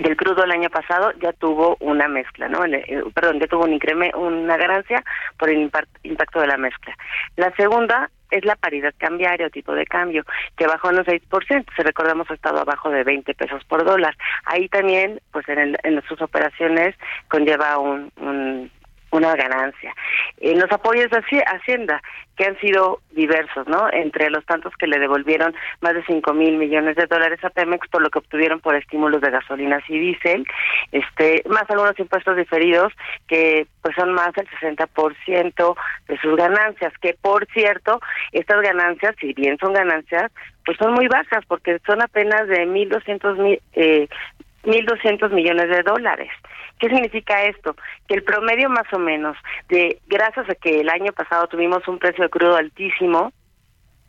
del 0.00 0.16
crudo 0.16 0.44
el 0.44 0.50
año 0.50 0.70
pasado 0.70 1.12
ya 1.20 1.32
tuvo 1.32 1.76
una 1.80 2.08
mezcla, 2.08 2.48
¿no? 2.48 2.64
Eh, 2.64 3.02
perdón, 3.14 3.38
ya 3.38 3.46
tuvo 3.46 3.64
un 3.64 3.74
incremento, 3.74 4.18
una 4.18 4.56
ganancia 4.56 5.04
por 5.38 5.50
el 5.50 5.70
impacto 6.02 6.40
de 6.40 6.46
la 6.46 6.56
mezcla. 6.56 6.96
La 7.36 7.54
segunda 7.54 8.10
es 8.30 8.44
la 8.44 8.56
paridad 8.56 8.94
cambiaria 8.96 9.46
o 9.46 9.50
tipo 9.50 9.74
de 9.74 9.84
cambio, 9.84 10.24
que 10.56 10.66
bajó 10.66 10.90
en 10.90 10.98
un 10.98 11.04
6%, 11.04 11.66
si 11.76 11.82
recordamos 11.82 12.30
ha 12.30 12.34
estado 12.34 12.60
abajo 12.60 12.90
de 12.90 13.04
20 13.04 13.34
pesos 13.34 13.62
por 13.64 13.84
dólar. 13.84 14.16
Ahí 14.44 14.68
también, 14.68 15.20
pues 15.32 15.48
en, 15.48 15.76
en 15.82 16.02
sus 16.08 16.20
operaciones 16.22 16.94
conlleva 17.28 17.78
un, 17.78 18.10
un 18.16 18.70
una 19.10 19.34
ganancia. 19.34 19.94
En 20.38 20.58
los 20.60 20.70
apoyos 20.70 21.10
de 21.10 21.22
Hacienda, 21.46 22.02
que 22.36 22.46
han 22.46 22.58
sido 22.58 23.00
diversos, 23.10 23.68
¿no? 23.68 23.92
Entre 23.92 24.30
los 24.30 24.44
tantos 24.46 24.72
que 24.76 24.86
le 24.86 24.98
devolvieron 24.98 25.54
más 25.82 25.94
de 25.94 26.02
5 26.06 26.32
mil 26.32 26.56
millones 26.56 26.96
de 26.96 27.06
dólares 27.06 27.38
a 27.44 27.50
Pemex 27.50 27.86
por 27.88 28.00
lo 28.00 28.08
que 28.08 28.18
obtuvieron 28.18 28.60
por 28.60 28.74
estímulos 28.74 29.20
de 29.20 29.30
gasolinas 29.30 29.82
y 29.88 29.98
diésel, 29.98 30.46
este, 30.90 31.42
más 31.50 31.68
algunos 31.68 31.98
impuestos 31.98 32.36
diferidos 32.36 32.94
que 33.28 33.66
pues 33.82 33.94
son 33.94 34.14
más 34.14 34.32
del 34.32 34.48
60% 34.48 35.76
de 36.08 36.18
sus 36.18 36.36
ganancias, 36.36 36.92
que 37.02 37.14
por 37.20 37.46
cierto, 37.48 38.00
estas 38.32 38.62
ganancias, 38.62 39.14
si 39.20 39.34
bien 39.34 39.58
son 39.58 39.74
ganancias, 39.74 40.32
pues 40.64 40.78
son 40.78 40.94
muy 40.94 41.08
bajas 41.08 41.44
porque 41.46 41.78
son 41.84 42.00
apenas 42.00 42.48
de 42.48 42.66
1.200 42.66 43.36
mil, 43.36 43.60
eh, 43.74 44.08
1.200 44.64 45.30
millones 45.32 45.68
de 45.68 45.82
dólares. 45.82 46.30
¿Qué 46.78 46.88
significa 46.88 47.44
esto? 47.44 47.76
Que 48.08 48.14
el 48.14 48.22
promedio 48.22 48.68
más 48.68 48.90
o 48.92 48.98
menos 48.98 49.36
de, 49.68 50.00
gracias 50.06 50.48
a 50.48 50.54
que 50.54 50.80
el 50.80 50.88
año 50.88 51.12
pasado 51.12 51.46
tuvimos 51.46 51.86
un 51.88 51.98
precio 51.98 52.24
de 52.24 52.30
crudo 52.30 52.56
altísimo, 52.56 53.32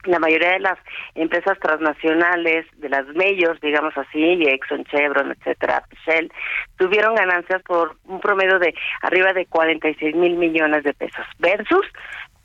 la 0.05 0.19
mayoría 0.19 0.53
de 0.53 0.59
las 0.59 0.79
empresas 1.15 1.59
transnacionales, 1.59 2.65
de 2.77 2.89
las 2.89 3.05
mayors, 3.15 3.59
digamos 3.61 3.95
así, 3.97 4.43
Exxon, 4.47 4.83
Chevron, 4.85 5.31
etcétera, 5.31 5.83
Shell, 6.05 6.31
tuvieron 6.77 7.15
ganancias 7.15 7.61
por 7.63 7.97
un 8.05 8.19
promedio 8.19 8.57
de 8.59 8.73
arriba 9.01 9.33
de 9.33 9.45
46 9.45 10.15
mil 10.15 10.37
millones 10.37 10.83
de 10.83 10.93
pesos, 10.93 11.25
versus 11.39 11.85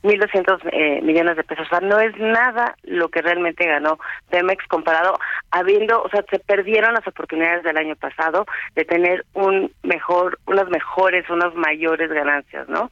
1.200 0.03 0.59
eh, 0.71 1.01
millones 1.01 1.37
de 1.37 1.43
pesos. 1.43 1.65
O 1.65 1.69
sea, 1.69 1.79
no 1.79 1.99
es 1.99 2.15
nada 2.17 2.75
lo 2.83 3.09
que 3.09 3.21
realmente 3.21 3.65
ganó 3.65 3.99
Pemex 4.29 4.65
comparado, 4.67 5.17
habiendo, 5.51 6.01
o 6.01 6.09
sea, 6.09 6.23
se 6.29 6.39
perdieron 6.39 6.93
las 6.93 7.07
oportunidades 7.07 7.63
del 7.63 7.77
año 7.77 7.95
pasado 7.95 8.45
de 8.75 8.85
tener 8.85 9.25
un 9.33 9.71
mejor, 9.83 10.39
unas 10.45 10.69
mejores, 10.69 11.29
unas 11.29 11.53
mayores 11.55 12.11
ganancias, 12.11 12.67
¿no? 12.69 12.91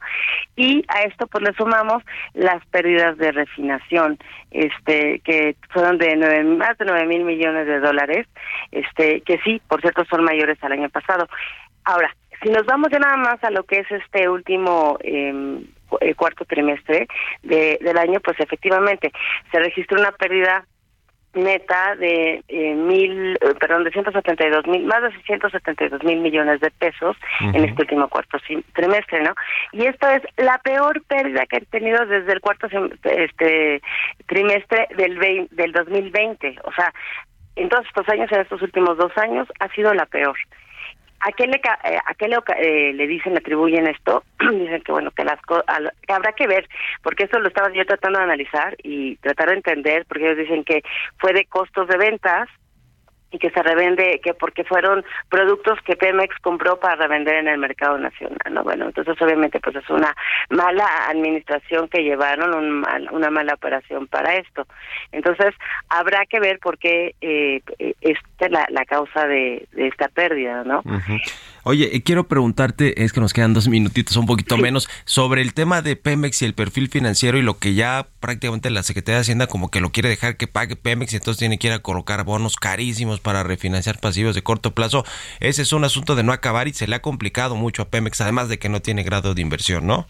Y 0.56 0.84
a 0.88 1.02
esto 1.02 1.26
pues 1.26 1.44
le 1.44 1.54
sumamos 1.54 2.02
las 2.34 2.64
pérdidas 2.66 3.16
de 3.18 3.32
refinación, 3.32 4.18
este, 4.50 5.20
que 5.20 5.56
fueron 5.70 5.98
de 5.98 6.16
nueve, 6.16 6.44
más 6.44 6.76
de 6.78 6.84
nueve 6.84 7.06
mil 7.06 7.24
millones 7.24 7.66
de 7.66 7.80
dólares, 7.80 8.26
este, 8.72 9.20
que 9.22 9.38
sí, 9.38 9.60
por 9.68 9.80
cierto, 9.80 10.04
son 10.06 10.24
mayores 10.24 10.62
al 10.62 10.72
año 10.72 10.88
pasado. 10.88 11.28
Ahora, 11.84 12.14
si 12.42 12.50
nos 12.50 12.66
vamos 12.66 12.90
ya 12.90 12.98
nada 12.98 13.16
más 13.16 13.42
a 13.44 13.50
lo 13.50 13.64
que 13.64 13.80
es 13.80 13.90
este 13.90 14.28
último 14.28 14.98
eh, 15.00 15.62
el 16.00 16.16
cuarto 16.16 16.44
trimestre 16.44 17.06
de, 17.42 17.78
del 17.80 17.98
año, 17.98 18.20
pues 18.20 18.38
efectivamente 18.40 19.12
se 19.50 19.58
registró 19.58 19.98
una 19.98 20.12
pérdida 20.12 20.64
neta 21.36 21.94
de 21.96 22.42
eh, 22.48 22.74
mil, 22.74 23.34
eh, 23.34 23.54
perdón, 23.60 23.84
de 23.84 23.90
172 23.90 24.66
mil, 24.66 24.84
más 24.86 25.02
de 25.02 25.10
172 25.22 26.02
mil 26.02 26.20
millones 26.20 26.60
de 26.60 26.70
pesos 26.70 27.16
en 27.40 27.64
este 27.64 27.82
último 27.82 28.08
cuarto 28.08 28.38
trimestre, 28.72 29.22
¿no? 29.22 29.34
Y 29.72 29.86
esto 29.86 30.08
es 30.08 30.22
la 30.38 30.58
peor 30.58 31.02
pérdida 31.04 31.46
que 31.46 31.56
han 31.56 31.66
tenido 31.66 32.04
desde 32.06 32.32
el 32.32 32.40
cuarto 32.40 32.68
este 33.04 33.82
trimestre 34.26 34.88
del 34.96 35.48
del 35.50 35.72
2020, 35.72 36.56
o 36.64 36.72
sea, 36.72 36.92
en 37.56 37.68
todos 37.68 37.86
estos 37.86 38.08
años, 38.08 38.30
en 38.32 38.40
estos 38.40 38.60
últimos 38.62 38.96
dos 38.98 39.12
años, 39.16 39.48
ha 39.60 39.68
sido 39.68 39.92
la 39.94 40.06
peor. 40.06 40.36
¿A 41.20 41.32
qué 41.32 41.46
le, 41.46 41.56
eh, 41.56 41.98
a 42.04 42.14
qué 42.14 42.28
le, 42.28 42.36
eh, 42.58 42.92
le 42.92 43.06
dicen, 43.06 43.32
le 43.32 43.38
atribuyen 43.38 43.86
esto? 43.86 44.22
dicen 44.38 44.82
que 44.82 44.92
bueno, 44.92 45.10
que 45.10 45.24
las 45.24 45.40
que 45.42 46.12
habrá 46.12 46.32
que 46.32 46.46
ver, 46.46 46.68
porque 47.02 47.24
eso 47.24 47.38
lo 47.38 47.48
estaba 47.48 47.72
yo 47.72 47.84
tratando 47.86 48.18
de 48.18 48.24
analizar 48.24 48.76
y 48.82 49.16
tratar 49.16 49.48
de 49.48 49.56
entender, 49.56 50.04
porque 50.06 50.26
ellos 50.26 50.38
dicen 50.38 50.64
que 50.64 50.82
fue 51.18 51.32
de 51.32 51.46
costos 51.46 51.88
de 51.88 51.96
ventas, 51.96 52.48
y 53.30 53.38
que 53.38 53.50
se 53.50 53.62
revende, 53.62 54.20
que 54.22 54.34
porque 54.34 54.64
fueron 54.64 55.04
productos 55.28 55.78
que 55.84 55.96
Pemex 55.96 56.38
compró 56.40 56.78
para 56.78 56.96
revender 56.96 57.34
en 57.36 57.48
el 57.48 57.58
mercado 57.58 57.98
nacional, 57.98 58.38
¿no? 58.50 58.62
Bueno, 58.62 58.86
entonces 58.86 59.20
obviamente 59.20 59.58
pues 59.60 59.76
es 59.76 59.90
una 59.90 60.14
mala 60.50 60.86
administración 61.08 61.88
que 61.88 62.02
llevaron, 62.02 62.54
un 62.54 62.86
una 63.10 63.30
mala 63.30 63.54
operación 63.54 64.06
para 64.06 64.36
esto. 64.36 64.66
Entonces 65.12 65.54
habrá 65.88 66.24
que 66.26 66.40
ver 66.40 66.58
por 66.60 66.78
qué 66.78 67.14
eh, 67.20 67.60
es 67.78 68.18
la, 68.50 68.66
la 68.70 68.84
causa 68.84 69.26
de, 69.26 69.66
esta 69.76 70.08
pérdida, 70.08 70.64
¿no? 70.64 70.82
Oye, 71.62 71.96
eh, 71.96 72.02
quiero 72.02 72.24
preguntarte, 72.24 73.02
es 73.02 73.12
que 73.12 73.20
nos 73.20 73.32
quedan 73.32 73.54
dos 73.54 73.68
minutitos, 73.68 74.16
un 74.16 74.26
poquito 74.26 74.56
menos, 74.56 74.88
sobre 75.04 75.42
el 75.42 75.54
tema 75.54 75.82
de 75.82 75.96
Pemex 75.96 76.42
y 76.42 76.44
el 76.44 76.54
perfil 76.54 76.88
financiero 76.88 77.38
y 77.38 77.42
lo 77.42 77.58
que 77.58 77.74
ya 77.74 78.06
prácticamente 78.20 78.70
la 78.70 78.82
Secretaría 78.82 79.16
de 79.16 79.22
Hacienda 79.22 79.46
como 79.46 79.70
que 79.70 79.80
lo 79.80 79.90
quiere 79.90 80.08
dejar 80.08 80.36
que 80.36 80.46
pague 80.46 80.76
Pemex 80.76 81.12
y 81.12 81.16
entonces 81.16 81.38
tiene 81.38 81.58
que 81.58 81.68
ir 81.68 81.72
a 81.72 81.80
colocar 81.80 82.24
bonos 82.24 82.56
carísimos 82.56 83.20
para 83.20 83.42
refinanciar 83.42 83.98
pasivos 83.98 84.34
de 84.34 84.42
corto 84.42 84.72
plazo. 84.72 85.04
Ese 85.40 85.62
es 85.62 85.72
un 85.72 85.84
asunto 85.84 86.14
de 86.14 86.22
no 86.22 86.32
acabar 86.32 86.68
y 86.68 86.72
se 86.72 86.86
le 86.86 86.96
ha 86.96 87.02
complicado 87.02 87.56
mucho 87.56 87.82
a 87.82 87.88
Pemex, 87.88 88.20
además 88.20 88.48
de 88.48 88.58
que 88.58 88.68
no 88.68 88.80
tiene 88.80 89.02
grado 89.02 89.34
de 89.34 89.42
inversión, 89.42 89.86
¿no? 89.86 90.06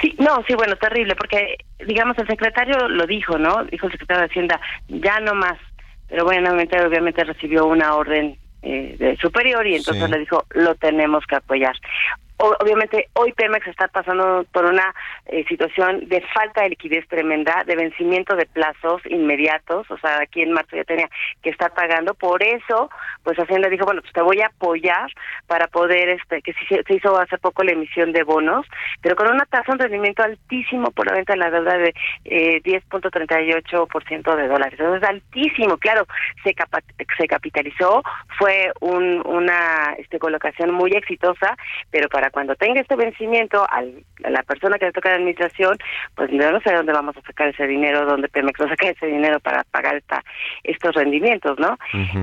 Sí, 0.00 0.14
no, 0.18 0.42
sí, 0.46 0.54
bueno, 0.54 0.76
terrible, 0.76 1.14
porque 1.14 1.56
digamos 1.86 2.18
el 2.18 2.26
secretario 2.26 2.88
lo 2.88 3.06
dijo, 3.06 3.38
¿no? 3.38 3.64
Dijo 3.64 3.86
el 3.86 3.92
secretario 3.92 4.22
de 4.22 4.28
Hacienda, 4.28 4.60
ya 4.88 5.20
no 5.20 5.34
más. 5.34 5.56
Pero 6.08 6.24
bueno, 6.24 6.52
obviamente 6.52 7.24
recibió 7.24 7.66
una 7.66 7.94
orden 7.94 8.36
eh, 8.62 8.96
de 8.98 9.16
superior 9.16 9.66
y 9.66 9.76
entonces 9.76 10.08
le 10.08 10.18
dijo 10.20 10.44
lo 10.50 10.74
tenemos 10.74 11.24
que 11.26 11.36
apoyar 11.36 11.76
obviamente 12.38 13.08
hoy 13.14 13.32
Pemex 13.32 13.66
está 13.66 13.88
pasando 13.88 14.44
por 14.52 14.64
una 14.64 14.94
eh, 15.26 15.44
situación 15.48 16.08
de 16.08 16.20
falta 16.34 16.62
de 16.62 16.70
liquidez 16.70 17.06
tremenda, 17.08 17.64
de 17.64 17.76
vencimiento 17.76 18.34
de 18.36 18.46
plazos 18.46 19.02
inmediatos, 19.06 19.90
o 19.90 19.98
sea, 19.98 20.20
aquí 20.20 20.42
en 20.42 20.52
marzo 20.52 20.76
ya 20.76 20.84
tenía 20.84 21.08
que 21.42 21.50
estar 21.50 21.72
pagando, 21.72 22.14
por 22.14 22.42
eso, 22.42 22.90
pues 23.22 23.38
Hacienda 23.38 23.68
dijo, 23.68 23.84
bueno, 23.84 24.00
pues 24.02 24.12
te 24.12 24.22
voy 24.22 24.40
a 24.40 24.46
apoyar 24.46 25.10
para 25.46 25.68
poder, 25.68 26.08
este, 26.08 26.42
que 26.42 26.52
se, 26.54 26.94
hizo 26.94 27.18
hace 27.18 27.38
poco 27.38 27.62
la 27.62 27.72
emisión 27.72 28.12
de 28.12 28.22
bonos, 28.22 28.66
pero 29.00 29.16
con 29.16 29.30
una 29.30 29.46
tasa 29.46 29.72
de 29.74 29.84
rendimiento 29.84 30.22
altísimo 30.22 30.90
por 30.90 31.06
la 31.06 31.14
venta 31.14 31.34
de 31.34 31.38
la 31.38 31.50
deuda 31.50 31.78
de 31.78 31.94
eh, 32.24 32.62
10.38% 32.62 34.36
de 34.36 34.48
dólares, 34.48 34.78
entonces 34.78 35.08
altísimo, 35.08 35.76
claro, 35.78 36.06
se, 36.42 36.54
se 37.18 37.26
capitalizó, 37.26 38.02
fue 38.38 38.72
un, 38.80 39.22
una 39.26 39.94
este, 39.98 40.18
colocación 40.18 40.72
muy 40.72 40.92
exitosa, 40.92 41.56
pero 41.90 42.08
para 42.08 42.23
cuando 42.30 42.54
tenga 42.54 42.80
este 42.80 42.96
vencimiento 42.96 43.66
al, 43.70 44.04
a 44.24 44.30
la 44.30 44.42
persona 44.42 44.78
que 44.78 44.86
le 44.86 44.92
toca 44.92 45.10
la 45.10 45.16
administración, 45.16 45.76
pues 46.14 46.30
no 46.32 46.60
sé 46.60 46.72
dónde 46.72 46.92
vamos 46.92 47.16
a 47.16 47.22
sacar 47.22 47.48
ese 47.48 47.66
dinero, 47.66 48.06
dónde 48.06 48.28
Pemex 48.28 48.60
va 48.60 48.66
a 48.66 48.70
sacar 48.70 48.90
ese 48.90 49.06
dinero 49.06 49.40
para 49.40 49.64
pagar 49.64 49.96
esta, 49.96 50.22
estos 50.62 50.94
rendimientos, 50.94 51.58
¿no? 51.58 51.76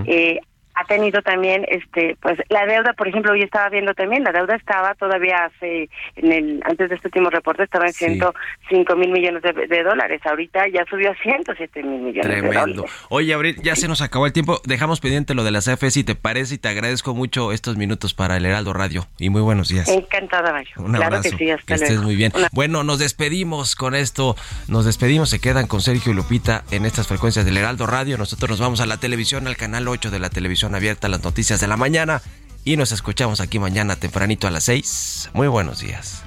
eh, 0.05 0.39
ha 0.81 0.85
tenido 0.85 1.21
también 1.21 1.65
este 1.69 2.17
pues 2.21 2.39
la 2.49 2.65
deuda 2.65 2.93
por 2.93 3.07
ejemplo 3.07 3.31
hoy 3.31 3.41
estaba 3.41 3.69
viendo 3.69 3.93
también 3.93 4.23
la 4.23 4.31
deuda 4.31 4.55
estaba 4.55 4.95
todavía 4.95 5.45
hace 5.45 5.89
en 6.15 6.31
el 6.31 6.61
antes 6.65 6.89
de 6.89 6.95
este 6.95 7.07
último 7.07 7.29
reporte 7.29 7.63
estaba 7.63 7.85
en 7.87 7.93
105 7.93 8.95
mil 8.95 9.11
millones 9.11 9.41
de, 9.43 9.83
dólares. 9.83 10.21
Ahorita 10.25 10.67
ya 10.67 10.85
subió 10.89 11.11
a 11.11 11.15
107 11.15 11.83
mil 11.83 12.01
millones 12.01 12.23
Tremendo. 12.23 12.65
de 12.65 12.75
dólares. 12.75 12.91
Oye 13.09 13.33
Abril 13.33 13.55
ya 13.63 13.75
se 13.75 13.87
nos 13.87 14.01
acabó 14.01 14.25
el 14.25 14.33
tiempo. 14.33 14.61
Dejamos 14.65 14.99
pendiente 14.99 15.33
lo 15.33 15.43
de 15.43 15.51
las 15.51 15.67
AFS 15.67 15.93
si 15.93 16.03
te 16.03 16.15
parece 16.15 16.55
y 16.55 16.57
te 16.57 16.69
agradezco 16.69 17.13
mucho 17.13 17.51
estos 17.51 17.77
minutos 17.77 18.13
para 18.13 18.37
el 18.37 18.45
Heraldo 18.45 18.73
Radio. 18.73 19.07
Y 19.17 19.29
muy 19.29 19.41
buenos 19.41 19.69
días. 19.69 19.87
Encantada 19.89 20.51
Mayo 20.51 20.71
un 20.77 20.95
abrazo. 20.95 21.35
que, 21.37 21.53
estés 21.53 22.01
muy 22.01 22.15
bien. 22.15 22.31
Bueno 22.51 22.83
nos 22.83 22.99
despedimos 22.99 23.75
con 23.75 23.95
esto. 23.95 24.35
Nos 24.67 24.85
despedimos 24.85 25.29
se 25.29 25.39
quedan 25.39 25.67
con 25.67 25.81
Sergio 25.81 26.11
y 26.11 26.15
Lupita 26.15 26.63
en 26.71 26.85
estas 26.85 27.07
frecuencias 27.07 27.45
del 27.45 27.57
Heraldo 27.57 27.87
Radio. 27.87 28.17
Nosotros 28.17 28.49
nos 28.49 28.59
vamos 28.59 28.81
a 28.81 28.85
la 28.85 28.97
televisión 28.97 29.47
al 29.47 29.57
canal 29.57 29.87
8 29.87 30.11
de 30.11 30.19
la 30.19 30.29
televisión 30.29 30.70
abierta 30.75 31.07
las 31.09 31.23
noticias 31.23 31.59
de 31.59 31.67
la 31.67 31.77
mañana 31.77 32.21
y 32.63 32.77
nos 32.77 32.91
escuchamos 32.91 33.39
aquí 33.41 33.59
mañana 33.59 33.95
tempranito 33.95 34.47
a 34.47 34.51
las 34.51 34.65
6. 34.65 35.31
Muy 35.33 35.47
buenos 35.47 35.79
días. 35.79 36.23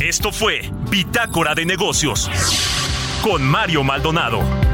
Esto 0.00 0.32
fue 0.32 0.70
Bitácora 0.90 1.54
de 1.54 1.64
Negocios 1.64 2.30
con 3.22 3.42
Mario 3.42 3.84
Maldonado. 3.84 4.73